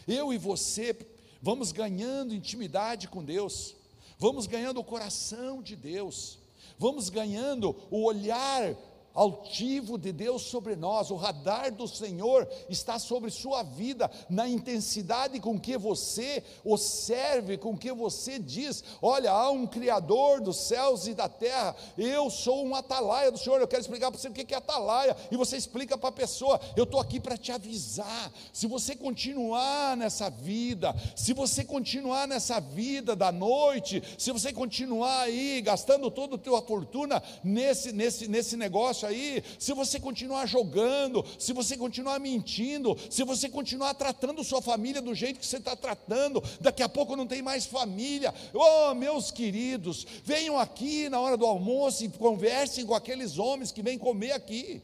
Eu 0.08 0.34
e 0.34 0.38
você 0.38 0.94
vamos 1.42 1.74
ganhando 1.74 2.34
intimidade 2.34 3.10
com 3.10 3.22
Deus, 3.22 3.76
vamos 4.18 4.48
ganhando 4.48 4.80
o 4.80 4.84
coração 4.84 5.62
de 5.62 5.76
Deus, 5.76 6.40
vamos 6.80 7.10
ganhando 7.10 7.76
o 7.92 8.06
olhar 8.06 8.74
altivo 9.14 9.98
de 9.98 10.12
Deus 10.12 10.44
sobre 10.44 10.76
nós, 10.76 11.12
o 11.12 11.16
radar 11.16 11.72
do 11.72 11.88
Senhor 11.88 12.48
está 12.70 12.98
sobre 12.98 13.30
sua 13.30 13.64
vida, 13.64 14.10
na 14.30 14.48
intensidade 14.48 15.40
com 15.40 15.60
que 15.60 15.78
você 15.78 16.44
o 16.64 16.78
serve, 16.78 17.58
com 17.58 17.78
que 17.78 17.92
você 17.92 18.40
diz: 18.40 18.84
Olha, 19.02 19.32
há 19.32 19.52
um 19.52 19.68
Criador 19.68 20.42
dos 20.42 20.58
céus 20.58 21.08
e 21.08 21.14
da 21.14 21.30
terra, 21.30 21.76
eu 21.98 22.30
sou 22.30 22.66
um 22.66 22.76
atalaia 22.76 23.32
do 23.32 23.38
Senhor. 23.38 23.60
Eu 23.60 23.68
quero 23.68 23.82
explicar 23.82 24.12
para 24.12 24.20
você 24.20 24.28
o 24.28 24.34
que 24.34 24.54
é 24.54 24.58
atalaia, 24.58 25.16
e 25.32 25.38
você 25.38 25.58
explica 25.58 25.98
para 25.98 26.10
a 26.10 26.14
pessoa: 26.14 26.60
Eu 26.76 26.84
estou 26.84 27.00
aqui 27.00 27.20
para 27.20 27.38
te 27.38 27.52
avisar. 27.52 28.32
Se 28.52 28.68
você 28.68 28.96
continuar 28.96 29.96
nessa 29.96 30.30
vida, 30.30 30.96
se 31.16 31.34
você 31.34 31.64
continuar 31.64 32.28
nessa 32.28 32.60
vida 32.60 33.16
da 33.16 33.32
noite, 33.32 34.02
se 34.18 34.32
você 34.32 34.52
continuar 34.52 35.22
aí 35.22 35.62
gastando 35.62 36.10
toda 36.10 36.36
a 36.36 36.40
tua 36.40 36.62
fortuna 36.62 37.22
nesse, 37.44 37.92
nesse, 37.92 38.28
nesse 38.28 38.58
negócio, 38.58 39.03
aí, 39.06 39.44
se 39.60 39.74
você 39.74 40.00
continuar 40.00 40.46
jogando, 40.46 41.26
se 41.38 41.54
você 41.54 41.78
continuar 41.78 42.20
mentindo, 42.20 42.98
se 43.10 43.24
você 43.24 43.50
continuar 43.50 43.94
tratando 43.94 44.44
sua 44.44 44.62
família 44.62 45.02
do 45.02 45.14
jeito 45.14 45.40
que 45.40 45.46
você 45.46 45.58
está 45.58 45.76
tratando, 45.76 46.44
daqui 46.60 46.84
a 46.84 46.90
pouco 46.90 47.16
não 47.16 47.28
tem 47.28 47.42
mais 47.42 47.66
família. 47.66 48.34
Oh, 48.54 48.94
meus 48.94 49.32
queridos, 49.32 50.06
venham 50.24 50.58
aqui 50.58 51.10
na 51.10 51.20
hora 51.20 51.38
do 51.38 51.46
almoço 51.46 52.04
e 52.04 52.10
conversem 52.10 52.86
com 52.86 52.94
aqueles 52.94 53.38
homens 53.38 53.72
que 53.72 53.82
vêm 53.82 53.98
comer 53.98 54.32
aqui. 54.32 54.82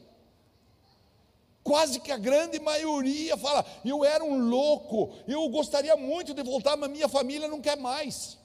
Quase 1.62 2.00
que 2.00 2.10
a 2.10 2.16
grande 2.16 2.58
maioria 2.58 3.36
fala: 3.36 3.64
eu 3.84 4.04
era 4.04 4.24
um 4.24 4.48
louco, 4.48 5.12
eu 5.28 5.48
gostaria 5.48 5.96
muito 5.96 6.32
de 6.32 6.42
voltar, 6.42 6.76
mas 6.76 6.90
minha 6.90 7.08
família 7.08 7.48
não 7.48 7.60
quer 7.60 7.76
mais. 7.76 8.38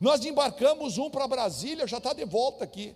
Nós 0.00 0.24
embarcamos 0.24 0.98
um 0.98 1.10
para 1.10 1.28
Brasília, 1.28 1.86
já 1.86 1.98
está 1.98 2.12
de 2.12 2.24
volta 2.24 2.64
aqui. 2.64 2.94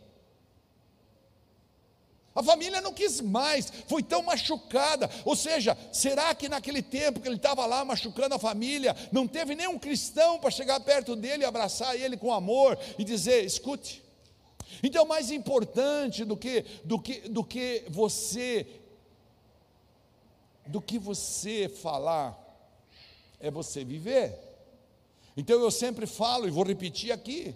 A 2.35 2.43
família 2.43 2.81
não 2.81 2.93
quis 2.93 3.20
mais, 3.20 3.72
foi 3.89 4.03
tão 4.03 4.22
machucada. 4.22 5.11
Ou 5.24 5.35
seja, 5.35 5.76
será 5.93 6.35
que 6.35 6.49
naquele 6.49 6.81
tempo 6.81 7.20
que 7.20 7.26
ele 7.26 7.37
estava 7.37 7.66
lá 7.66 7.85
machucando 7.85 8.35
a 8.35 8.39
família, 8.39 8.97
não 9.11 9.26
teve 9.26 9.55
nenhum 9.55 9.78
cristão 9.78 10.39
para 10.39 10.51
chegar 10.51 10.78
perto 10.81 11.16
dele, 11.16 11.45
abraçar 11.45 11.97
ele 11.97 12.16
com 12.16 12.33
amor 12.33 12.78
e 12.99 13.05
dizer: 13.05 13.45
escute. 13.45 14.03
Então, 14.83 15.05
mais 15.05 15.31
importante 15.31 16.24
do 16.24 16.37
que, 16.37 16.64
do 16.85 17.01
que, 17.01 17.28
do 17.28 17.43
que 17.43 17.85
você, 17.89 18.66
do 20.66 20.81
que 20.81 20.99
você 20.99 21.68
falar, 21.68 22.39
é 23.41 23.51
você 23.51 23.85
viver. 23.85 24.39
Então 25.37 25.61
eu 25.61 25.70
sempre 25.70 26.07
falo 26.07 26.47
e 26.47 26.51
vou 26.51 26.64
repetir 26.64 27.12
aqui. 27.12 27.55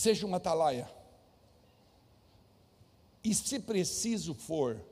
Seja 0.00 0.26
um 0.26 0.34
atalaia. 0.34 0.90
E 3.22 3.34
se 3.34 3.60
preciso 3.60 4.32
for, 4.32 4.82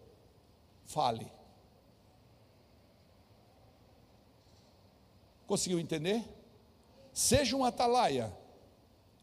fale. 0.84 1.32
Conseguiu 5.46 5.80
entender? 5.80 6.22
Seja 7.10 7.56
um 7.56 7.64
atalaia. 7.64 8.30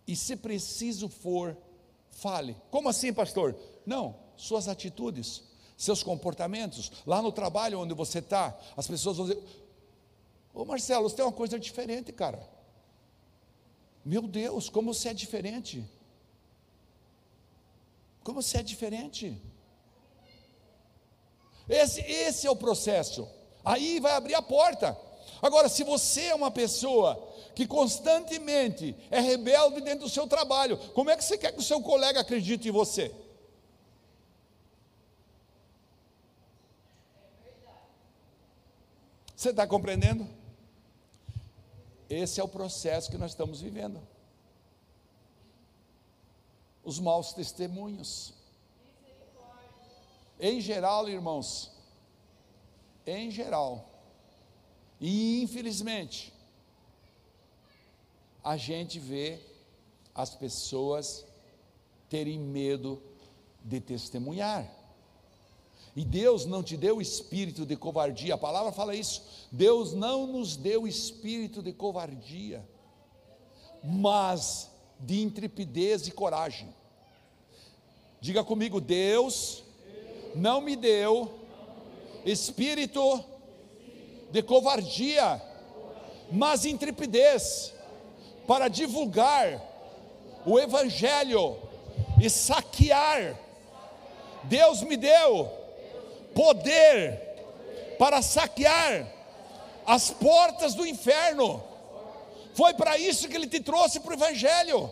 E 0.08 0.16
se 0.16 0.36
preciso 0.36 1.08
for, 1.08 1.56
fale. 2.10 2.58
Como 2.72 2.90
assim, 2.90 3.14
pastor? 3.14 3.56
Não, 3.86 4.16
suas 4.36 4.68
atitudes, 4.68 5.44
seus 5.78 6.02
comportamentos, 6.02 6.92
lá 7.06 7.22
no 7.22 7.32
trabalho 7.32 7.80
onde 7.80 7.94
você 7.94 8.18
está, 8.18 8.60
as 8.76 8.88
pessoas 8.88 9.18
vão 9.18 9.28
dizer: 9.28 9.44
Ô 10.52 10.66
Marcelo, 10.66 11.08
você 11.08 11.18
tem 11.18 11.26
uma 11.26 11.32
coisa 11.32 11.60
diferente, 11.60 12.12
cara. 12.12 12.55
Meu 14.06 14.22
Deus, 14.22 14.70
como 14.70 14.94
você 14.94 15.10
é 15.10 15.14
diferente. 15.14 15.84
Como 18.24 18.40
você 18.40 18.60
é 18.60 18.64
diferente. 18.64 19.42
Esse, 21.68 22.02
esse 22.02 22.46
é 22.46 22.52
o 22.52 22.56
processo. 22.56 23.28
Aí 23.64 24.00
vai 24.00 24.12
abrir 24.14 24.36
a 24.36 24.44
porta. 24.44 24.96
Agora, 25.42 25.68
se 25.68 25.84
você 25.84 26.26
é 26.26 26.36
uma 26.36 26.52
pessoa 26.52 27.34
que 27.56 27.66
constantemente 27.66 28.96
é 29.10 29.20
rebelde 29.20 29.82
dentro 29.82 30.06
do 30.06 30.10
seu 30.10 30.28
trabalho, 30.28 30.78
como 30.94 31.10
é 31.10 31.18
que 31.18 31.24
você 31.24 31.38
quer 31.38 31.52
que 31.52 31.60
o 31.60 31.64
seu 31.64 31.82
colega 31.82 32.20
acredite 32.20 32.68
em 32.68 32.72
você? 32.72 33.12
Você 39.36 39.50
está 39.50 39.66
compreendendo? 39.66 40.28
Esse 42.16 42.40
é 42.40 42.44
o 42.44 42.48
processo 42.48 43.12
que 43.12 43.18
nós 43.18 43.32
estamos 43.32 43.60
vivendo. 43.60 44.02
Os 46.82 46.98
maus 46.98 47.34
testemunhos. 47.34 48.34
Em 50.40 50.62
geral, 50.62 51.10
irmãos, 51.10 51.72
em 53.06 53.30
geral, 53.30 53.90
e 55.00 55.44
infelizmente, 55.44 56.34
a 58.42 58.56
gente 58.56 58.98
vê 58.98 59.42
as 60.14 60.36
pessoas 60.36 61.26
terem 62.10 62.40
medo 62.40 63.04
de 63.62 63.82
testemunhar. 63.82 64.72
E 65.96 66.04
Deus 66.04 66.46
não 66.46 66.62
te 66.62 66.76
deu 66.76 67.00
espírito 67.00 67.66
de 67.66 67.78
covardia, 67.78 68.34
a 68.34 68.38
palavra 68.38 68.72
fala 68.72 68.94
isso. 68.94 69.24
Deus 69.50 69.94
não 69.94 70.28
nos 70.28 70.58
deu 70.58 70.86
espírito 70.86 71.62
de 71.62 71.72
covardia, 71.72 72.68
mas 73.82 74.70
de 75.00 75.22
intrepidez 75.22 76.06
e 76.08 76.12
coragem. 76.12 76.68
Diga 78.20 78.44
comigo, 78.44 78.82
Deus 78.82 79.64
não 80.36 80.60
me 80.60 80.76
deu 80.76 81.32
espírito 82.26 83.24
de 84.32 84.44
covardia, 84.44 85.42
mas 86.30 86.66
intrepidez 86.66 87.74
para 88.46 88.68
divulgar 88.68 89.62
o 90.46 90.60
evangelho 90.60 91.56
e 92.22 92.30
saquear. 92.30 93.40
Deus 94.44 94.82
me 94.82 94.98
deu 94.98 95.65
poder 96.36 97.20
para 97.98 98.22
saquear 98.22 99.08
as 99.88 100.12
portas 100.12 100.76
do 100.76 100.86
inferno. 100.86 101.64
Foi 102.54 102.74
para 102.74 102.98
isso 102.98 103.28
que 103.28 103.36
ele 103.36 103.48
te 103.48 103.60
trouxe 103.60 104.00
para 104.00 104.12
o 104.12 104.14
Evangelho 104.14 104.92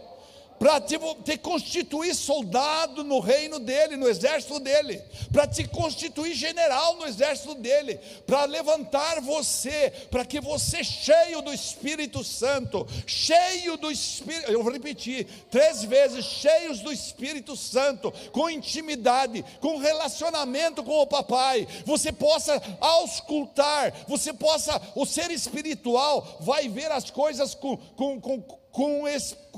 para 0.60 0.80
te, 0.80 0.98
te, 1.24 1.38
constituir 1.38 2.16
soldado 2.16 3.04
no 3.04 3.20
reino 3.20 3.60
dele, 3.60 3.98
no 3.98 4.08
exército 4.08 4.60
dele, 4.60 5.02
para 5.32 5.48
te 5.48 5.68
constituir 5.68 6.34
general 6.34 6.96
no 6.96 7.06
exército 7.06 7.56
dele, 7.56 8.00
para 8.26 8.46
levantar 8.46 9.22
você, 9.22 9.92
para 10.10 10.26
que 10.26 10.40
você, 10.40 10.84
cheio 10.84 11.42
do 11.42 11.54
Espírito 11.54 12.24
Santo, 12.24 12.88
cheio 13.06 13.78
do 13.78 13.92
Espírito, 13.92 14.52
eu 14.52 14.64
vou 14.64 14.72
repetir 14.72 15.28
três 15.50 15.84
vezes: 15.84 16.26
cheios 16.26 16.80
do 16.80 16.92
Espírito 16.92 17.56
Santo, 17.56 18.12
com 18.32 18.50
intimidade, 18.50 19.44
com 19.60 19.78
relacionamento 19.78 20.84
com 20.84 21.00
o 21.00 21.08
Papai, 21.08 21.68
você 21.86 22.12
possa 22.12 22.62
auscultar, 22.80 23.94
você 24.08 24.34
possa, 24.34 24.82
o 24.96 25.06
ser 25.06 25.32
espiritual 25.32 26.38
vai 26.40 26.70
ver 26.70 26.92
as 26.92 27.10
coisas 27.10 27.54
com, 27.54 27.78
com, 27.78 28.20
com 28.20 28.63
com 28.74 29.04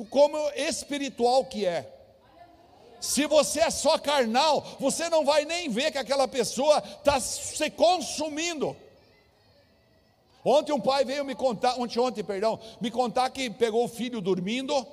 como 0.09 0.38
espiritual 0.51 1.45
que 1.45 1.66
é. 1.66 1.91
Se 2.99 3.26
você 3.26 3.61
é 3.61 3.70
só 3.70 3.97
carnal, 3.97 4.63
você 4.80 5.09
não 5.09 5.24
vai 5.24 5.45
nem 5.45 5.70
ver 5.70 5.91
que 5.91 5.97
aquela 5.97 6.28
pessoa 6.28 6.78
está 6.80 7.20
se 7.20 7.70
consumindo. 7.72 8.76
Ontem 10.43 10.74
um 10.74 10.80
pai 10.80 11.05
veio 11.05 11.24
me 11.26 11.34
contar, 11.34 11.80
ontem, 11.80 11.99
ontem, 11.99 12.24
perdão, 12.24 12.59
me 12.80 12.91
contar 12.91 13.30
que 13.30 13.49
pegou 13.49 13.86
o 13.86 13.88
filho 13.88 14.22
dormindo 14.22 14.86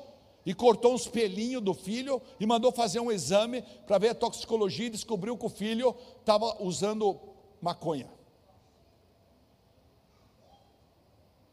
e 0.46 0.54
cortou 0.54 0.94
uns 0.94 1.08
pelinhos 1.08 1.62
do 1.62 1.74
filho 1.74 2.22
e 2.38 2.46
mandou 2.46 2.70
fazer 2.70 3.00
um 3.00 3.10
exame 3.10 3.62
para 3.86 3.98
ver 3.98 4.10
a 4.10 4.14
toxicologia 4.14 4.86
e 4.86 4.90
descobriu 4.90 5.36
que 5.36 5.46
o 5.46 5.50
filho 5.50 5.94
estava 6.20 6.62
usando 6.62 7.18
maconha. 7.60 8.08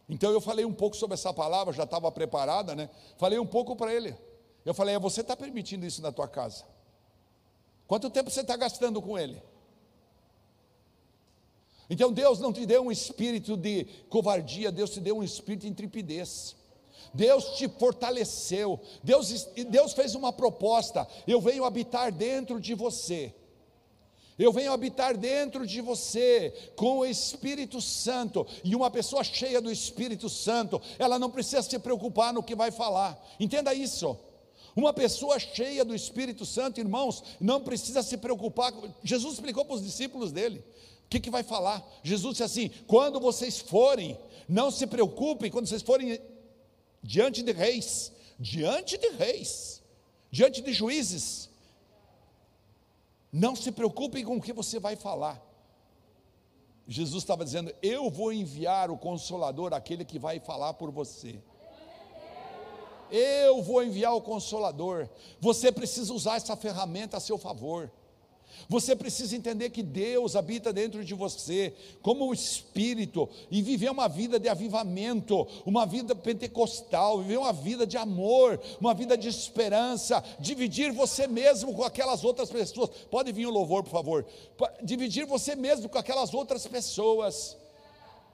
Então 0.09 0.31
eu 0.31 0.41
falei 0.41 0.65
um 0.65 0.73
pouco 0.73 0.95
sobre 0.95 1.13
essa 1.13 1.31
palavra, 1.31 1.71
já 1.71 1.83
estava 1.83 2.11
preparada, 2.11 2.75
né? 2.75 2.89
Falei 3.17 3.37
um 3.37 3.45
pouco 3.45 3.75
para 3.75 3.93
ele. 3.93 4.17
Eu 4.65 4.73
falei, 4.73 4.95
é, 4.95 4.99
você 4.99 5.21
está 5.21 5.37
permitindo 5.37 5.85
isso 5.85 6.01
na 6.01 6.11
tua 6.11 6.27
casa? 6.27 6.65
Quanto 7.87 8.09
tempo 8.09 8.29
você 8.29 8.41
está 8.41 8.57
gastando 8.57 9.01
com 9.01 9.17
ele? 9.17 9.41
Então 11.89 12.11
Deus 12.11 12.39
não 12.39 12.51
te 12.51 12.65
deu 12.65 12.83
um 12.83 12.91
espírito 12.91 13.55
de 13.55 13.85
covardia, 14.09 14.71
Deus 14.71 14.89
te 14.89 14.99
deu 14.99 15.17
um 15.17 15.23
espírito 15.23 15.61
de 15.61 15.69
intrepidez. 15.69 16.55
Deus 17.13 17.57
te 17.57 17.67
fortaleceu, 17.67 18.79
Deus, 19.03 19.47
Deus 19.69 19.93
fez 19.93 20.13
uma 20.13 20.31
proposta: 20.31 21.07
eu 21.25 21.41
venho 21.41 21.65
habitar 21.65 22.11
dentro 22.11 22.59
de 22.59 22.75
você 22.75 23.33
eu 24.39 24.53
venho 24.53 24.71
habitar 24.71 25.17
dentro 25.17 25.67
de 25.67 25.81
você 25.81 26.53
com 26.75 26.99
o 26.99 27.05
Espírito 27.05 27.81
Santo. 27.81 28.47
E 28.63 28.73
uma 28.73 28.89
pessoa 28.89 29.21
cheia 29.21 29.59
do 29.59 29.69
Espírito 29.69 30.29
Santo, 30.29 30.81
ela 30.97 31.19
não 31.19 31.29
precisa 31.29 31.61
se 31.61 31.77
preocupar 31.77 32.33
no 32.33 32.41
que 32.41 32.55
vai 32.55 32.71
falar. 32.71 33.21
Entenda 33.37 33.73
isso. 33.73 34.17
Uma 34.75 34.93
pessoa 34.93 35.37
cheia 35.37 35.83
do 35.83 35.93
Espírito 35.93 36.45
Santo, 36.45 36.79
irmãos, 36.79 37.21
não 37.37 37.61
precisa 37.61 38.01
se 38.01 38.15
preocupar. 38.15 38.73
Jesus 39.03 39.33
explicou 39.33 39.65
para 39.65 39.75
os 39.75 39.83
discípulos 39.83 40.31
dele. 40.31 40.63
O 41.05 41.09
que, 41.09 41.19
que 41.19 41.29
vai 41.29 41.43
falar? 41.43 41.85
Jesus 42.01 42.37
disse 42.37 42.43
assim: 42.43 42.71
quando 42.87 43.19
vocês 43.19 43.59
forem, 43.59 44.17
não 44.47 44.71
se 44.71 44.87
preocupem, 44.87 45.51
quando 45.51 45.67
vocês 45.67 45.81
forem 45.81 46.17
diante 47.03 47.43
de 47.43 47.51
reis, 47.51 48.13
diante 48.39 48.97
de 48.97 49.09
reis, 49.09 49.81
diante 50.31 50.61
de 50.61 50.71
juízes, 50.71 51.48
não 53.31 53.55
se 53.55 53.71
preocupem 53.71 54.23
com 54.23 54.37
o 54.37 54.41
que 54.41 54.53
você 54.53 54.79
vai 54.79 54.95
falar. 54.95 55.41
Jesus 56.87 57.23
estava 57.23 57.45
dizendo: 57.45 57.73
Eu 57.81 58.09
vou 58.09 58.33
enviar 58.33 58.89
o 58.89 58.97
Consolador, 58.97 59.73
aquele 59.73 60.03
que 60.03 60.17
vai 60.17 60.39
falar 60.39 60.73
por 60.73 60.91
você. 60.91 61.39
Eu 63.11 63.61
vou 63.61 63.83
enviar 63.83 64.15
o 64.15 64.21
Consolador. 64.21 65.07
Você 65.39 65.71
precisa 65.71 66.13
usar 66.13 66.37
essa 66.37 66.55
ferramenta 66.55 67.17
a 67.17 67.19
seu 67.19 67.37
favor. 67.37 67.91
Você 68.67 68.95
precisa 68.95 69.35
entender 69.35 69.69
que 69.69 69.81
Deus 69.81 70.35
habita 70.35 70.71
dentro 70.71 71.03
de 71.03 71.13
você, 71.13 71.73
como 72.01 72.27
o 72.27 72.33
Espírito, 72.33 73.27
e 73.49 73.61
viver 73.61 73.89
uma 73.89 74.07
vida 74.07 74.39
de 74.39 74.47
avivamento, 74.47 75.47
uma 75.65 75.85
vida 75.85 76.13
pentecostal, 76.15 77.19
viver 77.19 77.37
uma 77.37 77.53
vida 77.53 77.85
de 77.87 77.97
amor, 77.97 78.59
uma 78.79 78.93
vida 78.93 79.17
de 79.17 79.27
esperança, 79.27 80.23
dividir 80.39 80.91
você 80.91 81.27
mesmo 81.27 81.73
com 81.73 81.83
aquelas 81.83 82.23
outras 82.23 82.49
pessoas. 82.49 82.89
Pode 83.09 83.31
vir 83.31 83.47
o 83.47 83.51
louvor, 83.51 83.83
por 83.83 83.91
favor. 83.91 84.25
Dividir 84.83 85.25
você 85.25 85.55
mesmo 85.55 85.89
com 85.89 85.97
aquelas 85.97 86.33
outras 86.33 86.65
pessoas. 86.67 87.57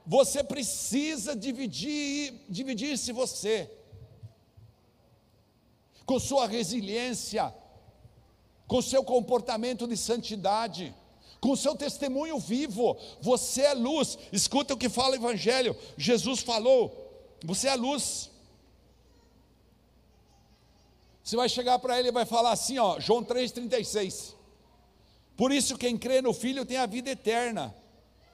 Você 0.05 0.43
precisa 0.43 1.35
dividir, 1.35 2.33
dividir-se 2.47 3.11
você 3.11 3.69
com 6.05 6.19
sua 6.19 6.47
resiliência 6.47 7.53
com 8.67 8.81
seu 8.81 9.03
comportamento 9.03 9.87
de 9.87 9.95
santidade, 9.95 10.93
com 11.39 11.55
seu 11.55 11.75
testemunho 11.75 12.39
vivo. 12.39 12.97
Você 13.21 13.61
é 13.61 13.73
luz. 13.73 14.17
Escuta 14.31 14.73
o 14.73 14.77
que 14.77 14.89
fala 14.89 15.11
o 15.11 15.15
Evangelho. 15.15 15.75
Jesus 15.97 16.41
falou: 16.41 16.91
Você 17.43 17.67
é 17.67 17.75
luz. 17.75 18.29
Você 21.25 21.35
vai 21.35 21.49
chegar 21.49 21.79
para 21.79 21.97
ele 21.97 22.09
e 22.09 22.11
vai 22.11 22.23
falar 22.23 22.51
assim, 22.51 22.77
ó, 22.77 22.99
João 22.99 23.23
3,36. 23.23 24.35
Por 25.35 25.51
isso, 25.51 25.75
quem 25.75 25.97
crê 25.97 26.21
no 26.21 26.31
Filho 26.33 26.63
tem 26.63 26.77
a 26.77 26.85
vida 26.85 27.09
eterna. 27.09 27.75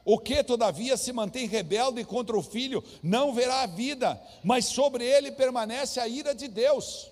O 0.04 0.20
que, 0.20 0.44
todavia, 0.44 0.98
se 0.98 1.14
mantém 1.14 1.48
rebelde 1.48 2.04
contra 2.04 2.38
o 2.38 2.44
Filho, 2.44 2.84
não 3.02 3.34
verá 3.34 3.62
a 3.62 3.66
vida, 3.66 4.22
mas 4.44 4.66
sobre 4.66 5.06
ele 5.06 5.32
permanece 5.32 6.02
a 6.02 6.08
ira 6.08 6.36
de 6.36 6.50
Deus. 6.50 7.10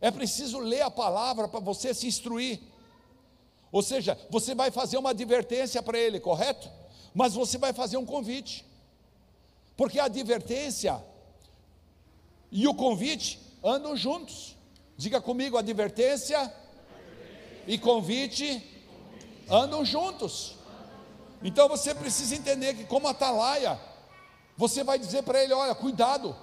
É 0.00 0.10
preciso 0.10 0.58
ler 0.58 0.82
a 0.82 0.90
palavra 0.90 1.46
para 1.46 1.60
você 1.60 1.92
se 1.92 2.06
instruir. 2.06 2.60
Ou 3.70 3.82
seja, 3.82 4.18
você 4.30 4.54
vai 4.54 4.70
fazer 4.70 4.96
uma 4.98 5.10
advertência 5.10 5.82
para 5.82 5.98
ele, 5.98 6.18
correto? 6.18 6.70
Mas 7.14 7.34
você 7.34 7.58
vai 7.58 7.72
fazer 7.72 7.96
um 7.96 8.06
convite. 8.06 8.64
Porque 9.76 9.98
a 9.98 10.04
advertência 10.04 11.02
e 12.50 12.66
o 12.66 12.74
convite 12.74 13.40
andam 13.62 13.96
juntos. 13.96 14.56
Diga 14.96 15.20
comigo, 15.20 15.56
advertência 15.56 16.52
e 17.66 17.78
convite 17.78 18.62
andam 19.48 19.84
juntos. 19.84 20.56
Então 21.42 21.68
você 21.68 21.94
precisa 21.94 22.34
entender 22.34 22.74
que, 22.74 22.84
como 22.84 23.08
atalaia, 23.08 23.80
você 24.56 24.84
vai 24.84 24.98
dizer 24.98 25.22
para 25.22 25.42
ele: 25.42 25.52
olha, 25.52 25.74
cuidado. 25.74 26.36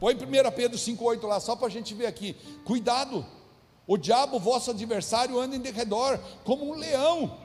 Põe 0.00 0.14
1 0.14 0.18
Pedro 0.54 0.78
5,8 0.78 1.26
lá, 1.26 1.40
só 1.40 1.56
para 1.56 1.66
a 1.66 1.70
gente 1.70 1.94
ver 1.94 2.06
aqui. 2.06 2.36
Cuidado, 2.64 3.24
o 3.86 3.96
diabo, 3.96 4.38
vosso 4.38 4.70
adversário, 4.70 5.38
anda 5.38 5.56
em 5.56 5.60
derredor, 5.60 6.18
como 6.44 6.70
um 6.70 6.74
leão, 6.74 7.38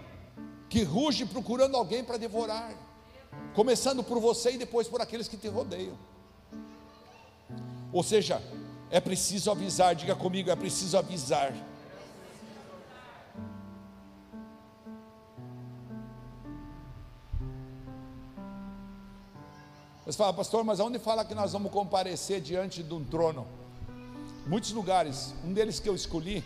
que 0.70 0.84
ruge 0.84 1.26
procurando 1.26 1.78
alguém 1.78 2.04
para 2.04 2.18
devorar, 2.18 2.76
começando 3.56 4.04
por 4.04 4.20
você 4.20 4.51
e 4.51 4.58
depois 4.58 4.88
por 4.88 5.01
aqueles 5.01 5.28
que 5.28 5.38
te 5.38 5.47
rodeiam. 5.47 5.97
Ou 7.91 8.04
seja, 8.04 8.41
é 8.89 8.99
preciso 8.99 9.49
avisar, 9.49 9.95
diga 9.95 10.16
comigo, 10.16 10.49
é 10.49 10.56
preciso 10.56 10.97
avisar. 10.97 11.54
Você 20.06 20.18
fala, 20.18 20.34
pastor, 20.34 20.66
mas 20.66 20.82
aonde 20.82 20.99
fala 20.99 21.24
que 21.24 21.34
nós 21.34 21.54
vamos 21.54 21.72
comparecer 21.72 22.41
diante 22.41 22.84
de 22.84 22.93
um 22.93 23.04
trono? 23.06 23.47
Muitos 24.45 24.72
lugares, 24.72 25.34
um 25.45 25.54
deles 25.54 25.80
que 25.80 25.88
eu 25.88 25.95
escolhi, 25.95 26.43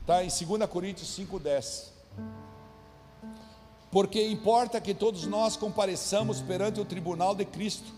está 0.00 0.24
em 0.24 0.28
2 0.28 0.68
Coríntios 0.68 1.08
5,10. 1.16 1.90
Porque 3.92 4.26
importa 4.28 4.80
que 4.80 4.92
todos 4.92 5.26
nós 5.26 5.56
compareçamos 5.56 6.40
perante 6.40 6.80
o 6.80 6.84
tribunal 6.84 7.36
de 7.36 7.44
Cristo, 7.44 7.92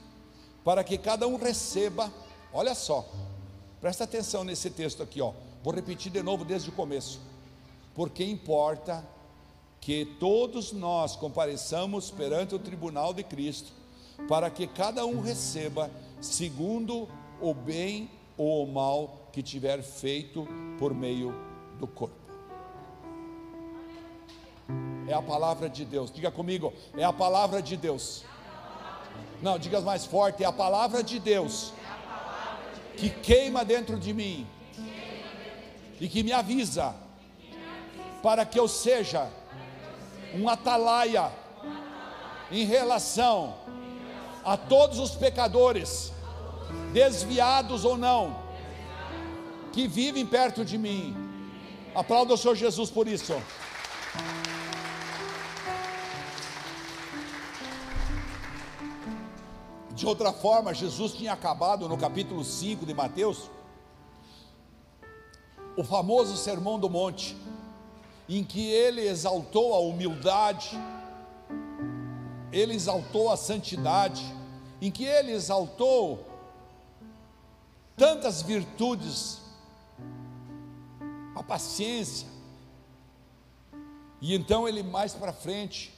para 0.63 0.85
que 0.85 0.99
cada 0.99 1.27
um 1.27 1.37
receba, 1.37 2.13
olha 2.53 2.75
só, 2.75 3.09
presta 3.81 4.05
atenção 4.05 4.45
nesse 4.45 4.69
texto 4.69 5.03
aqui, 5.03 5.23
ó. 5.23 5.33
Vou 5.65 5.73
repetir 5.73 6.13
de 6.13 6.23
novo 6.23 6.45
desde 6.45 6.69
o 6.69 6.73
começo. 6.73 7.21
Porque 7.95 8.23
importa 8.23 9.03
que 9.81 10.05
todos 10.05 10.73
nós 10.73 11.17
compareçamos 11.17 12.11
perante 12.11 12.55
o 12.55 12.59
tribunal 12.59 13.15
de 13.15 13.25
Cristo, 13.25 13.80
para 14.29 14.51
que 14.51 14.67
cada 14.67 15.05
um 15.05 15.21
receba 15.21 15.91
segundo 16.21 17.09
o 17.41 17.55
bem 17.55 18.11
ou 18.37 18.65
o 18.65 18.73
mal 18.73 19.29
que 19.33 19.43
tiver 19.43 19.83
feito 19.83 20.47
por 20.79 20.95
meio 20.95 21.35
do 21.79 21.87
corpo. 21.87 22.15
É 25.09 25.15
a 25.15 25.23
palavra 25.23 25.69
de 25.69 25.85
Deus. 25.85 26.11
Diga 26.11 26.31
comigo, 26.31 26.73
é 26.97 27.05
a 27.05 27.13
palavra 27.13 27.61
de 27.61 27.77
Deus. 27.77 28.25
Não, 29.43 29.59
diga 29.59 29.81
mais 29.81 30.05
forte, 30.05 30.45
é 30.45 30.47
a 30.47 30.53
palavra 30.53 31.03
de 31.03 31.19
Deus 31.19 31.73
que 32.97 33.09
queima 33.09 33.65
dentro 33.65 33.99
de 33.99 34.13
mim 34.13 34.47
e 35.99 36.07
que 36.07 36.23
me 36.23 36.33
avisa 36.33 36.95
para 38.23 38.45
que 38.45 38.59
eu 38.59 38.69
seja 38.69 39.31
um 40.35 40.49
atalaia 40.49 41.33
em 42.51 42.65
relação 42.65 43.55
a 44.45 44.57
todos 44.57 44.99
os 44.99 45.13
pecadores, 45.13 46.13
desviados 46.93 47.85
ou 47.85 47.97
não, 47.97 48.37
que 49.73 49.87
vivem 49.87 50.27
perto 50.27 50.65
de 50.65 50.79
mim. 50.79 51.17
Aplauda 51.95 52.35
o 52.35 52.39
Senhor 52.39 52.55
Jesus 52.55 52.91
por 52.91 53.07
isso. 53.07 53.35
De 60.01 60.07
outra 60.07 60.33
forma, 60.33 60.73
Jesus 60.73 61.13
tinha 61.13 61.35
acabado 61.35 61.87
no 61.87 61.99
capítulo 61.99 62.43
5 62.43 62.87
de 62.87 62.95
Mateus, 62.95 63.51
o 65.77 65.85
famoso 65.85 66.39
Sermão 66.39 66.79
do 66.79 66.89
Monte, 66.89 67.37
em 68.27 68.43
que 68.43 68.71
ele 68.71 69.07
exaltou 69.07 69.75
a 69.75 69.79
humildade, 69.79 70.71
ele 72.53 72.75
exaltou 72.75 73.31
a 73.31 73.37
santidade, 73.37 74.25
em 74.81 74.91
que 74.91 75.05
ele 75.05 75.33
exaltou 75.33 76.27
tantas 77.97 78.43
virtudes, 78.43 79.41
a 81.35 81.43
paciência. 81.43 82.29
E 84.21 84.35
então 84.35 84.69
ele 84.69 84.83
mais 84.83 85.15
para 85.15 85.33
frente, 85.33 85.95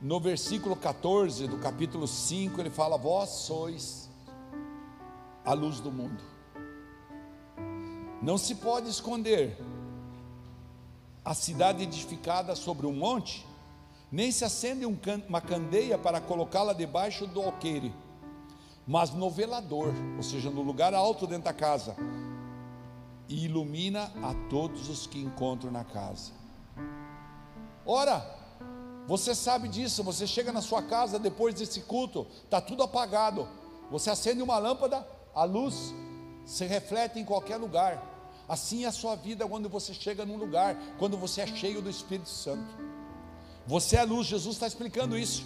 no 0.00 0.20
versículo 0.20 0.76
14 0.76 1.46
do 1.46 1.58
capítulo 1.58 2.06
5, 2.06 2.60
ele 2.60 2.70
fala: 2.70 2.96
Vós 2.98 3.30
sois 3.30 4.08
a 5.44 5.52
luz 5.52 5.80
do 5.80 5.90
mundo. 5.90 6.22
Não 8.22 8.36
se 8.36 8.56
pode 8.56 8.88
esconder 8.88 9.56
a 11.24 11.32
cidade 11.32 11.82
edificada 11.82 12.54
sobre 12.54 12.86
um 12.86 12.92
monte 12.92 13.46
nem 14.10 14.32
se 14.32 14.44
acende 14.44 14.84
um 14.84 14.98
uma 15.28 15.40
candeia 15.40 15.96
para 15.96 16.20
colocá-la 16.20 16.72
debaixo 16.72 17.26
do 17.26 17.40
alqueire, 17.40 17.94
mas 18.86 19.10
no 19.10 19.30
velador, 19.30 19.92
ou 20.16 20.22
seja, 20.22 20.50
no 20.50 20.62
lugar 20.62 20.94
alto 20.94 21.26
dentro 21.26 21.44
da 21.44 21.52
casa, 21.52 21.96
e 23.28 23.44
ilumina 23.44 24.12
a 24.22 24.34
todos 24.48 24.88
os 24.88 25.06
que 25.06 25.20
encontram 25.20 25.70
na 25.70 25.84
casa. 25.84 26.32
Ora, 27.86 28.38
você 29.06 29.34
sabe 29.34 29.68
disso, 29.68 30.02
você 30.02 30.26
chega 30.26 30.52
na 30.52 30.60
sua 30.60 30.82
casa 30.82 31.18
depois 31.18 31.54
desse 31.54 31.82
culto, 31.82 32.26
está 32.44 32.60
tudo 32.60 32.82
apagado, 32.82 33.48
você 33.90 34.10
acende 34.10 34.42
uma 34.42 34.58
lâmpada, 34.58 35.06
a 35.32 35.44
luz 35.44 35.94
se 36.44 36.64
reflete 36.64 37.18
em 37.20 37.24
qualquer 37.24 37.56
lugar. 37.56 38.08
Assim 38.48 38.84
é 38.84 38.88
a 38.88 38.92
sua 38.92 39.14
vida 39.14 39.46
quando 39.46 39.68
você 39.68 39.94
chega 39.94 40.26
num 40.26 40.36
lugar, 40.36 40.76
quando 40.98 41.16
você 41.16 41.42
é 41.42 41.46
cheio 41.46 41.80
do 41.80 41.88
Espírito 41.88 42.28
Santo. 42.28 42.89
Você 43.66 43.96
é 43.96 44.04
luz, 44.04 44.26
Jesus 44.26 44.56
está 44.56 44.66
explicando 44.66 45.16
isso. 45.16 45.44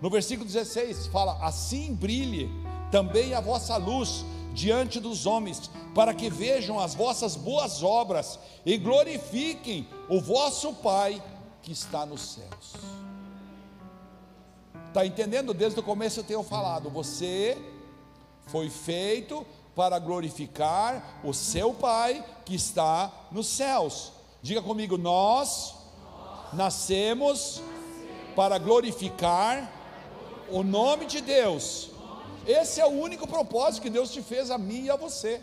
No 0.00 0.10
versículo 0.10 0.46
16 0.46 1.06
fala: 1.06 1.38
Assim 1.44 1.94
brilhe 1.94 2.50
também 2.90 3.34
a 3.34 3.40
vossa 3.40 3.76
luz 3.76 4.24
diante 4.52 4.98
dos 4.98 5.26
homens, 5.26 5.70
para 5.94 6.14
que 6.14 6.30
vejam 6.30 6.80
as 6.80 6.94
vossas 6.94 7.36
boas 7.36 7.82
obras 7.82 8.38
e 8.64 8.78
glorifiquem 8.78 9.86
o 10.08 10.20
vosso 10.20 10.72
Pai 10.74 11.22
que 11.62 11.72
está 11.72 12.06
nos 12.06 12.20
céus. 12.20 12.74
Está 14.88 15.04
entendendo? 15.04 15.52
Desde 15.52 15.78
o 15.78 15.82
começo 15.82 16.20
eu 16.20 16.24
tenho 16.24 16.42
falado, 16.42 16.88
você 16.88 17.58
foi 18.46 18.70
feito 18.70 19.46
para 19.74 19.98
glorificar 19.98 21.20
o 21.22 21.34
seu 21.34 21.74
Pai 21.74 22.24
que 22.46 22.54
está 22.54 23.12
nos 23.30 23.46
céus. 23.46 24.12
Diga 24.40 24.62
comigo, 24.62 24.96
nós 24.96 25.74
nascemos 26.52 27.62
para 28.34 28.58
glorificar 28.58 29.70
o 30.48 30.62
nome 30.62 31.06
de 31.06 31.20
Deus. 31.20 31.90
Esse 32.46 32.80
é 32.80 32.86
o 32.86 32.90
único 32.90 33.26
propósito 33.26 33.82
que 33.82 33.90
Deus 33.90 34.10
te 34.10 34.22
fez 34.22 34.50
a 34.50 34.58
mim 34.58 34.84
e 34.84 34.90
a 34.90 34.96
você. 34.96 35.42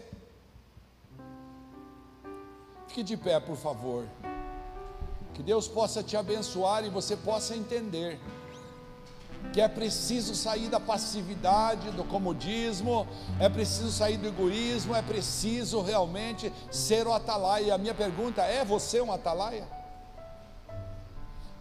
Fique 2.88 3.04
de 3.04 3.18
pé, 3.18 3.40
por 3.40 3.58
favor. 3.58 4.06
Que 5.34 5.42
Deus 5.42 5.68
possa 5.68 6.04
te 6.04 6.16
abençoar 6.16 6.86
e 6.86 6.90
você 6.90 7.18
possa 7.18 7.56
entender 7.56 8.20
que 9.52 9.60
é 9.60 9.68
preciso 9.68 10.34
sair 10.34 10.70
da 10.70 10.80
passividade, 10.80 11.92
do 11.92 12.04
comodismo, 12.04 13.06
é 13.40 13.50
preciso 13.50 13.92
sair 13.92 14.18
do 14.18 14.28
egoísmo, 14.28 14.96
é 14.96 15.02
preciso 15.02 15.82
realmente 15.82 16.54
ser 16.72 17.06
o 17.08 17.14
atalaia. 17.14 17.74
A 17.74 17.78
minha 17.78 17.94
pergunta 17.94 18.44
é: 18.44 18.64
você 18.64 19.02
um 19.02 19.12
atalaia? 19.12 19.68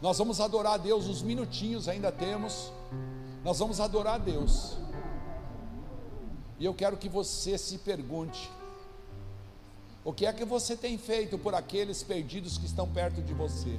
Nós 0.03 0.19
vamos 0.19 0.41
adorar 0.41 0.75
a 0.75 0.77
Deus, 0.77 1.07
uns 1.07 1.23
minutinhos 1.23 1.89
ainda 1.89 2.11
temos. 2.11 2.73
Nós 3.45 3.61
vamos 3.61 3.81
adorar 3.81 4.17
a 4.17 4.19
Deus. 4.19 4.77
E 6.59 6.65
eu 6.65 6.75
quero 6.75 6.97
que 6.97 7.09
você 7.09 7.57
se 7.57 7.79
pergunte: 7.79 8.51
o 10.05 10.13
que 10.13 10.27
é 10.27 10.33
que 10.33 10.45
você 10.45 10.77
tem 10.77 10.99
feito 10.99 11.39
por 11.39 11.55
aqueles 11.55 12.03
perdidos 12.03 12.59
que 12.59 12.67
estão 12.67 12.89
perto 12.89 13.23
de 13.23 13.33
você? 13.33 13.79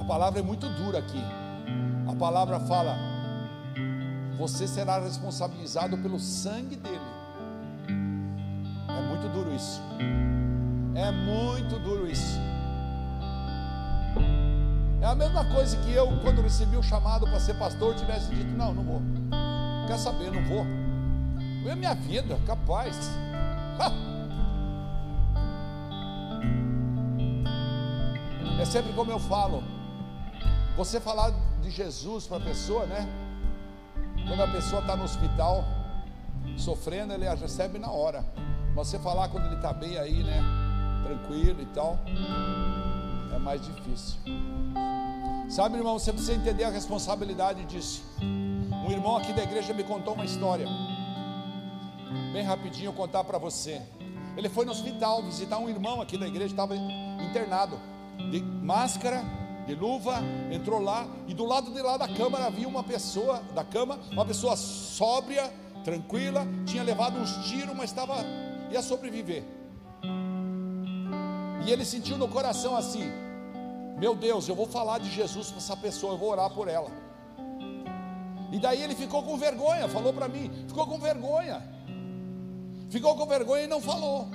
A 0.00 0.04
palavra 0.04 0.40
é 0.40 0.42
muito 0.42 0.66
dura 0.70 0.98
aqui. 0.98 1.22
A 2.10 2.16
palavra 2.16 2.58
fala: 2.60 2.96
você 4.38 4.66
será 4.66 4.98
responsabilizado 4.98 5.98
pelo 5.98 6.18
sangue 6.18 6.76
dele. 6.76 7.16
duro 9.36 9.54
isso. 9.54 9.80
É 10.96 11.10
muito 11.10 11.78
duro 11.78 12.10
isso. 12.10 12.40
É 15.02 15.04
a 15.04 15.14
mesma 15.14 15.44
coisa 15.44 15.76
que 15.82 15.92
eu, 15.92 16.08
quando 16.22 16.40
recebi 16.40 16.74
o 16.74 16.82
chamado 16.82 17.26
para 17.26 17.38
ser 17.38 17.52
pastor, 17.58 17.94
tivesse 17.94 18.34
dito: 18.34 18.50
Não, 18.56 18.72
não 18.72 18.82
vou. 18.82 19.02
Quer 19.86 19.98
saber? 19.98 20.32
Não 20.32 20.42
vou. 20.44 20.64
É 21.70 21.74
minha 21.74 21.94
vida, 21.94 22.38
capaz. 22.46 23.10
É 28.58 28.64
sempre 28.64 28.90
como 28.94 29.10
eu 29.10 29.18
falo. 29.18 29.62
Você 30.78 30.98
falar 30.98 31.30
de 31.60 31.70
Jesus 31.70 32.26
para 32.26 32.38
a 32.38 32.40
pessoa, 32.40 32.86
né? 32.86 33.06
Quando 34.26 34.42
a 34.42 34.48
pessoa 34.48 34.80
está 34.80 34.96
no 34.96 35.04
hospital, 35.04 35.62
sofrendo, 36.56 37.12
ele 37.12 37.28
a 37.28 37.34
recebe 37.34 37.78
na 37.78 37.90
hora. 37.90 38.24
Mas 38.74 38.88
você 38.88 38.98
falar 38.98 39.28
quando 39.28 39.44
ele 39.44 39.56
está 39.56 39.74
bem 39.74 39.98
aí, 39.98 40.22
né? 40.22 40.65
Tranquilo 41.06 41.62
e 41.62 41.66
tal, 41.66 42.00
é 43.32 43.38
mais 43.38 43.64
difícil. 43.64 44.18
Sabe, 45.48 45.76
irmão, 45.76 45.96
você 45.96 46.12
precisa 46.12 46.34
entender 46.34 46.64
a 46.64 46.70
responsabilidade 46.70 47.64
disso. 47.64 48.02
Um 48.20 48.90
irmão 48.90 49.16
aqui 49.16 49.32
da 49.32 49.44
igreja 49.44 49.72
me 49.72 49.84
contou 49.84 50.14
uma 50.14 50.24
história. 50.24 50.66
Bem 52.32 52.42
rapidinho 52.42 52.92
contar 52.92 53.22
para 53.22 53.38
você. 53.38 53.80
Ele 54.36 54.48
foi 54.48 54.64
no 54.64 54.72
hospital 54.72 55.22
visitar 55.22 55.58
um 55.58 55.68
irmão 55.68 56.00
aqui 56.00 56.18
da 56.18 56.26
igreja, 56.26 56.46
estava 56.46 56.74
internado, 56.74 57.78
de 58.32 58.42
máscara, 58.42 59.22
de 59.64 59.76
luva, 59.76 60.20
entrou 60.50 60.80
lá 60.80 61.06
e 61.28 61.34
do 61.34 61.44
lado 61.44 61.72
de 61.72 61.80
lá 61.82 61.96
da 61.96 62.08
câmara 62.08 62.46
havia 62.46 62.66
uma 62.66 62.82
pessoa, 62.82 63.40
da 63.54 63.62
cama, 63.62 64.00
uma 64.10 64.24
pessoa 64.24 64.56
sóbria, 64.56 65.52
tranquila, 65.84 66.44
tinha 66.66 66.82
levado 66.82 67.16
uns 67.16 67.48
tiros, 67.48 67.76
mas 67.76 67.90
estava 67.90 68.24
ia 68.72 68.82
sobreviver. 68.82 69.44
E 71.66 71.70
ele 71.70 71.84
sentiu 71.84 72.16
no 72.16 72.28
coração 72.28 72.76
assim: 72.76 73.10
Meu 73.98 74.14
Deus, 74.14 74.48
eu 74.48 74.54
vou 74.54 74.66
falar 74.66 74.98
de 74.98 75.10
Jesus 75.10 75.48
para 75.48 75.58
essa 75.58 75.76
pessoa, 75.76 76.14
eu 76.14 76.18
vou 76.18 76.30
orar 76.30 76.48
por 76.50 76.68
ela. 76.68 76.90
E 78.52 78.58
daí 78.58 78.80
ele 78.80 78.94
ficou 78.94 79.22
com 79.24 79.36
vergonha, 79.36 79.88
falou 79.88 80.12
para 80.12 80.28
mim, 80.28 80.50
ficou 80.68 80.86
com 80.86 80.98
vergonha. 80.98 81.60
Ficou 82.88 83.16
com 83.16 83.26
vergonha 83.26 83.64
e 83.64 83.66
não 83.66 83.80
falou. 83.80 84.28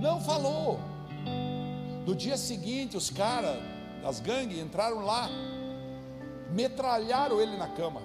Não 0.00 0.20
falou. 0.20 0.80
No 2.04 2.14
dia 2.14 2.36
seguinte, 2.36 2.96
os 2.96 3.08
caras, 3.08 3.56
as 4.04 4.18
gangues, 4.18 4.58
entraram 4.58 4.98
lá, 5.04 5.28
metralharam 6.50 7.40
ele 7.40 7.56
na 7.56 7.68
cama. 7.68 8.02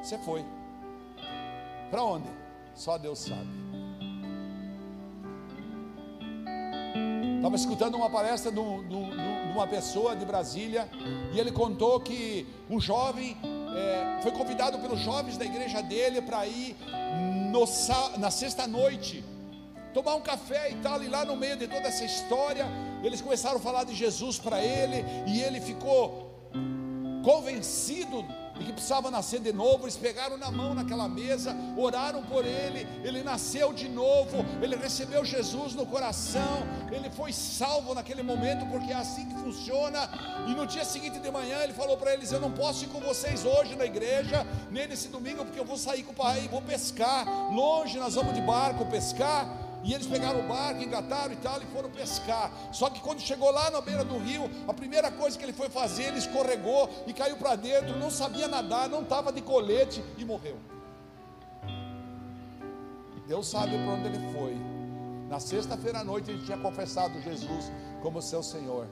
Você 0.00 0.16
foi. 0.18 0.44
Para 1.90 2.04
onde? 2.04 2.28
Só 2.74 2.96
Deus 2.96 3.18
sabe. 3.18 3.73
Estava 7.54 7.70
escutando 7.70 7.94
uma 7.94 8.10
palestra 8.10 8.50
de, 8.50 8.58
uma 8.58 9.66
pessoa 9.68 10.16
de 10.16 10.24
Brasília 10.24 10.88
e 11.32 11.38
ele 11.38 11.52
contou 11.52 12.00
que 12.00 12.44
um 12.68 12.80
jovem 12.80 13.36
é, 13.76 14.22
foi 14.22 14.32
convidado 14.32 14.76
pelos 14.80 14.98
jovens 14.98 15.36
da 15.36 15.44
igreja 15.44 15.80
dele 15.80 16.20
para 16.20 16.44
ir 16.48 16.76
no, 17.52 17.64
na 18.18 18.30
sexta 18.32 18.66
noite 18.66 19.24
tomar 19.92 20.16
um 20.16 20.20
café 20.20 20.72
e 20.72 20.74
tal, 20.76 21.00
e 21.00 21.06
lá 21.06 21.24
no 21.24 21.36
meio 21.36 21.56
de 21.56 21.68
toda 21.68 21.86
essa 21.86 22.04
história, 22.04 22.66
eles 23.04 23.20
começaram 23.20 23.58
a 23.58 23.60
falar 23.60 23.84
de 23.84 23.94
Jesus 23.94 24.36
para 24.40 24.60
ele, 24.60 25.04
e 25.24 25.40
ele 25.40 25.60
ficou 25.60 26.50
convencido 27.22 28.24
de 28.58 28.64
que 28.64 28.72
precisava 28.72 29.10
nascer 29.10 29.40
de 29.40 29.52
novo. 29.52 29.84
Eles 29.84 29.96
pegaram 29.96 30.36
na 30.36 30.50
mão 30.50 30.74
naquela 30.74 31.08
mesa, 31.08 31.56
oraram 31.76 32.22
por 32.22 32.44
ele, 32.44 32.86
ele 33.02 33.22
nasceu 33.22 33.72
de 33.72 33.88
novo, 33.88 34.44
ele 34.62 34.76
recebeu 34.76 35.24
Jesus 35.24 35.74
no 35.74 35.86
coração, 35.86 36.66
ele 36.90 37.10
foi 37.10 37.32
salvo 37.32 37.94
naquele 37.94 38.22
momento, 38.22 38.66
porque 38.66 38.92
é 38.92 38.96
assim 38.96 39.26
que 39.26 39.34
funciona. 39.34 40.08
E 40.46 40.54
no 40.54 40.66
dia 40.66 40.84
seguinte 40.84 41.18
de 41.18 41.30
manhã, 41.30 41.58
ele 41.62 41.72
falou 41.72 41.96
para 41.96 42.12
eles: 42.12 42.32
Eu 42.32 42.40
não 42.40 42.50
posso 42.50 42.84
ir 42.84 42.88
com 42.88 43.00
vocês 43.00 43.44
hoje 43.44 43.76
na 43.76 43.84
igreja, 43.84 44.46
nem 44.70 44.86
nesse 44.86 45.08
domingo, 45.08 45.44
porque 45.44 45.58
eu 45.58 45.64
vou 45.64 45.76
sair 45.76 46.02
com 46.02 46.12
o 46.12 46.14
pai 46.14 46.44
e 46.44 46.48
vou 46.48 46.62
pescar. 46.62 47.26
Longe, 47.52 47.98
nós 47.98 48.14
vamos 48.14 48.34
de 48.34 48.40
barco 48.40 48.86
pescar. 48.86 49.63
E 49.84 49.92
eles 49.92 50.06
pegaram 50.06 50.40
o 50.40 50.48
barco, 50.48 50.82
engataram 50.82 51.34
e 51.34 51.36
tal, 51.36 51.62
e 51.62 51.66
foram 51.66 51.90
pescar. 51.90 52.50
Só 52.72 52.88
que 52.88 53.00
quando 53.00 53.20
chegou 53.20 53.50
lá 53.50 53.70
na 53.70 53.82
beira 53.82 54.02
do 54.02 54.16
rio, 54.16 54.50
a 54.66 54.72
primeira 54.72 55.10
coisa 55.12 55.38
que 55.38 55.44
ele 55.44 55.52
foi 55.52 55.68
fazer, 55.68 56.04
ele 56.04 56.18
escorregou 56.18 56.88
e 57.06 57.12
caiu 57.12 57.36
para 57.36 57.54
dentro, 57.54 57.98
não 57.98 58.10
sabia 58.10 58.48
nadar, 58.48 58.88
não 58.88 59.02
estava 59.02 59.30
de 59.30 59.42
colete 59.42 60.02
e 60.16 60.24
morreu. 60.24 60.56
Deus 63.26 63.46
sabe 63.46 63.72
para 63.72 63.92
onde 63.92 64.06
ele 64.06 64.32
foi. 64.32 64.56
Na 65.28 65.38
sexta-feira 65.40 66.00
à 66.00 66.04
noite 66.04 66.30
ele 66.30 66.44
tinha 66.44 66.58
confessado 66.58 67.20
Jesus 67.20 67.70
como 68.02 68.20
seu 68.22 68.42
Senhor. 68.42 68.86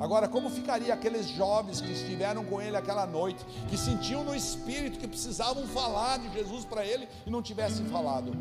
Agora, 0.00 0.26
como 0.26 0.48
ficaria 0.48 0.94
aqueles 0.94 1.26
jovens 1.28 1.80
que 1.80 1.92
estiveram 1.92 2.44
com 2.44 2.60
ele 2.60 2.76
aquela 2.76 3.06
noite, 3.06 3.44
que 3.68 3.76
sentiam 3.76 4.24
no 4.24 4.34
espírito 4.34 4.98
que 4.98 5.06
precisavam 5.06 5.66
falar 5.66 6.18
de 6.18 6.32
Jesus 6.32 6.64
para 6.64 6.84
ele 6.84 7.06
e 7.26 7.30
não 7.30 7.42
tivessem 7.42 7.84
falado? 7.86 8.32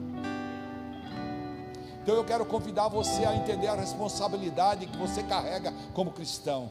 Então 2.03 2.15
eu 2.15 2.25
quero 2.25 2.45
convidar 2.45 2.89
você 2.89 3.23
a 3.23 3.33
entender 3.33 3.67
a 3.67 3.75
responsabilidade 3.75 4.85
que 4.87 4.97
você 4.97 5.23
carrega 5.23 5.73
como 5.93 6.11
cristão, 6.11 6.69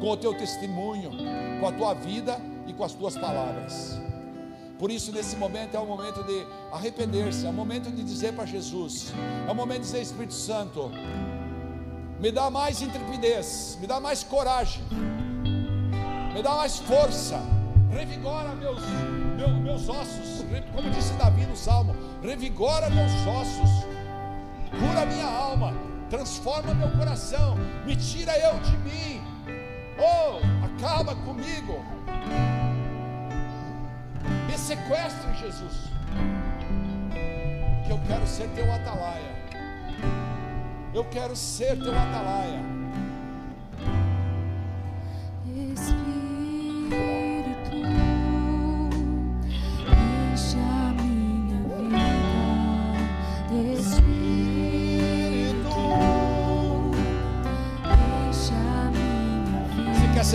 com 0.00 0.10
o 0.10 0.16
teu 0.16 0.34
testemunho, 0.34 1.12
com 1.60 1.68
a 1.68 1.70
tua 1.70 1.94
vida 1.94 2.40
e 2.66 2.72
com 2.72 2.82
as 2.82 2.92
tuas 2.92 3.16
palavras. 3.16 4.00
Por 4.80 4.90
isso, 4.90 5.12
nesse 5.12 5.36
momento 5.36 5.76
é 5.76 5.78
o 5.78 5.86
momento 5.86 6.24
de 6.24 6.44
arrepender-se, 6.72 7.46
é 7.46 7.50
o 7.50 7.52
momento 7.52 7.88
de 7.88 8.02
dizer 8.02 8.32
para 8.32 8.44
Jesus, 8.44 9.12
é 9.46 9.52
o 9.52 9.54
momento 9.54 9.82
de 9.82 9.84
dizer: 9.84 10.02
Espírito 10.02 10.34
Santo, 10.34 10.90
me 12.18 12.32
dá 12.32 12.50
mais 12.50 12.82
intrepidez, 12.82 13.78
me 13.80 13.86
dá 13.86 14.00
mais 14.00 14.24
coragem, 14.24 14.82
me 16.34 16.42
dá 16.42 16.56
mais 16.56 16.80
força, 16.80 17.40
revigora 17.92 18.56
meus, 18.56 18.80
meus, 19.36 19.62
meus 19.62 19.88
ossos, 19.88 20.44
como 20.74 20.90
disse 20.90 21.12
Davi 21.12 21.46
no 21.46 21.56
Salmo, 21.56 21.94
revigora 22.20 22.90
meus 22.90 23.12
ossos 23.24 23.91
cura 24.78 25.06
minha 25.06 25.26
alma, 25.26 25.72
transforma 26.10 26.74
meu 26.74 26.90
coração, 26.90 27.56
me 27.86 27.96
tira 27.96 28.36
eu 28.38 28.58
de 28.60 28.76
mim, 28.78 29.22
oh, 29.98 30.38
acaba 30.66 31.14
comigo, 31.14 31.84
me 34.46 34.58
sequestre, 34.58 35.34
Jesus, 35.34 35.90
que 37.86 37.92
eu 37.92 38.00
quero 38.06 38.26
ser 38.26 38.48
teu 38.48 38.72
atalaia, 38.72 39.32
eu 40.94 41.04
quero 41.04 41.34
ser 41.36 41.78
teu 41.78 41.92
atalaia. 41.92 42.81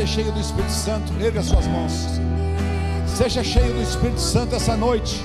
Cheio 0.08 0.32
do 0.32 0.40
Espírito 0.40 0.72
Santo, 0.72 1.12
erga 1.22 1.42
as 1.42 1.46
suas 1.48 1.68
mãos. 1.68 1.92
Seja 3.06 3.44
cheio 3.44 3.74
do 3.74 3.82
Espírito 3.82 4.22
Santo 4.22 4.56
essa 4.56 4.78
noite. 4.78 5.24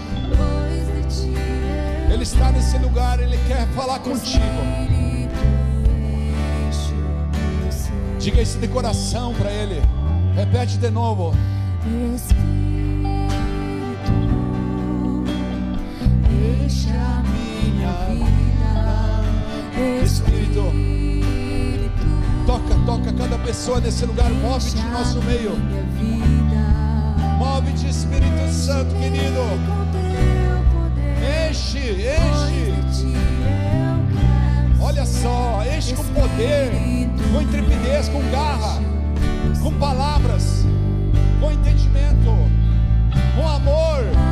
Ele 2.13 2.25
está 2.25 2.51
nesse 2.51 2.77
lugar, 2.79 3.21
ele 3.21 3.39
quer 3.47 3.67
falar 3.69 4.01
contigo. 4.01 4.43
Diga 8.19 8.43
isso 8.43 8.59
de 8.59 8.69
coração 8.69 9.33
para 9.35 9.51
ele. 9.51 9.81
Repete 10.35 10.79
de 10.79 10.91
novo. 10.91 11.35
Espírito, 12.15 12.43
deixa 16.29 17.23
minha 17.25 17.93
vida. 18.09 20.05
Espírito 20.05 21.12
Toca, 22.47 22.75
toca 22.85 23.13
cada 23.13 23.39
pessoa 23.39 23.81
nesse 23.81 24.05
lugar. 24.05 24.31
Move-te 24.31 24.79
em 24.79 24.91
nosso 24.91 25.23
meio. 25.23 25.53
Move-te, 27.39 27.89
Espírito 27.89 28.49
Santo, 28.51 28.95
querido. 28.97 29.41
Enche, 31.49 31.79
enche. 31.79 33.13
Olha 34.81 35.07
só, 35.07 35.63
enche 35.77 35.95
com 35.95 36.05
poder, 36.05 36.71
com 37.33 37.41
intrepidez, 37.41 38.09
com 38.09 38.21
garra, 38.31 38.81
com 39.63 39.73
palavras, 39.79 40.67
com 41.41 41.53
entendimento, 41.53 42.35
com 43.37 43.49
amor. 43.49 44.32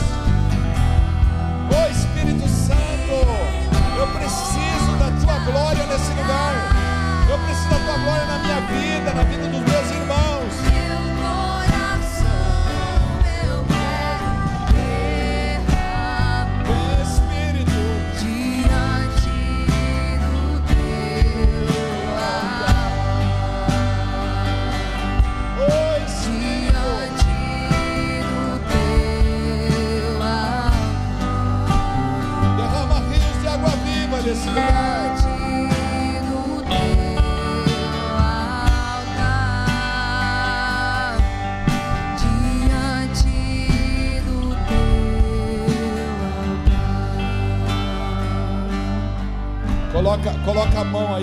glória 8.01 8.25
na 8.25 8.39
minha 8.39 8.59
vida, 8.61 9.13
na 9.13 9.23
vida 9.23 9.47
dos 9.47 9.60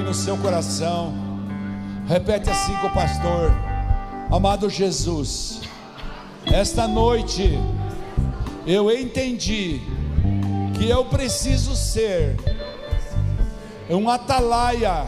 no 0.08 0.14
seu 0.14 0.38
coração. 0.38 1.12
Repete 2.06 2.48
assim 2.48 2.74
com 2.78 2.86
o 2.86 2.94
pastor. 2.94 3.52
Amado 4.30 4.70
Jesus, 4.70 5.60
esta 6.46 6.88
noite 6.88 7.58
eu 8.66 8.90
entendi 8.90 9.82
que 10.78 10.88
eu 10.88 11.04
preciso 11.04 11.76
ser 11.76 12.36
um 13.90 14.08
atalaia 14.08 15.04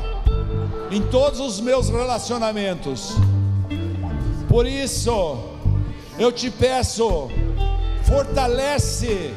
em 0.90 1.00
todos 1.00 1.40
os 1.40 1.60
meus 1.60 1.88
relacionamentos. 1.88 3.14
Por 4.50 4.66
isso, 4.66 5.38
eu 6.18 6.30
te 6.30 6.50
peço, 6.50 7.30
fortalece 8.04 9.32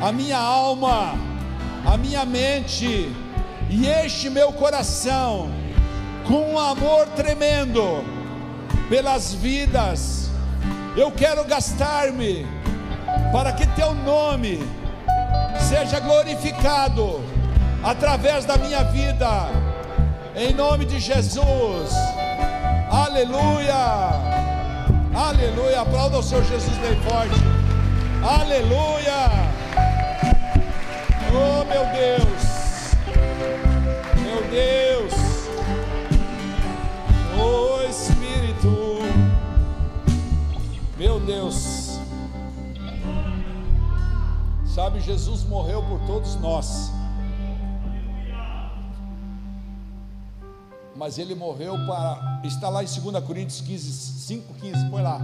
a 0.00 0.10
minha 0.10 0.38
alma, 0.38 1.14
a 1.86 1.96
minha 1.96 2.24
mente 2.24 3.21
e 3.72 3.88
enche 3.88 4.28
meu 4.28 4.52
coração 4.52 5.50
com 6.26 6.52
um 6.52 6.58
amor 6.58 7.06
tremendo 7.16 8.04
pelas 8.90 9.32
vidas. 9.32 10.30
Eu 10.94 11.10
quero 11.10 11.42
gastar-me 11.44 12.46
para 13.32 13.50
que 13.52 13.66
teu 13.68 13.94
nome 13.94 14.60
seja 15.58 15.98
glorificado 16.00 17.22
através 17.82 18.44
da 18.44 18.58
minha 18.58 18.84
vida, 18.84 19.48
em 20.36 20.52
nome 20.52 20.84
de 20.84 21.00
Jesus. 21.00 21.94
Aleluia, 22.90 23.74
aleluia. 25.14 25.80
Aplauda 25.80 26.18
o 26.18 26.22
Senhor 26.22 26.44
Jesus 26.44 26.76
bem 26.76 27.00
forte. 27.00 27.40
Aleluia. 28.22 29.30
Oh 31.34 31.64
meu 31.64 31.86
Deus, 31.86 32.41
Deus, 34.52 35.14
oh 37.42 37.82
Espírito, 37.88 38.98
meu 40.98 41.18
Deus. 41.20 41.98
Sabe, 44.66 45.00
Jesus 45.00 45.42
morreu 45.44 45.82
por 45.82 46.00
todos 46.06 46.36
nós. 46.36 46.92
mas 51.02 51.18
ele 51.18 51.34
morreu 51.34 51.74
para. 51.84 52.42
Está 52.44 52.68
lá 52.68 52.84
em 52.84 52.86
2 52.86 53.24
Coríntios 53.24 53.60
15, 53.60 53.92
5, 54.20 54.54
15. 54.54 54.88
Põe 54.88 55.02
lá, 55.02 55.20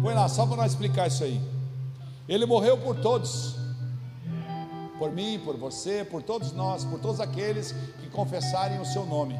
põe 0.00 0.14
lá, 0.14 0.26
só 0.26 0.46
para 0.46 0.56
nós 0.56 0.72
explicar 0.72 1.06
isso 1.06 1.22
aí. 1.22 1.38
Ele 2.26 2.46
morreu 2.46 2.78
por 2.78 2.96
todos, 2.96 3.56
por 4.98 5.12
mim, 5.12 5.40
por 5.44 5.56
você, 5.56 6.04
por 6.04 6.22
todos 6.22 6.52
nós, 6.52 6.84
por 6.84 6.98
todos 6.98 7.20
aqueles 7.20 7.72
que 8.00 8.08
confessarem 8.10 8.80
o 8.80 8.84
seu 8.84 9.06
nome, 9.06 9.38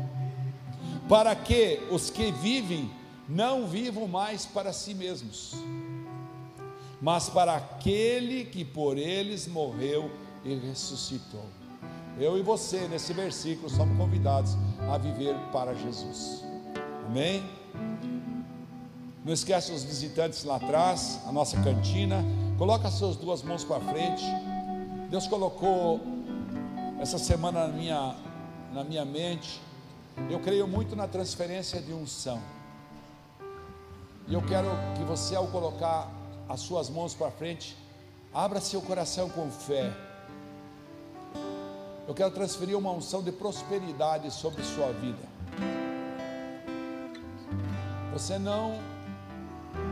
para 1.08 1.34
que 1.34 1.80
os 1.90 2.10
que 2.10 2.30
vivem 2.30 2.90
não 3.28 3.66
vivam 3.66 4.06
mais 4.06 4.46
para 4.46 4.72
si 4.72 4.94
mesmos, 4.94 5.54
mas 7.00 7.28
para 7.28 7.56
aquele 7.56 8.44
que 8.44 8.64
por 8.64 8.96
eles 8.96 9.46
morreu 9.46 10.10
e 10.44 10.54
ressuscitou. 10.54 11.44
Eu 12.18 12.36
e 12.36 12.42
você, 12.42 12.88
nesse 12.88 13.12
versículo, 13.12 13.70
somos 13.70 13.96
convidados 13.96 14.56
a 14.90 14.98
viver 14.98 15.36
para 15.52 15.74
Jesus. 15.74 16.42
Amém? 17.06 17.44
Não 19.24 19.32
esquece 19.32 19.70
os 19.72 19.84
visitantes 19.84 20.42
lá 20.42 20.56
atrás, 20.56 21.20
a 21.26 21.32
nossa 21.32 21.60
cantina. 21.62 22.24
Coloca 22.56 22.88
as 22.88 22.94
suas 22.94 23.14
duas 23.14 23.42
mãos 23.42 23.62
para 23.62 23.80
frente. 23.80 24.24
Deus 25.08 25.26
colocou 25.26 26.00
essa 27.00 27.18
semana 27.18 27.66
na 27.66 27.72
minha, 27.72 28.14
na 28.72 28.84
minha 28.84 29.04
mente. 29.04 29.60
Eu 30.30 30.40
creio 30.40 30.66
muito 30.66 30.94
na 30.94 31.06
transferência 31.06 31.80
de 31.80 31.92
unção. 31.92 32.40
E 34.26 34.34
eu 34.34 34.42
quero 34.42 34.68
que 34.96 35.04
você, 35.04 35.34
ao 35.34 35.46
colocar 35.48 36.10
as 36.48 36.60
suas 36.60 36.90
mãos 36.90 37.14
para 37.14 37.30
frente, 37.30 37.76
abra 38.32 38.60
seu 38.60 38.82
coração 38.82 39.28
com 39.30 39.50
fé 39.50 39.92
eu 42.08 42.14
quero 42.14 42.30
transferir 42.30 42.74
uma 42.74 42.90
unção 42.90 43.22
de 43.22 43.30
prosperidade 43.30 44.30
sobre 44.30 44.64
sua 44.64 44.90
vida. 44.92 45.28
Você 48.14 48.38
não 48.38 48.80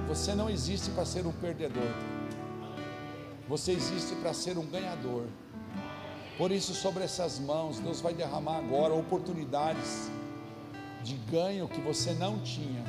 você 0.08 0.34
não 0.34 0.48
existe 0.48 0.90
para 0.92 1.04
ser 1.04 1.26
um 1.26 1.32
perdedor. 1.32 1.92
Você 3.48 3.72
existe 3.72 4.14
para 4.16 4.34
ser 4.34 4.58
um 4.58 4.66
ganhador. 4.66 5.24
Por 6.36 6.50
isso, 6.50 6.74
sobre 6.74 7.04
essas 7.04 7.38
mãos, 7.38 7.78
Deus 7.78 8.00
vai 8.00 8.12
derramar 8.12 8.58
agora 8.58 8.92
oportunidades 8.92 10.10
de 11.02 11.14
ganho 11.30 11.68
que 11.68 11.80
você 11.80 12.12
não 12.12 12.40
tinha. 12.40 12.84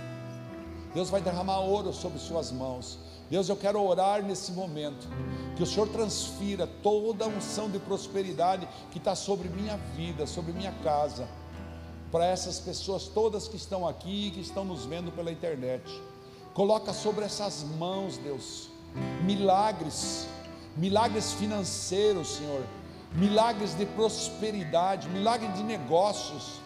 Deus 0.94 1.10
vai 1.10 1.22
derramar 1.22 1.60
ouro 1.60 1.94
sobre 1.94 2.18
suas 2.18 2.52
mãos. 2.52 2.98
Deus, 3.30 3.48
eu 3.50 3.56
quero 3.56 3.80
orar 3.82 4.24
nesse 4.24 4.52
momento, 4.52 5.08
que 5.56 5.62
o 5.62 5.66
Senhor 5.66 5.88
transfira 5.90 6.66
toda 6.66 7.26
a 7.26 7.28
unção 7.28 7.70
de 7.70 7.78
prosperidade 7.78 8.68
que 8.92 8.98
está 8.98 9.16
sobre 9.16 9.50
minha 9.50 9.78
vida, 9.96 10.26
sobre 10.26 10.54
minha 10.54 10.72
casa, 10.84 11.28
para 12.12 12.26
essas 12.26 12.60
pessoas 12.60 13.04
todas 13.08 13.48
que 13.48 13.58
estão 13.58 13.88
aqui 13.88 14.28
e 14.28 14.32
que 14.32 14.40
estão 14.40 14.66
nos 14.66 14.86
vendo 14.86 15.12
pela 15.12 15.32
internet. 15.32 15.84
Coloca 16.54 16.94
sobre 16.94 17.26
essas 17.26 17.64
mãos, 17.64 18.18
Deus, 18.18 18.70
milagres, 19.24 20.28
milagres 20.78 21.34
financeiros, 21.34 22.36
Senhor, 22.36 22.64
milagres 23.14 23.76
de 23.76 23.86
prosperidade, 23.86 25.10
milagres 25.10 25.56
de 25.56 25.64
negócios, 25.64 26.62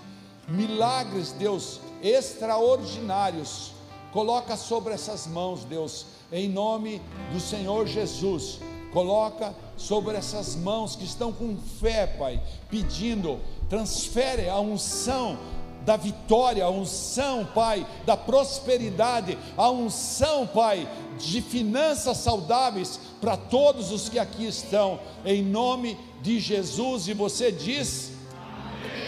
milagres, 0.47 1.32
Deus, 1.32 1.80
extraordinários. 2.03 3.72
Coloca 4.12 4.57
sobre 4.57 4.93
essas 4.93 5.26
mãos, 5.26 5.64
Deus, 5.64 6.05
em 6.32 6.49
nome 6.49 7.01
do 7.32 7.39
Senhor 7.39 7.88
Jesus. 7.88 8.59
Coloca 8.91 9.55
sobre 9.78 10.18
essas 10.18 10.55
mãos 10.55 10.97
que 10.97 11.05
estão 11.05 11.32
com 11.32 11.55
fé, 11.80 12.05
Pai, 12.05 12.41
pedindo, 12.70 13.39
transfere 13.70 14.49
a 14.49 14.59
unção 14.59 15.38
da 15.86 15.98
vitória, 15.98 16.64
a 16.64 16.70
unção, 16.70 17.46
Pai, 17.46 17.86
da 18.06 18.16
prosperidade, 18.16 19.38
a 19.58 19.70
unção, 19.70 20.46
Pai, 20.48 20.88
de 21.18 21.42
finanças 21.42 22.18
saudáveis 22.18 23.00
para 23.20 23.36
todos 23.36 23.92
os 23.92 24.10
que 24.10 24.20
aqui 24.20 24.46
estão, 24.46 25.00
em 25.26 25.44
nome 25.44 25.98
de 26.22 26.40
Jesus. 26.40 27.08
E 27.08 27.14
você 27.14 27.52
diz: 27.52 28.12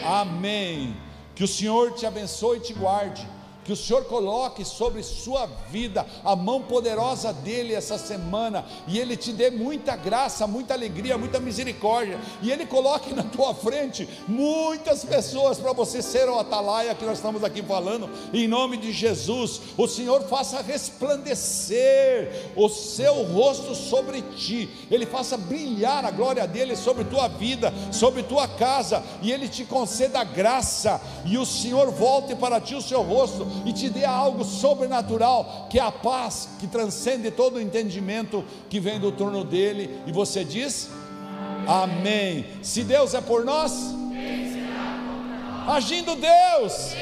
Amém. 0.03 0.88
Amém. 0.88 0.97
Que 1.36 1.43
o 1.43 1.47
Senhor 1.47 1.93
te 1.93 2.05
abençoe 2.05 2.57
e 2.57 2.61
te 2.61 2.74
guarde 2.74 3.28
que 3.64 3.72
o 3.72 3.76
Senhor 3.76 4.05
coloque 4.05 4.66
sobre 4.66 5.01
sua 5.03 5.45
vida 5.70 6.05
a 6.24 6.36
mão 6.36 6.61
poderosa 6.61 7.32
dele 7.32 7.74
essa 7.74 7.97
semana 7.97 8.66
e 8.88 8.99
ele 8.99 9.16
te 9.16 9.32
dê 9.32 9.49
muita 9.49 9.95
graça, 9.95 10.45
muita 10.45 10.74
alegria, 10.74 11.18
muita 11.18 11.39
misericórdia 11.39 12.20
e 12.41 12.51
ele 12.51 12.66
coloque 12.66 13.14
na 13.14 13.24
tua 13.24 13.53
frente 13.53 14.07
muitas 14.28 15.05
pessoas 15.05 15.57
para 15.57 15.74
você 15.74 16.01
ser 16.01 16.28
o 16.30 16.38
atalaia 16.38 16.95
que 16.95 17.05
nós 17.05 17.18
estamos 17.18 17.43
aqui 17.43 17.61
falando, 17.61 18.09
em 18.34 18.47
nome 18.47 18.78
de 18.78 18.91
Jesus. 18.91 19.61
O 19.78 19.88
Senhor 19.88 20.24
faça 20.24 20.61
resplandecer 20.61 22.51
o 22.55 22.68
seu 22.70 23.24
rosto 23.24 23.76
sobre 23.76 24.22
ti, 24.22 24.70
ele 24.91 25.05
faça 25.05 25.38
brilhar 25.38 26.05
a 26.05 26.11
glória 26.11 26.45
dele 26.47 26.76
sobre 26.76 27.03
tua 27.05 27.28
vida, 27.28 27.74
sobre 27.91 28.24
tua 28.24 28.47
casa 28.47 29.03
e 29.22 29.32
ele 29.32 29.47
te 29.47 29.64
conceda 29.66 30.24
graça 30.24 30.99
e 31.26 31.38
o 31.38 31.45
Senhor 31.45 31.91
volte 31.91 32.36
para 32.36 32.59
ti 32.59 32.76
o 32.76 32.82
seu 32.82 33.01
rosto 33.01 33.45
e 33.65 33.73
te 33.73 33.89
dê 33.89 34.05
algo 34.05 34.43
sobrenatural, 34.43 35.67
que 35.69 35.79
é 35.79 35.81
a 35.81 35.91
paz 35.91 36.49
que 36.59 36.67
transcende 36.67 37.31
todo 37.31 37.55
o 37.55 37.61
entendimento 37.61 38.43
que 38.69 38.79
vem 38.79 38.99
do 38.99 39.11
trono 39.11 39.43
dele, 39.43 39.99
e 40.05 40.11
você 40.11 40.43
diz: 40.43 40.89
Amém. 41.67 42.45
Se 42.61 42.83
Deus 42.83 43.13
é 43.13 43.21
por 43.21 43.45
nós, 43.45 43.73
agindo 45.67 46.15
Deus, 46.15 46.93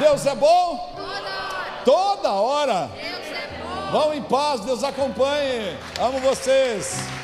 Deus 0.00 0.26
é 0.26 0.34
bom 0.34 0.96
toda 1.84 2.32
hora. 2.32 2.90
Vão 3.90 4.12
em 4.12 4.22
paz, 4.22 4.60
Deus 4.60 4.84
acompanhe. 4.84 5.76
Amo 5.98 6.18
vocês. 6.20 7.17